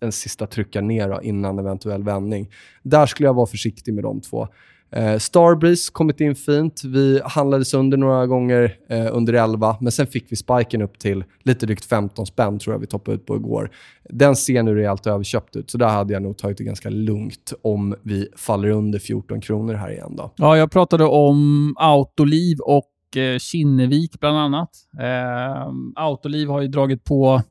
en 0.01 0.13
sista 0.13 0.47
trycka 0.47 0.81
ner 0.81 1.09
då, 1.09 1.23
innan 1.23 1.59
eventuell 1.59 2.03
vändning. 2.03 2.51
Där 2.83 3.07
skulle 3.07 3.27
jag 3.27 3.35
vara 3.35 3.47
försiktig 3.47 3.95
med 3.95 4.05
de 4.05 4.21
två. 4.21 4.49
Eh, 4.93 5.19
Starbreeze 5.19 5.93
kommit 5.93 6.21
in 6.21 6.35
fint. 6.35 6.85
Vi 6.85 7.21
handlades 7.25 7.75
under 7.75 7.97
några 7.97 8.27
gånger 8.27 8.77
eh, 8.89 9.17
under 9.17 9.33
11, 9.33 9.77
men 9.81 9.93
sen 9.93 10.07
fick 10.07 10.33
vi 10.33 10.37
spiken 10.37 10.83
upp 10.83 10.99
till 10.99 11.25
lite 11.43 11.67
drygt 11.67 11.85
15 11.85 12.27
spänn 12.27 12.59
tror 12.59 12.75
jag 12.75 12.81
vi 12.81 12.87
toppade 12.87 13.15
ut 13.15 13.27
på 13.27 13.37
igår. 13.37 13.71
Den 14.09 14.37
ser 14.37 14.63
nu 14.63 14.75
rejält 14.75 15.07
överköpt 15.07 15.57
ut, 15.57 15.71
så 15.71 15.79
där 15.79 15.89
hade 15.89 16.13
jag 16.13 16.23
nog 16.23 16.39
tagit 16.39 16.59
det 16.59 16.65
ganska 16.65 16.91
lugnt 16.91 17.53
om 17.63 17.95
vi 18.03 18.29
faller 18.37 18.69
under 18.69 18.99
14 18.99 19.41
kronor 19.41 19.75
här 19.75 19.91
igen. 19.91 20.17
Då. 20.17 20.31
Ja, 20.37 20.57
jag 20.57 20.71
pratade 20.71 21.05
om 21.05 21.75
Autoliv 21.79 22.59
och 22.59 23.17
eh, 23.17 23.39
Kinnevik 23.39 24.21
bland 24.21 24.39
annat. 24.39 24.71
Eh, 25.01 25.73
Autoliv 25.97 26.49
har 26.49 26.61
ju 26.61 26.69
dragit 26.69 27.05
på 27.05 27.43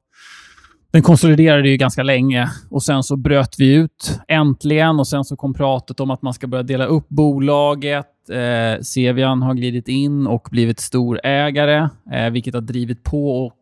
den 0.91 1.01
konsoliderade 1.01 1.69
ju 1.69 1.77
ganska 1.77 2.03
länge 2.03 2.49
och 2.69 2.83
sen 2.83 3.03
så 3.03 3.17
bröt 3.17 3.55
vi 3.57 3.73
ut 3.73 4.19
äntligen 4.27 4.99
och 4.99 5.07
sen 5.07 5.23
så 5.23 5.35
kom 5.35 5.53
pratet 5.53 5.99
om 5.99 6.11
att 6.11 6.21
man 6.21 6.33
ska 6.33 6.47
börja 6.47 6.63
dela 6.63 6.85
upp 6.85 7.09
bolaget. 7.09 8.29
Eh, 8.29 8.81
Cevian 8.81 9.41
har 9.41 9.53
glidit 9.53 9.87
in 9.87 10.27
och 10.27 10.47
blivit 10.51 10.79
storägare, 10.79 11.89
eh, 12.11 12.29
vilket 12.29 12.53
har 12.53 12.61
drivit 12.61 13.03
på. 13.03 13.45
Och 13.45 13.53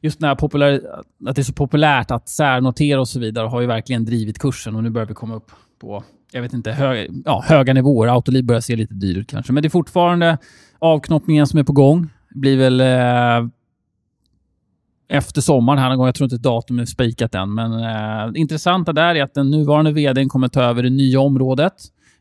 just 0.00 0.20
när 0.20 0.34
populär, 0.34 0.80
att 1.26 1.36
det 1.36 1.42
är 1.42 1.44
så 1.44 1.52
populärt 1.52 2.10
att 2.10 2.28
särnotera 2.28 3.00
och 3.00 3.08
så 3.08 3.20
vidare 3.20 3.48
har 3.48 3.60
ju 3.60 3.66
verkligen 3.66 4.04
drivit 4.04 4.38
kursen 4.38 4.76
och 4.76 4.82
nu 4.82 4.90
börjar 4.90 5.06
vi 5.06 5.14
komma 5.14 5.34
upp 5.34 5.50
på 5.80 6.04
jag 6.32 6.42
vet 6.42 6.52
inte, 6.52 6.72
hög, 6.72 7.10
ja, 7.24 7.44
höga 7.46 7.72
nivåer. 7.72 8.08
Autoliv 8.08 8.44
börjar 8.44 8.60
se 8.60 8.76
lite 8.76 8.94
dyrt 8.94 9.30
kanske, 9.30 9.52
men 9.52 9.62
det 9.62 9.66
är 9.66 9.70
fortfarande 9.70 10.38
avknoppningen 10.78 11.46
som 11.46 11.58
är 11.58 11.64
på 11.64 11.72
gång. 11.72 12.08
Det 12.30 12.38
blir 12.38 12.56
väl 12.56 12.80
eh, 12.80 13.50
efter 15.08 15.40
sommaren 15.40 15.78
här 15.78 15.88
någon 15.88 15.98
gång. 15.98 16.06
Jag 16.06 16.14
tror 16.14 16.24
inte 16.24 16.48
datumet 16.48 16.82
är 16.82 16.86
spikat 16.86 17.34
än. 17.34 17.54
Men 17.54 17.72
eh, 17.72 18.32
det 18.32 18.38
intressanta 18.38 18.92
där 18.92 19.14
är 19.14 19.22
att 19.22 19.34
den 19.34 19.50
nuvarande 19.50 19.92
vdn 19.92 20.28
kommer 20.28 20.48
ta 20.48 20.62
över 20.62 20.82
det 20.82 20.90
nya 20.90 21.20
området. 21.20 21.72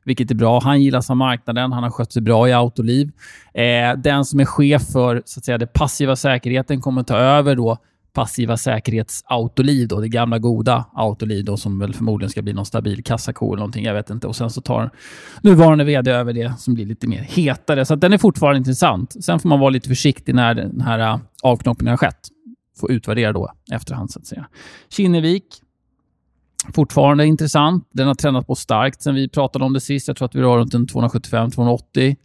Vilket 0.06 0.32
är 0.32 0.36
bra. 0.36 0.60
Han 0.64 0.82
gillas 0.82 0.96
av 0.96 0.98
alltså 0.98 1.16
marknaden. 1.16 1.72
Han 1.72 1.84
har 1.84 1.90
skött 1.90 2.12
sig 2.12 2.22
bra 2.22 2.50
i 2.50 2.54
Autoliv. 2.54 3.12
Eh, 3.54 3.98
den 3.98 4.26
som 4.26 4.40
är 4.40 4.46
chef 4.46 4.82
för 4.92 5.22
så 5.26 5.40
att 5.40 5.46
säga, 5.46 5.58
det 5.58 5.74
passiva 5.74 6.16
säkerheten 6.16 6.82
kommer 6.82 7.04
ta 7.04 7.16
över 7.16 7.56
då 7.56 7.78
passiva 8.14 8.58
säkerhets 8.58 9.24
Autoliv. 9.26 9.88
Det 9.88 10.10
gamla 10.10 10.40
goda 10.40 10.86
Autoliv 10.94 11.46
då, 11.46 11.58
som 11.58 11.80
väl 11.80 11.94
förmodligen 11.94 12.30
ska 12.30 12.42
bli 12.42 12.54
någon 12.54 12.66
stabil 12.66 13.04
kassako 13.04 13.48
eller 13.48 13.60
någonting. 13.60 13.86
Jag 13.86 13.94
vet 13.94 14.10
inte. 14.10 14.28
Och 14.28 14.36
Sen 14.36 14.50
så 14.50 14.62
tar 14.62 14.90
nuvarande 15.42 15.84
vd 15.84 16.12
över 16.12 16.34
det 16.34 16.54
som 16.58 16.74
blir 16.74 16.86
lite 16.86 17.08
mer 17.08 17.22
hetare. 17.22 17.86
Så 17.86 17.96
den 17.96 18.14
är 18.14 18.18
fortfarande 18.18 18.58
intressant. 18.58 19.24
Sen 19.24 19.40
får 19.40 19.50
man 19.50 19.60
vara 19.60 19.70
lite 19.70 19.90
försiktig 19.90 20.36
när 20.36 20.56
den 20.56 20.82
här 20.82 21.00
eh, 21.00 21.20
avknoppningen 21.44 21.92
har 21.92 21.98
skett 21.98 22.28
få 22.80 22.92
utvärdera 22.92 23.34
då 23.34 23.52
efterhand 23.72 24.12
så 24.12 24.20
att 24.20 24.26
säga. 24.26 24.48
Kinnevik, 24.90 25.46
fortfarande 26.74 27.26
intressant. 27.26 27.90
Den 27.94 28.08
har 28.08 28.16
tränat 28.16 28.48
på 28.48 28.56
starkt 28.56 29.02
sen 29.02 29.16
vi 29.16 29.30
pratade 29.30 29.66
om 29.66 29.74
det 29.74 29.80
sist. 29.80 30.08
Jag 30.08 30.18
tror 30.18 30.26
att 30.26 30.36
vi 30.36 30.42
rör 30.42 30.58
runt 30.58 30.74
275-280 30.74 32.16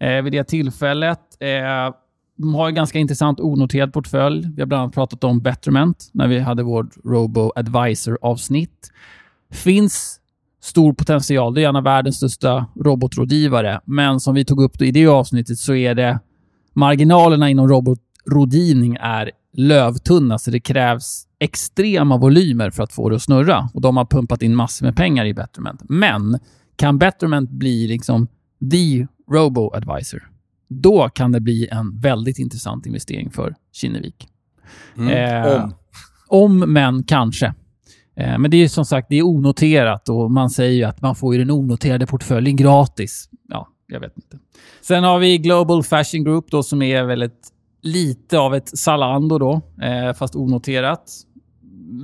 eh, 0.00 0.22
vid 0.22 0.32
det 0.32 0.44
tillfället. 0.44 1.20
Eh, 1.40 1.94
de 2.38 2.54
har 2.54 2.68
en 2.68 2.74
ganska 2.74 2.98
intressant 2.98 3.40
onoterad 3.40 3.92
portfölj. 3.92 4.48
Vi 4.54 4.62
har 4.62 4.66
bland 4.66 4.82
annat 4.82 4.94
pratat 4.94 5.24
om 5.24 5.40
Betterment 5.40 6.10
när 6.12 6.28
vi 6.28 6.38
hade 6.38 6.62
vårt 6.62 6.96
Robo 7.04 7.52
Advisor-avsnitt. 7.56 8.90
Finns 9.52 10.20
stor 10.60 10.92
potential. 10.92 11.54
Det 11.54 11.64
är 11.64 11.68
en 11.68 11.76
av 11.76 11.82
världens 11.82 12.16
största 12.16 12.66
robotrådgivare. 12.84 13.80
Men 13.84 14.20
som 14.20 14.34
vi 14.34 14.44
tog 14.44 14.62
upp 14.62 14.82
i 14.82 14.90
det 14.90 15.06
avsnittet 15.06 15.58
så 15.58 15.74
är 15.74 15.94
det 15.94 16.20
marginalerna 16.72 17.50
inom 17.50 17.68
robotrådgivning 17.68 18.96
är 19.00 19.30
lövtunna, 19.56 20.38
så 20.38 20.50
det 20.50 20.60
krävs 20.60 21.26
extrema 21.38 22.16
volymer 22.16 22.70
för 22.70 22.82
att 22.82 22.92
få 22.92 23.08
det 23.08 23.16
att 23.16 23.22
snurra. 23.22 23.68
Och 23.74 23.80
De 23.80 23.96
har 23.96 24.04
pumpat 24.04 24.42
in 24.42 24.54
massor 24.54 24.86
med 24.86 24.96
pengar 24.96 25.24
i 25.24 25.34
Betterment. 25.34 25.80
Men 25.84 26.38
kan 26.76 26.98
Betterment 26.98 27.50
bli 27.50 27.86
liksom 27.88 28.26
the 28.70 29.06
robo-advisor, 29.30 30.30
då 30.68 31.08
kan 31.08 31.32
det 31.32 31.40
bli 31.40 31.68
en 31.72 32.00
väldigt 32.00 32.38
intressant 32.38 32.86
investering 32.86 33.30
för 33.30 33.54
Kinnevik. 33.72 34.28
Mm. 34.96 35.44
Eh, 35.44 35.62
om. 35.62 35.74
Om, 36.28 36.72
men 36.72 37.02
kanske. 37.02 37.46
Eh, 38.16 38.38
men 38.38 38.50
det 38.50 38.56
är 38.56 38.68
som 38.68 38.84
sagt 38.84 39.06
det 39.10 39.16
är 39.16 39.22
onoterat 39.22 40.08
och 40.08 40.30
man 40.30 40.50
säger 40.50 40.72
ju 40.72 40.84
att 40.84 41.02
man 41.02 41.14
får 41.14 41.34
ju 41.34 41.38
den 41.38 41.50
onoterade 41.50 42.06
portföljen 42.06 42.56
gratis. 42.56 43.28
Ja, 43.48 43.68
jag 43.86 44.00
vet 44.00 44.16
inte. 44.16 44.38
Sen 44.80 45.04
har 45.04 45.18
vi 45.18 45.38
Global 45.38 45.82
Fashion 45.82 46.24
Group 46.24 46.50
då, 46.50 46.62
som 46.62 46.82
är 46.82 47.04
väl 47.04 47.22
ett 47.22 47.52
lite 47.86 48.38
av 48.38 48.54
ett 48.54 48.78
Zalando 48.78 49.38
då, 49.38 49.60
eh, 49.82 50.12
fast 50.12 50.36
onoterat. 50.36 51.12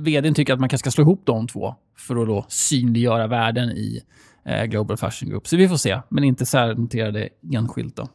Vdn 0.05 0.33
tycker 0.33 0.53
att 0.53 0.59
man 0.59 0.69
kanske 0.69 0.83
ska 0.83 0.91
slå 0.91 1.01
ihop 1.01 1.21
de 1.23 1.47
två 1.47 1.75
för 1.97 2.15
att 2.15 2.27
då 2.27 2.45
synliggöra 2.47 3.27
värden 3.27 3.69
i 3.69 4.01
eh, 4.45 4.65
Global 4.65 4.97
Fashion 4.97 5.29
Group. 5.29 5.47
Så 5.47 5.57
vi 5.57 5.69
får 5.69 5.77
se, 5.77 5.99
men 6.09 6.23
inte 6.23 6.45
särnoterade 6.45 7.29
enskilt. 7.53 7.95
Då. 7.95 8.07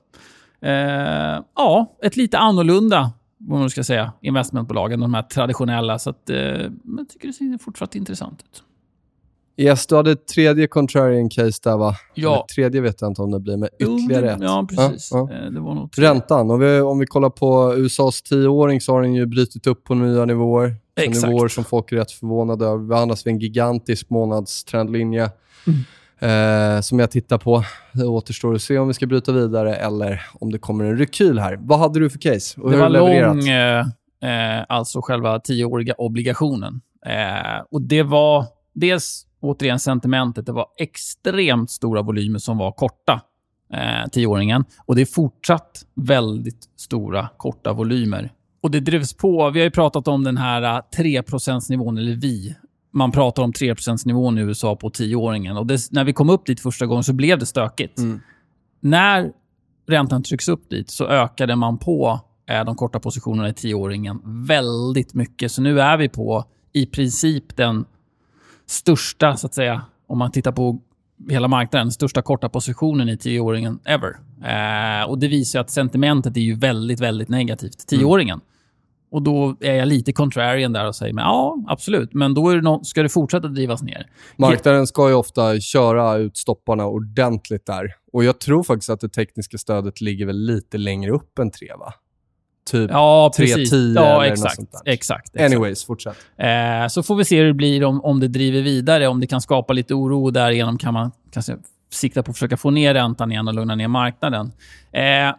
Eh, 0.69 1.43
ja, 1.55 1.97
ett 2.03 2.17
lite 2.17 2.39
annorlunda 2.39 3.13
vad 3.39 3.61
man 3.61 3.71
ska 3.71 3.85
säga, 3.85 4.13
investmentbolag 4.21 4.93
än 4.93 5.01
de 5.01 5.15
här 5.15 5.23
traditionella. 5.23 5.99
Så 5.99 6.11
att, 6.11 6.31
eh, 6.31 6.37
jag 6.37 7.09
tycker 7.09 7.29
det 7.29 7.33
ser 7.33 7.59
fortsatt 7.59 7.95
intressant 7.95 8.43
ut. 8.43 8.63
Yes, 9.61 9.87
du 9.87 9.97
hade 9.97 10.11
ett 10.11 10.27
tredje 10.27 10.67
contrarian 10.67 11.29
case 11.29 11.61
där 11.65 11.77
va? 11.77 11.95
Ja. 12.15 12.35
Eller 12.35 12.43
tredje 12.43 12.81
vet 12.81 13.01
jag 13.01 13.11
inte 13.11 13.23
om 13.23 13.31
det 13.31 13.41
blir, 13.41 13.57
men 13.57 13.69
ytterligare 13.79 14.33
ett. 14.33 14.39
Ja, 14.41 14.67
precis. 14.69 15.09
Ja, 15.13 15.29
ja. 15.31 15.37
Eh, 15.37 15.51
det 15.51 15.61
var 15.61 15.75
nog 15.75 15.91
Räntan, 15.97 16.51
om 16.51 16.61
vi, 16.61 16.81
om 16.81 16.99
vi 16.99 17.07
kollar 17.07 17.31
på 17.31 17.75
USAs 17.77 18.23
tioåring 18.23 18.81
så 18.81 18.93
har 18.93 19.03
den 19.03 19.15
ju 19.15 19.27
brutit 19.27 19.67
upp 19.67 19.85
på 19.85 19.95
nya 19.95 20.25
nivåer. 20.25 20.77
Exakt. 21.01 21.27
Nivåer 21.27 21.49
som 21.49 21.65
folk 21.65 21.93
är 21.93 21.97
rätt 21.97 22.11
förvånade 22.13 22.67
över. 22.67 22.85
Vi 22.85 22.95
handlas 22.95 23.27
vid 23.27 23.35
en 23.35 23.39
gigantisk 23.39 24.11
månadstrendlinje. 24.11 25.31
Mm. 25.67 25.81
Eh, 26.21 26.81
som 26.81 26.99
jag 26.99 27.11
tittar 27.11 27.39
på. 27.39 27.65
Det 27.93 28.05
återstår 28.05 28.55
att 28.55 28.63
se 28.63 28.79
om 28.79 28.89
vi 28.89 28.95
ska 28.95 29.07
bryta 29.07 29.33
vidare 29.33 29.77
eller 29.77 30.27
om 30.35 30.53
det 30.53 30.59
kommer 30.59 30.85
en 30.85 30.99
rekyl 30.99 31.39
här. 31.39 31.59
Vad 31.61 31.79
hade 31.79 32.01
du 32.01 32.11
för 32.11 32.19
case? 32.19 32.61
Och 32.61 32.71
det 32.71 32.77
var 32.77 32.89
lång, 32.89 33.49
eh, 33.49 33.81
eh, 34.59 34.65
alltså 34.69 35.01
själva 35.03 35.41
tioåriga 35.41 35.95
obligationen. 35.95 36.81
Eh, 37.07 37.65
och 37.71 37.83
Det 37.83 38.03
var 38.03 38.45
dels 38.75 39.25
återigen 39.41 39.79
sentimentet. 39.79 40.47
Det 40.47 40.53
var 40.53 40.67
extremt 40.79 41.71
stora 41.71 42.03
volymer 42.03 42.39
som 42.39 42.59
var 42.59 42.73
korta 42.73 43.21
eh, 43.73 44.11
tioåringen. 44.13 44.65
Och 44.87 44.97
det 44.97 45.03
är 45.03 45.07
fortsatt 45.07 45.85
väldigt 45.95 46.65
stora 46.77 47.29
korta 47.37 47.73
volymer. 47.73 48.33
Och 48.61 48.71
det 48.71 48.81
drevs 48.81 49.15
på. 49.15 49.51
Vi 49.51 49.61
har 49.61 49.65
ju 49.65 49.71
pratat 49.71 50.09
om 50.09 50.25
den 50.25 50.37
här 50.37 50.83
3 50.97 51.23
nivån 51.71 51.99
eller 51.99 52.17
vi. 52.17 52.57
Man 52.93 53.13
pratar 53.13 53.43
om 53.43 53.53
3 53.53 53.75
nivån 54.07 54.39
i 54.39 54.41
USA 54.41 54.77
på 54.77 54.91
tioåringen. 54.91 55.57
Och 55.57 55.67
det, 55.67 55.81
när 55.91 56.05
vi 56.05 56.13
kom 56.13 56.31
upp 56.31 56.47
dit 56.47 56.61
första 56.61 56.87
gången 56.87 57.05
så 57.05 57.13
blev 57.13 57.39
det 57.39 57.47
stökigt. 57.47 57.99
Mm. 57.99 58.21
När 58.81 59.33
räntan 59.89 60.23
trycks 60.23 60.49
upp 60.49 60.71
dit 60.71 60.91
så 60.91 61.07
ökade 61.07 61.57
man 61.57 61.79
på 61.79 62.21
eh, 62.51 62.65
de 62.65 62.77
korta 62.77 63.01
positionerna 63.01 63.49
i 63.49 63.55
tioåringen 63.55 64.21
väldigt 64.25 65.15
mycket. 65.15 65.53
Så 65.53 65.63
nu 65.63 65.81
är 65.81 65.97
vi 65.97 66.09
på 66.09 66.45
i 66.73 66.87
princip 66.87 67.57
den 67.57 67.85
största, 68.69 69.37
så 69.37 69.47
att 69.47 69.55
säga, 69.55 69.83
om 70.07 70.19
man 70.19 70.31
tittar 70.31 70.53
på 70.53 70.81
hela 71.31 71.49
marknaden, 71.49 71.93
största 71.93 72.23
korta 72.23 72.49
positionen 72.49 73.09
i 73.09 73.17
tioåringen 73.17 73.79
ever. 73.85 74.17
Eh, 74.45 75.09
och 75.09 75.19
Det 75.19 75.29
visar 75.29 75.61
att 75.61 75.71
sentimentet 75.71 76.37
är 76.37 76.41
ju 76.41 76.55
väldigt, 76.55 77.01
väldigt 77.01 77.29
negativt. 77.29 77.87
Tioåringen. 77.87 78.41
Och 79.11 79.23
Då 79.23 79.57
är 79.61 79.75
jag 79.75 79.89
lite 79.89 80.13
contrarian 80.13 80.73
där 80.73 80.87
och 80.87 80.97
säger 80.97 81.13
men 81.13 81.25
ja, 81.25 81.65
absolut. 81.69 82.15
Men 82.15 82.35
då 82.35 82.53
det 82.53 82.61
no 82.61 82.85
ska 82.85 83.03
det 83.03 83.09
fortsätta 83.09 83.49
drivas 83.49 83.83
ner. 83.83 84.07
Marknaden 84.37 84.87
ska 84.87 85.09
ju 85.09 85.15
ofta 85.15 85.61
köra 85.61 86.17
ut 86.17 86.37
stopparna 86.37 86.87
ordentligt 86.87 87.67
där. 87.67 87.95
Och 88.13 88.25
Jag 88.25 88.41
tror 88.41 88.63
faktiskt 88.63 88.91
att 88.91 89.01
det 89.01 89.09
tekniska 89.09 89.59
stödet 89.59 90.01
ligger 90.01 90.27
väl 90.27 90.37
lite 90.37 90.79
längre 90.79 91.11
upp 91.13 91.39
än 91.39 91.51
3, 91.51 91.69
va? 91.79 91.95
Typ 92.71 92.91
Ja, 92.91 93.33
3, 93.37 93.47
precis. 93.47 93.71
10 93.71 93.95
ja, 93.95 94.23
eller 94.23 94.33
exakt, 94.33 94.45
något 94.45 94.55
sånt 94.71 94.85
där. 94.85 94.93
exakt, 94.93 95.35
exakt. 95.35 95.53
Anyways, 95.53 95.85
fortsätt. 95.85 96.17
Eh, 96.37 96.89
så 96.89 97.03
får 97.03 97.17
vi 97.17 97.25
se 97.25 97.39
hur 97.39 97.47
det 97.47 97.55
blir 97.55 97.85
om, 97.85 98.05
om 98.05 98.21
det 98.21 98.29
driver 98.29 98.63
vidare, 98.63 99.09
om 99.09 99.21
det 99.21 99.27
kan 99.27 99.41
skapa 99.41 99.73
lite 99.73 99.95
oro 99.95 100.25
och 100.25 100.33
därigenom 100.33 100.79
kan 100.79 100.95
man 100.95 101.11
kanske 101.33 101.57
sikta 101.91 102.23
på 102.23 102.31
att 102.31 102.37
försöka 102.37 102.57
få 102.57 102.71
ner 102.71 102.95
räntan 102.95 103.33
igen 103.33 103.49
och 103.49 103.55
lugna 103.55 103.75
ner 103.75 103.89
marknaden. 103.89 104.53
Eh, 104.93 105.35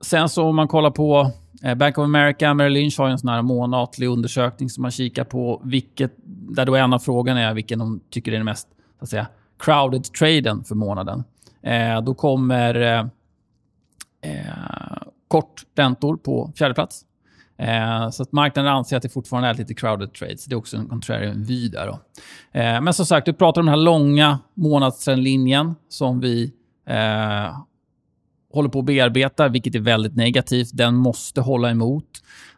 sen 0.00 0.28
så 0.28 0.44
om 0.44 0.56
man 0.56 0.68
kollar 0.68 0.90
på 0.90 1.30
eh, 1.62 1.74
Bank 1.74 1.98
of 1.98 2.04
America, 2.04 2.54
Merrill 2.54 2.72
Lynch 2.72 2.98
har 2.98 3.08
en 3.08 3.18
sån 3.18 3.28
här 3.28 3.42
månatlig 3.42 4.06
undersökning 4.06 4.70
som 4.70 4.82
man 4.82 4.90
kikar 4.90 5.24
på, 5.24 5.60
vilket, 5.64 6.12
där 6.26 6.66
då 6.66 6.76
en 6.76 6.92
av 6.92 6.98
frågorna 6.98 7.40
är 7.40 7.54
vilken 7.54 7.78
de 7.78 8.00
tycker 8.10 8.32
är 8.32 8.36
den 8.36 8.44
mest 8.44 8.68
så 8.98 9.04
att 9.04 9.08
säga, 9.08 9.26
crowded 9.58 10.04
traden 10.04 10.64
för 10.64 10.74
månaden. 10.74 11.24
Eh, 11.62 12.00
då 12.00 12.14
kommer 12.14 12.80
eh, 12.80 13.06
eh, 14.20 15.02
korträntor 15.28 16.16
på 16.16 16.52
fjärde 16.56 16.74
plats. 16.74 17.04
Eh, 17.58 18.10
så 18.10 18.22
att 18.22 18.32
marknaden 18.32 18.72
anser 18.72 18.96
att 18.96 19.02
det 19.02 19.08
fortfarande 19.08 19.48
är 19.48 19.54
lite 19.54 19.74
crowded 19.74 20.12
trades. 20.14 20.44
Det 20.44 20.54
är 20.54 20.56
också 20.56 20.76
en 20.76 20.88
contrarian 20.88 21.42
vy 21.42 21.68
där. 21.68 21.86
Då. 21.86 21.92
Eh, 22.60 22.80
men 22.80 22.94
som 22.94 23.06
sagt, 23.06 23.28
vi 23.28 23.32
pratar 23.32 23.60
om 23.60 23.66
den 23.66 23.74
här 23.74 23.82
långa 23.82 24.38
månadstrendlinjen 24.54 25.74
som 25.88 26.20
vi 26.20 26.52
eh, 26.88 27.56
håller 28.52 28.68
på 28.68 28.78
att 28.78 28.84
bearbeta, 28.84 29.48
vilket 29.48 29.74
är 29.74 29.80
väldigt 29.80 30.16
negativt. 30.16 30.70
Den 30.72 30.94
måste 30.94 31.40
hålla 31.40 31.70
emot. 31.70 32.04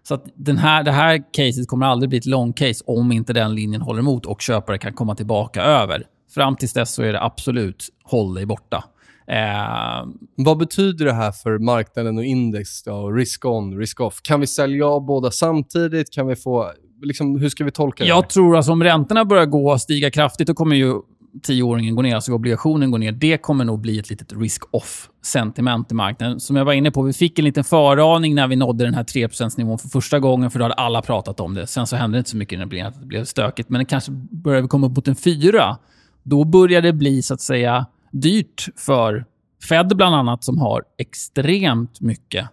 Så 0.03 0.15
att 0.15 0.25
den 0.35 0.59
här, 0.59 0.83
det 0.83 0.93
här 0.93 1.23
caset 1.33 1.69
kommer 1.69 1.87
aldrig 1.87 2.09
bli 2.09 2.19
ett 2.19 2.27
long 2.27 2.53
case 2.53 2.85
om 2.87 3.13
inte 3.13 3.33
den 3.33 3.55
linjen 3.55 3.83
håller 3.83 4.01
emot 4.01 4.27
och 4.27 4.41
köpare 4.41 4.79
kan 4.79 4.93
komma 4.93 5.15
tillbaka 5.15 5.63
över. 5.63 6.07
Fram 6.35 6.57
till 6.57 6.69
dess 6.69 6.95
så 6.95 7.03
är 7.03 7.13
det 7.13 7.23
absolut 7.23 7.89
håll 8.05 8.35
dig 8.35 8.47
borta. 8.47 8.85
Eh, 9.31 10.09
Vad 10.37 10.59
betyder 10.59 11.05
det 11.05 11.13
här 11.13 11.33
för 11.33 11.59
marknaden 11.59 12.19
och 12.19 12.25
index? 12.25 12.83
Då? 12.83 13.11
Risk 13.11 13.45
on, 13.45 13.79
risk 13.79 14.01
off. 14.01 14.21
Kan 14.23 14.41
vi 14.41 14.47
sälja 14.47 14.87
av 14.87 15.05
båda 15.07 15.31
samtidigt? 15.31 16.13
Kan 16.13 16.27
vi 16.27 16.37
få... 16.37 16.73
Liksom, 17.03 17.41
hur 17.41 17.49
ska 17.49 17.65
vi 17.65 17.71
tolka 17.71 18.05
det? 18.05 18.11
här? 18.11 18.17
Jag 18.17 18.29
tror 18.29 18.57
att 18.57 18.69
om 18.69 18.83
räntorna 18.85 19.25
börjar 19.25 19.47
gå 19.47 19.79
stiga 19.79 20.11
kraftigt, 20.11 20.47
då 20.47 20.55
kommer 20.55 20.77
ju 20.77 20.95
tioåringen 21.43 21.95
gå 21.95 22.03
ner, 22.03 22.15
alltså 22.15 22.33
obligationen 22.33 22.91
gå 22.91 22.99
ner. 22.99 23.13
Det 23.13 23.39
kommer 23.39 23.65
nog 23.65 23.81
bli 23.81 23.99
ett 23.99 24.11
litet 24.11 24.33
risk-off-sentiment 24.33 25.91
i 25.91 25.95
marknaden. 25.95 26.41
Som 26.41 26.57
jag 26.57 26.65
var 26.65 26.73
inne 26.73 26.91
på, 26.91 27.03
vi 27.03 27.13
fick 27.13 27.39
en 27.39 27.45
liten 27.45 27.65
föraning 27.65 28.35
när 28.35 28.49
vi 28.49 28.57
nådde 28.57 28.85
den 28.85 28.95
här 28.95 29.05
3%-nivån 29.05 29.79
för 29.79 29.89
första 29.89 30.19
gången, 30.19 30.51
för 30.51 30.59
då 30.59 30.65
hade 30.65 30.75
alla 30.75 31.03
pratat 31.03 31.41
om 31.41 31.55
det. 31.55 31.67
Sen 31.67 31.87
så 31.87 31.97
hände 31.97 32.17
det 32.17 32.19
inte 32.19 32.31
så 32.31 32.37
mycket 32.37 32.59
när 32.59 32.67
det 32.67 32.71
blev, 32.71 32.93
det 33.01 33.07
blev 33.07 33.25
stökigt, 33.25 33.69
men 33.69 33.79
det 33.79 33.85
kanske 33.85 34.13
börjar 34.31 34.63
vi 34.63 34.69
komma 34.69 34.87
upp 34.87 34.97
mot 34.97 35.09
en 35.09 35.17
4. 35.17 35.77
Då 36.23 36.45
börjar 36.45 36.83
det 36.83 36.93
bli, 36.93 37.23
så 37.23 37.35
att 37.35 37.41
säga, 37.41 37.87
dyrt 38.13 38.69
för 38.77 39.25
Fed 39.69 39.97
bland 39.97 40.15
annat, 40.15 40.45
som 40.45 40.59
har 40.59 40.85
extremt 40.99 42.01
mycket 42.01 42.49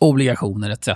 obligationer 0.00 0.70
etc. 0.70 0.88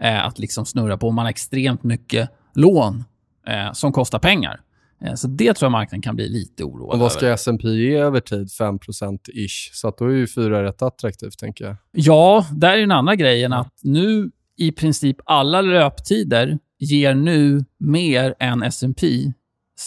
Eh, 0.00 0.26
att 0.26 0.38
liksom 0.38 0.66
snurra 0.66 0.96
på. 0.96 1.10
Man 1.10 1.24
har 1.24 1.30
extremt 1.30 1.82
mycket 1.82 2.30
lån 2.54 3.04
eh, 3.46 3.72
som 3.72 3.92
kostar 3.92 4.18
pengar. 4.18 4.60
Eh, 5.04 5.14
så 5.14 5.28
det 5.28 5.54
tror 5.54 5.66
jag 5.66 5.72
marknaden 5.72 6.02
kan 6.02 6.16
bli 6.16 6.28
lite 6.28 6.64
oroad 6.64 6.92
Och 6.92 6.98
vad 6.98 7.12
ska 7.12 7.26
över. 7.26 7.34
S&P 7.34 7.68
ge 7.68 7.96
över 7.96 8.20
tid? 8.20 8.48
5%-ish. 8.48 9.70
Så 9.72 9.88
att 9.88 9.98
då 9.98 10.04
är 10.04 10.10
ju 10.10 10.26
4 10.26 10.62
rätt 10.62 10.82
attraktivt, 10.82 11.38
tänker 11.38 11.64
jag. 11.64 11.76
Ja, 11.92 12.46
där 12.52 12.72
är 12.72 12.80
den 12.80 12.92
andra 12.92 13.14
grejen 13.14 13.52
att 13.52 13.74
nu 13.82 14.30
i 14.56 14.72
princip 14.72 15.16
alla 15.24 15.60
löptider 15.60 16.58
ger 16.78 17.14
nu 17.14 17.64
mer 17.78 18.34
än 18.38 18.62
S&P 18.62 19.32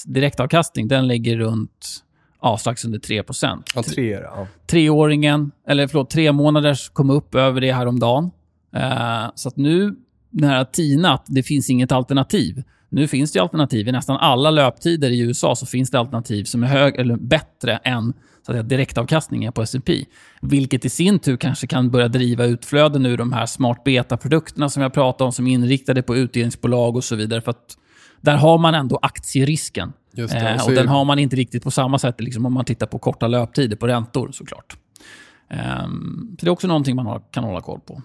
direktavkastning. 0.06 0.88
Den 0.88 1.08
ligger 1.08 1.38
runt 1.38 2.04
ja, 2.44 2.58
strax 2.58 2.86
under 2.86 3.00
3 3.00 3.24
Ja, 3.76 3.84
3 3.84 4.12
ja. 4.12 4.48
treåringen, 4.68 5.52
eller 5.68 5.88
förlåt, 5.88 6.10
tre 6.10 6.32
månaders 6.32 6.90
kom 6.90 7.10
upp 7.10 7.36
över 7.36 7.62
det 7.62 7.72
häromdagen. 7.72 8.32
Eh, 8.76 9.32
så 9.36 9.48
att 9.48 9.58
nu, 9.58 9.96
den 10.30 10.50
här 10.50 10.66
TINA, 10.66 11.14
att 11.14 11.26
det 11.28 11.44
finns 11.44 11.70
inget 11.70 11.92
alternativ. 11.92 12.64
Nu 12.90 13.08
finns 13.08 13.32
det 13.32 13.40
alternativ. 13.40 13.88
I 13.88 13.92
nästan 13.92 14.18
alla 14.18 14.52
löptider 14.52 15.10
i 15.10 15.20
USA 15.20 15.56
så 15.56 15.66
finns 15.66 15.92
det 15.92 16.00
alternativ 16.00 16.44
som 16.44 16.64
är 16.64 16.68
hög, 16.68 16.96
eller 16.96 17.16
bättre 17.16 17.78
än 17.78 18.14
så 18.46 18.52
att 18.52 18.56
säga, 18.56 18.64
direktavkastningen 18.64 19.54
på 19.54 19.62
S&P. 19.62 20.06
Vilket 20.42 20.86
i 20.86 20.90
sin 20.90 21.20
tur 21.20 21.38
kanske 21.38 21.68
kan 21.68 21.92
börja 21.92 22.08
driva 22.08 22.46
utflöden 22.46 23.06
ur 23.06 23.18
de 23.18 23.34
här 23.34 23.46
smart 23.46 23.84
beta-produkterna 23.84 24.70
som 24.70 24.82
jag 24.84 24.94
pratade 24.94 25.26
om, 25.26 25.32
som 25.32 25.48
är 25.48 25.52
inriktade 25.52 26.02
på 26.02 26.16
utdelningsbolag 26.16 26.96
och 26.96 27.04
så 27.04 27.16
vidare. 27.16 27.42
För 27.42 27.52
att 27.52 27.78
där 28.22 28.38
har 28.38 28.58
man 28.58 28.76
ändå 28.76 29.00
aktierisken. 29.02 29.94
Eh, 30.18 30.66
Och 30.66 30.72
den 30.72 30.88
har 30.88 31.06
man 31.06 31.20
inte 31.20 31.36
riktigt 31.36 31.64
på 31.64 31.72
samma 31.72 32.00
sätt 32.00 32.22
liksom, 32.22 32.46
om 32.46 32.54
man 32.54 32.66
tittar 32.66 32.88
på 32.88 33.00
korta 33.00 33.28
löptider 33.28 33.76
på 33.78 33.88
räntor 33.88 34.30
såklart. 34.32 34.78
Ehm, 35.50 36.28
så 36.40 36.46
det 36.46 36.50
är 36.50 36.52
också 36.52 36.68
någonting 36.68 36.96
man 36.96 37.06
har, 37.06 37.22
kan 37.32 37.44
hålla 37.44 37.62
koll 37.62 37.80
på. 37.80 38.02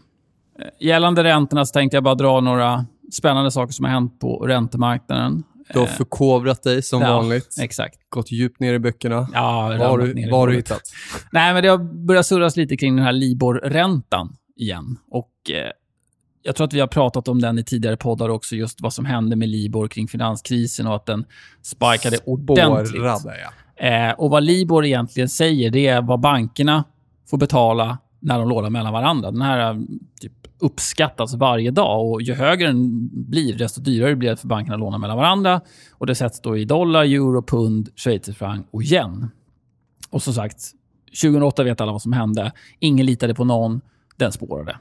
Eh, 0.60 0.86
Gällande 0.86 1.24
räntorna 1.24 1.66
så 1.66 1.72
tänkte 1.72 1.96
jag 1.96 2.04
bara 2.04 2.14
dra 2.14 2.40
några 2.40 2.86
spännande 3.12 3.50
saker 3.50 3.72
som 3.72 3.84
har 3.84 3.92
hänt 3.92 4.20
på 4.20 4.46
räntemarknaden. 4.46 5.42
Du 5.72 5.78
har 5.78 5.86
förkovrat 5.86 6.62
dig 6.62 6.82
som 6.82 7.02
Ja, 7.02 7.16
vanligt. 7.16 7.56
Exakt. 7.60 7.98
Gått 8.08 8.30
djupt 8.32 8.60
ner 8.60 8.74
i 8.74 8.78
böckerna. 8.78 9.28
Ja, 9.32 9.76
Vad 9.78 9.88
har 9.88 9.98
du, 9.98 10.04
i 10.20 10.30
vad 10.30 10.40
har 10.40 10.46
du 10.46 10.52
golvet. 10.52 10.56
hittat? 10.56 10.82
Nej, 11.32 11.54
men 11.54 11.62
det 11.62 11.68
har 11.68 12.06
börjat 12.06 12.26
surras 12.26 12.56
lite 12.56 12.76
kring 12.76 12.96
den 12.96 13.04
här 13.04 13.12
Libor-räntan 13.12 14.36
igen. 14.56 14.96
Och 15.10 15.30
eh, 15.50 15.70
jag 16.48 16.56
tror 16.56 16.66
att 16.66 16.72
vi 16.72 16.80
har 16.80 16.86
pratat 16.86 17.28
om 17.28 17.40
den 17.40 17.58
i 17.58 17.64
tidigare 17.64 17.96
poddar 17.96 18.28
också, 18.28 18.56
just 18.56 18.80
vad 18.80 18.92
som 18.92 19.04
hände 19.04 19.36
med 19.36 19.48
Libor 19.48 19.88
kring 19.88 20.08
finanskrisen 20.08 20.86
och 20.86 20.94
att 20.94 21.06
den 21.06 21.24
ordentligt. 22.26 22.88
Spårade, 22.88 23.36
ja. 23.76 23.86
Eh, 23.86 24.12
och 24.12 24.30
vad 24.30 24.42
Libor 24.42 24.84
egentligen 24.84 25.28
säger, 25.28 25.70
det 25.70 25.86
är 25.86 26.02
vad 26.02 26.20
bankerna 26.20 26.84
får 27.30 27.38
betala 27.38 27.98
när 28.20 28.38
de 28.38 28.48
lånar 28.48 28.70
mellan 28.70 28.92
varandra. 28.92 29.30
Den 29.30 29.42
här 29.42 29.70
eh, 29.70 29.80
typ, 30.20 30.32
uppskattas 30.58 31.34
varje 31.34 31.70
dag 31.70 32.10
och 32.10 32.22
ju 32.22 32.34
högre 32.34 32.66
den 32.66 33.08
blir, 33.12 33.58
desto 33.58 33.80
dyrare 33.80 34.16
blir 34.16 34.30
det 34.30 34.36
för 34.36 34.48
bankerna 34.48 34.74
att 34.74 34.80
låna 34.80 34.98
mellan 34.98 35.16
varandra. 35.16 35.60
Och 35.92 36.06
Det 36.06 36.14
sätts 36.14 36.40
då 36.40 36.56
i 36.56 36.64
dollar, 36.64 37.04
euro, 37.04 37.42
pund, 37.42 37.88
schweizerfranc 37.96 38.66
och 38.70 38.82
yen. 38.82 39.30
Och 40.10 40.22
som 40.22 40.34
sagt, 40.34 40.58
2008 41.22 41.64
vet 41.64 41.80
alla 41.80 41.92
vad 41.92 42.02
som 42.02 42.12
hände. 42.12 42.52
Ingen 42.78 43.06
litade 43.06 43.34
på 43.34 43.44
någon. 43.44 43.80
Den 44.16 44.32
spårade. 44.32 44.78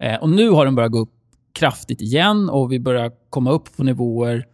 Eh, 0.00 0.16
och 0.16 0.28
nu 0.30 0.50
har 0.50 0.64
den 0.64 0.74
börjat 0.74 0.92
gå 0.92 0.98
upp 0.98 1.12
kraftigt 1.52 2.00
igen 2.00 2.50
och 2.50 2.72
vi 2.72 2.80
börjar 2.80 3.10
komma 3.30 3.50
upp 3.50 3.76
på 3.76 3.84
nivåer 3.84 4.44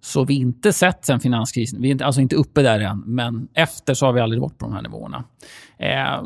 så 0.00 0.24
vi 0.24 0.34
inte 0.34 0.72
sett 0.72 1.04
sen 1.04 1.20
finanskrisen. 1.20 1.82
Vi 1.82 1.88
är 1.88 1.92
inte, 1.92 2.06
alltså 2.06 2.20
inte 2.20 2.36
uppe 2.36 2.62
där 2.62 2.80
än, 2.80 3.02
men 3.06 3.48
efter 3.54 3.94
så 3.94 4.06
har 4.06 4.12
vi 4.12 4.20
aldrig 4.20 4.42
varit 4.42 4.58
på 4.58 4.66
de 4.66 4.74
här 4.74 4.82
nivåerna. 4.82 5.24
Eh, 5.78 6.22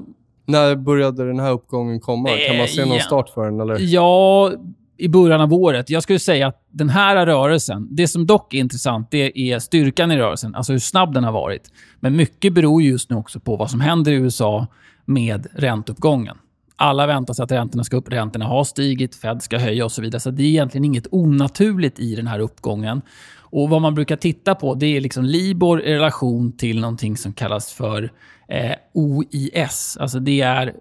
När 0.46 0.76
började 0.76 1.26
den 1.26 1.40
här 1.40 1.50
uppgången 1.52 2.00
komma? 2.00 2.28
Kan 2.48 2.56
man 2.56 2.68
se 2.68 2.80
någon 2.80 2.90
Eh, 2.90 2.96
ja. 2.96 3.02
start 3.02 3.28
för 3.28 3.44
den? 3.44 3.60
Eller? 3.60 3.76
Ja, 3.80 4.52
i 4.98 5.08
början 5.08 5.40
av 5.40 5.52
året. 5.54 5.90
Jag 5.90 6.02
skulle 6.02 6.18
säga 6.18 6.46
att 6.46 6.62
den 6.70 6.88
här 6.88 7.26
rörelsen, 7.26 7.88
det 7.90 8.08
som 8.08 8.26
dock 8.26 8.54
är 8.54 8.58
intressant, 8.58 9.10
det 9.10 9.38
är 9.52 9.58
styrkan 9.58 10.10
i 10.12 10.16
rörelsen, 10.16 10.54
alltså 10.54 10.72
hur 10.72 10.78
snabb 10.80 11.14
den 11.14 11.24
har 11.24 11.32
varit. 11.32 11.70
Men 12.00 12.16
mycket 12.16 12.52
beror 12.52 12.82
just 12.82 13.10
nu 13.10 13.16
också 13.16 13.40
på 13.40 13.56
vad 13.56 13.70
som 13.70 13.80
händer 13.80 14.12
i 14.12 14.14
USA 14.14 14.66
med 15.04 15.46
ränteuppgången. 15.54 16.36
Alla 16.76 17.06
väntar 17.06 17.34
sig 17.34 17.42
att 17.42 17.52
räntorna 17.52 17.84
ska 17.84 17.96
upp, 17.96 18.12
räntorna 18.12 18.44
har 18.44 18.64
stigit, 18.64 19.14
Fed 19.14 19.42
ska 19.42 19.58
höja 19.58 19.84
och 19.84 19.92
så 19.92 20.02
vidare. 20.02 20.20
Så 20.20 20.30
det 20.30 20.42
är 20.42 20.46
egentligen 20.46 20.84
inget 20.84 21.06
onaturligt 21.10 21.98
i 21.98 22.14
den 22.14 22.26
här 22.26 22.38
uppgången. 22.38 23.02
Och 23.40 23.68
Vad 23.68 23.82
man 23.82 23.94
brukar 23.94 24.16
titta 24.16 24.54
på 24.54 24.74
det 24.74 24.86
är 24.86 25.00
liksom 25.00 25.24
Libor 25.24 25.82
i 25.82 25.94
relation 25.94 26.52
till 26.52 26.80
någonting 26.80 27.16
som 27.16 27.32
kallas 27.32 27.72
för 27.72 28.12
eh, 28.48 28.72
OIS. 28.94 29.96
Alltså 30.00 30.20
det 30.20 30.40
är 30.40 30.74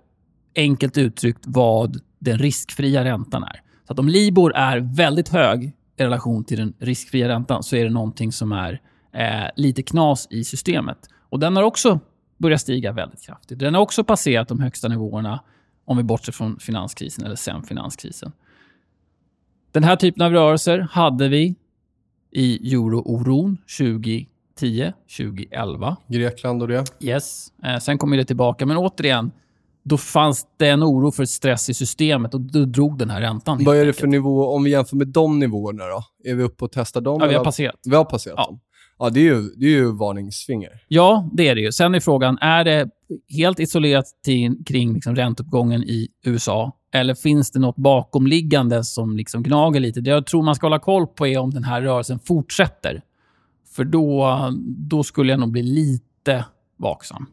enkelt 0.56 0.98
uttryckt 0.98 1.44
vad 1.48 2.02
den 2.20 2.38
riskfria 2.38 3.04
räntan 3.04 3.44
är. 3.44 3.62
Så 3.88 3.94
att 3.94 4.00
om 4.00 4.08
Libor 4.08 4.56
är 4.56 4.78
väldigt 4.96 5.30
hög 5.30 5.64
i 5.98 6.04
relation 6.04 6.44
till 6.44 6.58
den 6.58 6.74
riskfria 6.80 7.28
räntan 7.28 7.64
så 7.64 7.76
är 7.76 7.84
det 7.84 7.90
någonting 7.90 8.32
som 8.32 8.52
är 8.52 8.82
eh, 9.14 9.50
lite 9.56 9.84
knas 9.84 10.28
i 10.30 10.44
systemet. 10.44 10.98
Och 11.30 11.40
den 11.40 11.56
har 11.56 11.64
också 11.64 12.00
börjat 12.38 12.62
stiga 12.62 12.92
väldigt 12.92 13.26
kraftigt. 13.26 13.60
Den 13.60 13.74
har 13.74 13.82
också 13.82 14.04
passerat 14.04 14.48
de 14.48 14.60
högsta 14.60 14.88
nivåerna 14.88 15.40
om 15.86 15.98
vi 15.98 16.04
bortser 16.04 16.32
från 16.32 16.60
finanskrisen 16.60 17.26
eller 17.26 17.36
sen 17.36 17.64
finanskrisen. 17.64 18.32
Den 19.72 19.84
här 19.84 19.96
typen 19.96 20.22
av 20.26 20.32
rörelser 20.32 20.80
hade 20.92 21.28
vi 21.28 21.56
i 22.32 22.74
eurooron 22.74 23.58
2010, 23.78 24.94
2011. 25.18 25.98
Grekland 26.08 26.62
och 26.62 26.68
det. 26.68 26.86
Yes. 27.00 27.48
Eh, 27.64 27.78
sen 27.80 27.98
kommer 27.98 28.18
det 28.18 28.26
tillbaka. 28.26 28.66
Men 28.66 28.78
återigen, 28.78 29.32
då 29.84 29.98
fanns 29.98 30.48
det 30.58 30.68
en 30.70 30.84
oro 30.84 31.12
för 31.12 31.26
stress 31.26 31.70
i 31.70 31.74
systemet 31.74 32.34
och 32.34 32.42
då 32.42 32.66
drog 32.66 32.98
den 32.98 33.10
här 33.10 33.22
räntan. 33.22 33.64
Vad 33.64 33.78
är 33.78 33.86
det 33.86 33.94
för 33.94 34.08
nivå, 34.08 34.48
om 34.56 34.64
vi 34.64 34.70
jämför 34.72 34.96
med 34.96 35.08
de 35.08 35.40
nivåerna 35.40 35.84
då? 35.86 36.04
Är 36.24 36.36
vi 36.36 36.44
uppe 36.44 36.66
och 36.66 36.72
testar 36.72 37.02
dem? 37.02 37.18
Ja, 37.22 37.28
vi 37.28 37.36
har 37.36 37.44
passerat. 37.44 37.76
Vi 37.86 37.96
har 37.96 38.06
passerat 38.06 38.36
Ja. 38.38 38.46
dem. 38.46 38.60
Ja, 39.00 39.10
det 39.10 39.20
är 39.20 39.24
ju, 39.24 39.42
det 39.42 39.66
är 39.66 39.70
ju 39.70 39.92
varningsfinger. 39.92 40.84
Ja, 40.88 41.30
det 41.34 41.48
är 41.48 41.56
det 41.56 41.62
ju. 41.62 41.72
Sen 41.72 41.96
är 41.96 42.00
frågan, 42.00 42.38
är 42.42 42.64
det 42.64 42.90
helt 43.30 43.60
isolerat 43.60 44.06
till, 44.26 44.58
kring 44.66 44.94
liksom 44.94 45.16
ränteuppgången 45.16 45.84
i 45.84 46.08
USA? 46.26 46.72
Eller 46.94 47.14
finns 47.16 47.52
det 47.52 47.60
något 47.60 47.76
bakomliggande 47.76 48.84
som 48.84 49.18
liksom 49.18 49.44
gnager 49.44 49.80
lite? 49.80 50.02
Det 50.02 50.10
jag 50.10 50.26
tror 50.26 50.44
man 50.44 50.56
ska 50.56 50.66
hålla 50.66 50.80
koll 50.80 51.08
på 51.08 51.28
är 51.28 51.38
om 51.38 51.52
den 51.52 51.64
här 51.64 51.82
rörelsen 51.82 52.20
fortsätter. 52.20 53.02
För 53.76 53.84
då, 53.84 54.40
då 54.68 55.04
skulle 55.04 55.34
jag 55.34 55.40
nog 55.40 55.52
bli 55.52 55.64
lite 55.64 56.46
vaksam. 56.78 57.26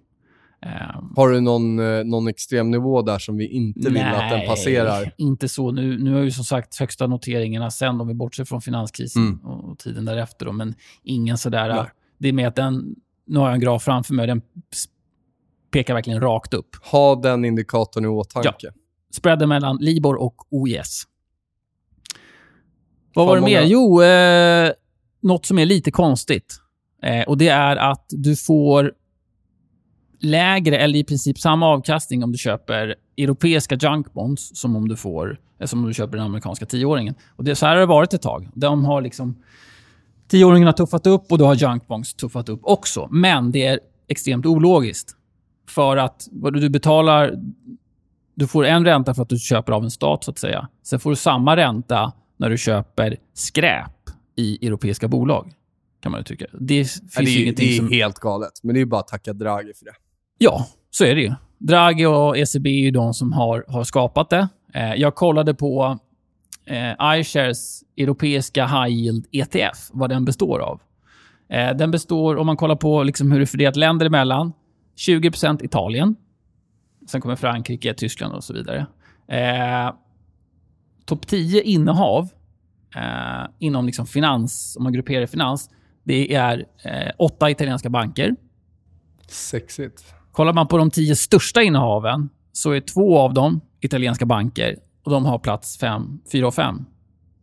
Eh, 0.66 1.02
Har 1.16 1.28
du 1.28 1.40
någon, 1.40 1.78
eh, 1.78 2.04
någon 2.04 2.28
extrem 2.28 2.70
nivå 2.70 3.02
där 3.02 3.18
som 3.18 3.36
vi 3.36 3.46
inte 3.48 3.90
vill 3.90 4.02
att 4.02 4.30
den 4.30 4.46
passerar? 4.46 5.14
inte 5.18 5.48
så. 5.48 5.70
Nu, 5.72 5.98
nu 5.98 6.14
har 6.14 6.20
vi 6.20 6.30
som 6.30 6.44
sagt 6.44 6.76
högsta 6.78 7.06
noteringarna 7.06 7.70
sen 7.70 8.00
om 8.00 8.08
vi 8.08 8.14
bortser 8.14 8.44
från 8.44 8.60
finanskrisen 8.60 9.22
Mm. 9.26 9.38
och, 9.40 9.78
tiden 9.78 10.04
därefter. 10.04 10.46
Då, 10.46 10.52
men 10.52 10.74
ingen 11.02 11.38
sådär... 11.38 11.68
Nej. 11.68 11.84
Det 12.18 12.28
är 12.28 12.32
med 12.32 12.48
att 12.48 12.54
den... 12.56 12.94
Nu 13.26 13.38
har 13.38 13.46
jag 13.46 13.54
en 13.54 13.60
graf 13.60 13.82
framför 13.82 14.14
mig. 14.14 14.26
Den 14.26 14.42
pekar 15.72 15.94
verkligen 15.94 16.20
rakt 16.20 16.54
upp. 16.54 16.76
Ha 16.82 17.14
den 17.14 17.44
indikatorn 17.44 18.04
i 18.04 18.08
åtanke. 18.08 18.72
Spreaden 19.14 19.48
mellan 19.48 19.76
Libor 19.76 20.20
och 20.20 20.34
OIS. 20.50 21.02
Vad 23.14 23.26
var 23.26 23.36
det 23.36 23.42
mer? 23.42 23.62
Jo, 23.62 24.02
eh, 24.02 24.72
något 25.22 25.46
som 25.46 25.58
är 25.58 25.66
lite 25.66 25.90
konstigt. 25.90 26.58
Eh, 27.02 27.22
och 27.22 27.38
Det 27.38 27.48
är 27.48 27.76
att 27.76 28.06
du 28.08 28.36
får 28.36 28.92
lägre, 30.20 30.78
eller 30.78 30.98
i 30.98 31.04
princip 31.04 31.38
samma 31.38 31.66
avkastning 31.66 32.24
om 32.24 32.32
du 32.32 32.38
köper 32.38 32.94
europeiska 33.16 33.74
junk 33.74 34.12
bonds 34.12 34.50
som 34.54 34.76
om 34.76 34.88
du, 34.88 34.96
får, 34.96 35.40
eh, 35.60 35.66
som 35.66 35.80
om 35.80 35.86
du 35.88 35.94
köper 35.94 36.16
den 36.16 36.26
amerikanska 36.26 36.66
tioåringen. 36.66 37.14
Och 37.36 37.44
det, 37.44 37.54
så 37.54 37.66
här 37.66 37.72
har 37.74 37.80
det 37.80 37.86
varit 37.86 38.14
ett 38.14 38.22
tag. 38.22 38.48
De 38.54 38.84
har 38.84 39.02
liksom... 39.02 39.42
Tioåringen 40.28 40.66
har 40.66 40.72
tuffat 40.72 41.06
upp 41.06 41.32
och 41.32 41.38
då 41.38 41.46
har 41.46 41.54
junk 41.54 41.86
bonds 41.86 42.14
tuffat 42.14 42.48
upp 42.48 42.60
också. 42.62 43.08
Men 43.10 43.52
det 43.52 43.66
är 43.66 43.80
extremt 44.08 44.46
ologiskt. 44.46 45.16
För 45.68 45.96
att 45.96 46.28
du 46.32 46.68
betalar... 46.68 47.34
Du 48.34 48.46
får 48.46 48.64
en 48.64 48.84
ränta 48.84 49.14
för 49.14 49.22
att 49.22 49.28
du 49.28 49.38
köper 49.38 49.72
av 49.72 49.84
en 49.84 49.90
stat, 49.90 50.24
så 50.24 50.30
att 50.30 50.38
säga. 50.38 50.68
Sen 50.82 51.00
får 51.00 51.10
du 51.10 51.16
samma 51.16 51.56
ränta 51.56 52.12
när 52.36 52.50
du 52.50 52.58
köper 52.58 53.16
skräp 53.34 53.90
i 54.36 54.66
europeiska 54.66 55.08
bolag. 55.08 55.52
Kan 56.02 56.12
man 56.12 56.20
ju 56.20 56.24
tycka. 56.24 56.46
Det 56.60 56.74
finns 56.74 57.02
Ja, 57.14 57.22
det 57.22 57.30
ju 57.30 57.38
är, 57.38 57.42
ingenting 57.42 57.66
det 57.68 57.74
är 57.74 57.76
som... 57.76 57.88
helt 57.90 58.18
galet, 58.18 58.52
men 58.62 58.74
det 58.74 58.80
är 58.80 58.84
bara 58.84 59.00
att 59.00 59.08
tacka 59.08 59.32
Draghi 59.32 59.72
för 59.74 59.84
det. 59.84 59.94
Ja, 60.38 60.66
så 60.90 61.04
är 61.04 61.14
det 61.14 61.20
ju. 61.20 61.32
Draghi 61.58 62.06
och 62.06 62.38
ECB 62.38 62.70
är 62.70 62.82
ju 62.84 62.90
de 62.90 63.14
som 63.14 63.32
har, 63.32 63.64
har 63.68 63.84
skapat 63.84 64.30
det. 64.30 64.48
Eh, 64.74 64.94
jag 64.94 65.14
kollade 65.14 65.54
på 65.54 65.98
eh, 66.66 67.18
iShares 67.20 67.82
europeiska 67.96 68.66
High 68.66 68.96
Yield 68.96 69.26
ETF, 69.32 69.88
vad 69.92 70.10
den 70.10 70.24
består 70.24 70.58
av. 70.58 70.80
Eh, 71.48 71.76
den 71.76 71.90
består, 71.90 72.36
om 72.36 72.46
man 72.46 72.56
kollar 72.56 72.76
på 72.76 73.02
liksom 73.02 73.32
hur 73.32 73.38
det 73.38 73.44
är 73.44 73.46
fördelat 73.46 73.76
länder 73.76 74.06
emellan, 74.06 74.52
20% 75.06 75.64
Italien. 75.64 76.16
Sen 77.06 77.20
kommer 77.20 77.36
Frankrike, 77.36 77.94
Tyskland 77.94 78.34
och 78.34 78.44
så 78.44 78.54
vidare. 78.54 78.86
Eh, 79.28 79.94
Topp 81.04 81.26
10 81.26 81.62
innehav 81.62 82.28
eh, 82.96 83.50
inom 83.58 83.86
liksom 83.86 84.06
finans, 84.06 84.76
om 84.76 84.82
man 84.82 84.92
grupperar 84.92 85.26
finans, 85.26 85.70
det 86.04 86.34
är 86.34 86.66
eh, 86.84 87.12
åtta 87.18 87.50
italienska 87.50 87.90
banker. 87.90 88.36
Sexigt. 89.28 90.14
Kollar 90.32 90.52
man 90.52 90.68
på 90.68 90.78
de 90.78 90.90
tio 90.90 91.16
största 91.16 91.62
innehaven 91.62 92.28
så 92.52 92.70
är 92.70 92.80
två 92.80 93.18
av 93.18 93.34
dem 93.34 93.60
italienska 93.80 94.26
banker 94.26 94.76
och 95.04 95.10
de 95.10 95.24
har 95.24 95.38
plats 95.38 95.78
4 96.32 96.46
och 96.46 96.54
5. 96.54 96.84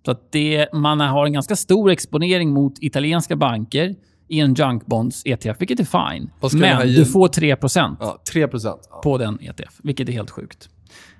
Så 0.05 0.11
att 0.11 0.31
det, 0.31 0.73
man 0.73 0.99
har 0.99 1.25
en 1.25 1.33
ganska 1.33 1.55
stor 1.55 1.89
exponering 1.91 2.49
mot 2.49 2.73
italienska 2.83 3.35
banker 3.35 3.95
i 4.29 4.39
en 4.39 4.53
junk 4.53 4.85
bonds 4.85 5.21
ETF, 5.25 5.61
vilket 5.61 5.79
är 5.79 6.11
fine. 6.11 6.29
Men 6.59 6.87
du 6.87 7.05
får 7.05 7.27
3 7.27 7.55
Ja, 7.99 8.21
3 8.31 8.47
procent. 8.47 8.87
Ja. 8.91 9.01
på 9.03 9.17
den 9.17 9.39
ETF, 9.41 9.79
vilket 9.83 10.09
är 10.09 10.13
helt 10.13 10.29
sjukt. 10.29 10.69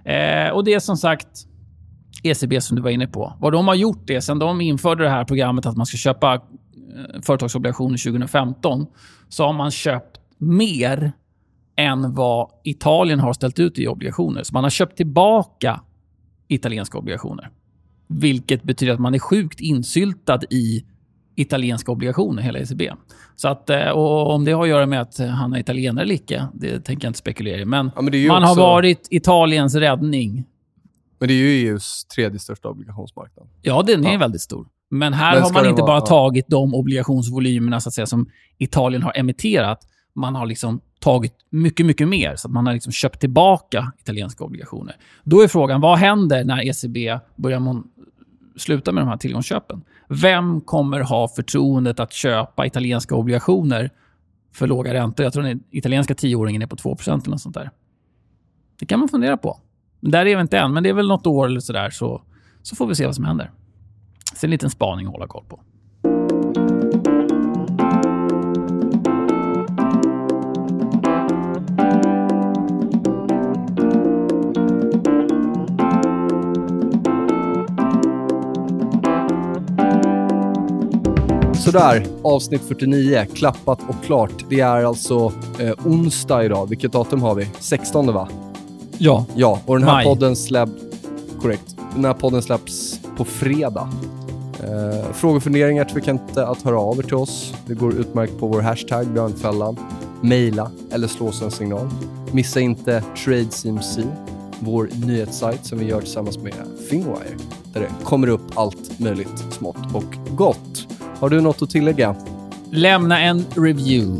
Eh, 0.06 0.50
och 0.50 0.64
det 0.64 0.74
är 0.74 0.80
som 0.80 0.98
sagt 0.98 1.28
ECB 2.24 2.62
som 2.62 2.76
du 2.76 2.82
var 2.82 2.90
inne 2.90 3.08
på. 3.08 3.34
Vad 3.40 3.54
de 3.54 3.68
har 3.68 3.76
gjort 3.76 4.08
det 4.08 4.22
sen 4.22 4.40
de 4.40 4.62
införde 4.62 5.04
det 5.04 5.10
här 5.10 5.24
programmet 5.26 5.66
att 5.66 5.78
man 5.78 5.86
ska 5.86 5.98
köpa 5.98 6.34
eh, 6.34 7.22
företagsobligationer 7.22 7.98
2015, 7.98 8.86
så 9.30 9.46
har 9.46 9.54
man 9.54 9.72
köpt 9.72 10.20
mer 10.38 11.12
än 11.76 12.14
vad 12.14 12.50
Italien 12.64 13.20
har 13.20 13.34
ställt 13.34 13.60
ut 13.60 13.80
i 13.80 13.88
obligationer. 13.88 14.44
Så 14.44 14.54
man 14.54 14.64
har 14.64 14.70
köpt 14.70 14.98
tillbaka 14.98 15.82
italienska 16.48 16.98
obligationer. 16.98 17.50
Vilket 18.08 18.64
betyder 18.64 18.94
att 18.94 19.00
man 19.00 19.16
är 19.16 19.20
sjukt 19.20 19.60
insyltad 19.60 20.40
i 20.50 20.86
italienska 21.42 21.92
obligationer, 21.92 22.42
hela 22.42 22.60
ECB. 22.60 22.92
Så 23.36 23.48
att, 23.48 23.70
eh, 23.70 23.90
och 23.90 24.34
om 24.34 24.46
det 24.46 24.52
har 24.52 24.64
att 24.64 24.70
göra 24.70 24.86
med 24.86 25.02
att 25.02 25.18
han 25.18 25.54
är 25.54 25.60
italienare 25.60 26.04
eller 26.06 26.16
icke, 26.16 26.48
det 26.54 26.80
tänker 26.80 27.06
jag 27.06 27.10
inte 27.10 27.20
spekulera 27.20 27.62
i. 27.62 27.66
Men, 27.66 27.92
Ja, 27.96 28.02
men 28.02 28.28
man 28.28 28.44
också- 28.44 28.62
har 28.62 28.72
varit 28.72 29.08
Italiens 29.12 29.76
räddning. 29.76 30.46
Men 31.20 31.28
det 31.28 31.34
är 31.34 31.38
ju 31.38 31.68
EUs 31.68 32.06
tredje 32.06 32.40
största 32.40 32.70
obligationsmarknad. 32.70 33.48
Ja, 33.62 33.84
den 33.88 34.06
är 34.06 34.12
Ja. 34.14 34.20
väldigt 34.20 34.42
stor. 34.42 34.68
Men 34.92 35.14
här 35.14 35.34
Men 35.34 35.44
har 35.44 35.52
man 35.54 35.66
inte 35.66 35.82
vara- 35.82 36.00
bara 36.00 36.02
tagit 36.02 36.46
de 36.48 36.74
obligationsvolymerna 36.76 37.80
så 37.80 37.90
att 37.90 37.94
säga, 37.94 38.06
som 38.06 38.30
Italien 38.58 39.04
har 39.04 39.14
emitterat. 39.18 39.80
Man 40.16 40.36
har 40.36 40.46
liksom 40.46 40.82
tagit 41.00 41.34
mycket, 41.50 41.86
mycket 41.86 42.08
mer. 42.08 42.36
Så 42.36 42.48
att 42.48 42.52
man 42.54 42.68
har 42.68 42.74
liksom 42.74 42.92
köpt 42.92 43.20
tillbaka 43.20 43.92
italienska 44.00 44.44
obligationer. 44.44 44.96
Då 45.24 45.42
är 45.42 45.48
frågan, 45.48 45.82
vad 45.82 45.98
händer 45.98 46.44
när 46.44 46.68
ECB 46.68 47.20
börjar 47.36 47.84
sluta 48.58 48.92
med 48.92 49.02
de 49.04 49.08
här 49.10 49.18
tillgångsköpen? 49.18 49.82
Vem 50.12 50.62
kommer 50.62 51.00
ha 51.00 51.28
förtroendet 51.28 52.00
att 52.00 52.14
köpa 52.14 52.66
italienska 52.66 53.16
obligationer 53.16 53.90
för 54.54 54.68
låga 54.68 54.94
räntor? 54.94 55.24
Jag 55.24 55.34
tror 55.34 55.44
den 55.44 55.64
italienska 55.72 56.16
tioåringen 56.16 56.62
är 56.62 56.68
på 56.68 56.76
2% 56.76 57.12
eller 57.12 57.30
något 57.30 57.42
sånt 57.42 57.56
där. 57.56 57.72
Det 58.80 58.86
kan 58.86 59.00
man 59.00 59.10
fundera 59.10 59.38
på. 59.38 59.60
Men 60.00 60.12
där 60.12 60.26
är 60.26 60.36
vi 60.36 60.42
inte 60.42 60.60
än, 60.60 60.74
men 60.74 60.84
det 60.84 60.90
är 60.90 60.94
väl 60.94 61.08
något 61.08 61.28
år 61.28 61.46
eller 61.46 61.60
sådär, 61.60 61.90
så, 61.90 62.22
så 62.62 62.76
får 62.76 62.88
vi 62.88 62.96
se 62.96 63.06
vad 63.06 63.16
som 63.16 63.26
händer. 63.26 63.52
Så 64.36 64.46
en 64.46 64.52
liten 64.52 64.70
spaning 64.70 65.06
att 65.08 65.12
hålla 65.12 65.28
koll 65.28 65.44
på. 65.48 65.60
Sådär, 81.72 82.06
avsnitt 82.22 82.62
49, 82.68 83.26
klappat 83.34 83.80
och 83.88 84.06
klart. 84.06 84.46
Det 84.50 84.60
är 84.60 84.84
alltså 84.84 85.34
eh, 85.60 85.74
onsdag 85.86 86.44
idag. 86.46 86.70
Vilket 86.70 86.92
datum 86.92 87.22
har 87.22 87.36
vi? 87.36 87.48
16 87.60 88.14
va? 88.14 88.28
Ja. 88.98 89.26
Ja, 89.36 89.60
och 89.66 89.80
den 89.80 89.88
här 89.88 89.94
Maj. 89.94 90.06
podden 90.06 90.36
släpp... 90.36 90.70
Korrekt. 91.42 91.76
Den 91.96 92.06
här 92.06 92.14
podden 92.14 92.42
släpps 92.42 93.00
på 93.18 93.26
fredag. 93.26 93.90
Eh, 94.64 95.12
frågor 95.14 95.38
och 95.38 95.44
funderingar 95.44 95.86
tveka 95.86 96.12
inte 96.12 96.48
att 96.48 96.62
höra 96.62 96.80
av 96.80 97.00
er 97.00 97.04
till 97.04 97.16
oss. 97.16 97.54
Det 97.66 97.74
går 97.74 97.94
utmärkt 97.94 98.40
på 98.40 98.48
vår 98.48 98.62
hashtag 98.62 99.08
Björnfällan. 99.08 99.78
Maila 100.22 100.72
eller 100.92 101.08
slå 101.08 101.28
oss 101.28 101.42
en 101.42 101.52
signal. 101.52 101.90
Missa 102.32 102.60
inte 102.60 103.04
TradeCMC, 103.26 104.02
vår 104.60 104.90
nyhetssajt 105.06 105.66
som 105.66 105.80
vi 105.80 105.86
gör 105.86 106.02
tillsammans 106.02 106.38
med 106.38 106.54
Finwire. 106.90 107.38
Där 107.74 107.82
det 107.82 107.90
kommer 108.04 108.28
upp 108.28 108.58
allt 108.58 109.00
möjligt 109.00 109.46
smått 109.52 109.94
och 109.94 110.36
gott. 110.36 110.60
Har 111.20 111.30
du 111.30 111.42
något 111.42 111.62
att 111.62 111.70
tillägga? 111.70 112.16
Lämna 112.72 113.20
en 113.22 113.46
review. 113.56 114.20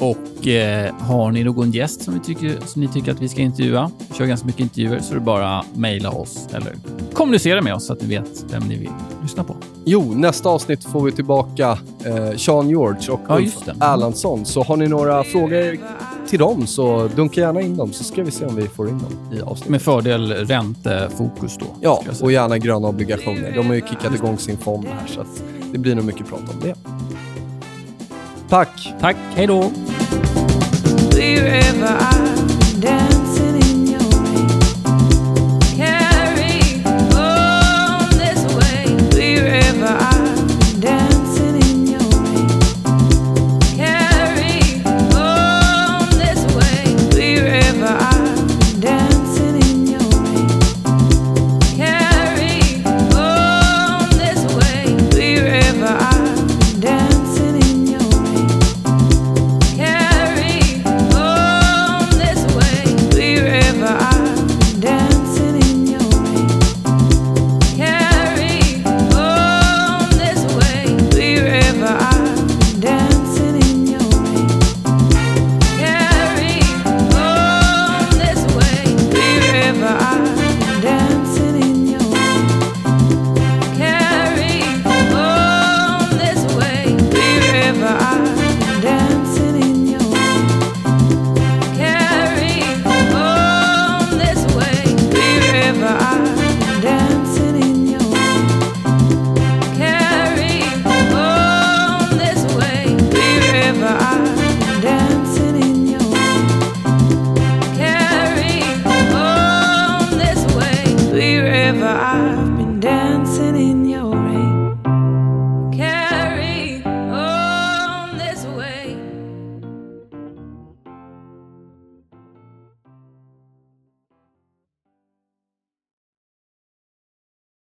Och 0.00 0.48
eh, 0.48 0.94
har 0.94 1.32
ni 1.32 1.44
någon 1.44 1.70
gäst 1.70 2.02
som, 2.02 2.20
tycker, 2.20 2.58
som 2.66 2.82
ni 2.82 2.88
tycker 2.88 3.12
att 3.12 3.20
vi 3.22 3.28
ska 3.28 3.42
intervjua, 3.42 3.90
vi 4.08 4.14
kör 4.14 4.26
ganska 4.26 4.46
mycket 4.46 4.60
intervjuer, 4.60 5.00
så 5.00 5.10
är 5.10 5.14
det 5.14 5.20
bara 5.24 5.64
mejla 5.74 6.10
oss 6.10 6.48
eller 6.52 6.72
kommunicera 7.12 7.62
med 7.62 7.74
oss 7.74 7.86
så 7.86 7.92
att 7.92 8.02
vi 8.02 8.06
vet 8.16 8.44
vem 8.50 8.62
ni 8.62 8.78
vill 8.78 8.90
lyssna 9.22 9.44
på. 9.44 9.56
Jo, 9.84 10.14
nästa 10.14 10.48
avsnitt 10.48 10.84
får 10.84 11.02
vi 11.04 11.12
tillbaka 11.12 11.78
eh, 12.04 12.36
Sean 12.36 12.68
George 12.68 13.12
och 13.12 13.20
Ja, 13.28 13.36
Ulf. 13.38 13.68
Erlandsson. 13.80 14.46
Så 14.46 14.62
har 14.62 14.76
ni 14.76 14.88
några 14.88 15.24
frågor 15.24 15.78
till 16.28 16.38
dem 16.38 16.66
så 16.66 17.08
dunka 17.16 17.40
gärna 17.40 17.60
in 17.60 17.76
dem 17.76 17.92
så 17.92 18.04
ska 18.04 18.22
vi 18.22 18.30
se 18.30 18.46
om 18.46 18.56
vi 18.56 18.68
får 18.68 18.88
in 18.88 18.98
dem 18.98 19.38
i 19.38 19.42
avsnittet. 19.42 19.70
Med 19.70 19.82
fördel 19.82 20.32
räntefokus 20.32 21.56
då. 21.58 21.66
Ja, 21.80 22.02
och 22.20 22.32
gärna 22.32 22.58
gröna 22.58 22.88
obligationer. 22.88 23.52
De 23.56 23.66
har 23.66 23.74
ju 23.74 23.80
kickat 23.80 24.14
igång 24.14 24.38
sin 24.38 24.58
fond 24.58 24.86
här 24.86 25.06
så 25.06 25.20
att 25.20 25.42
det 25.72 25.78
blir 25.78 25.94
nog 25.94 26.04
mycket 26.04 26.26
prat 26.26 26.40
om 26.40 26.60
det. 26.60 26.74
Tack! 28.48 28.94
Tack, 29.00 29.16
hej 29.34 29.46
då! 29.46 29.72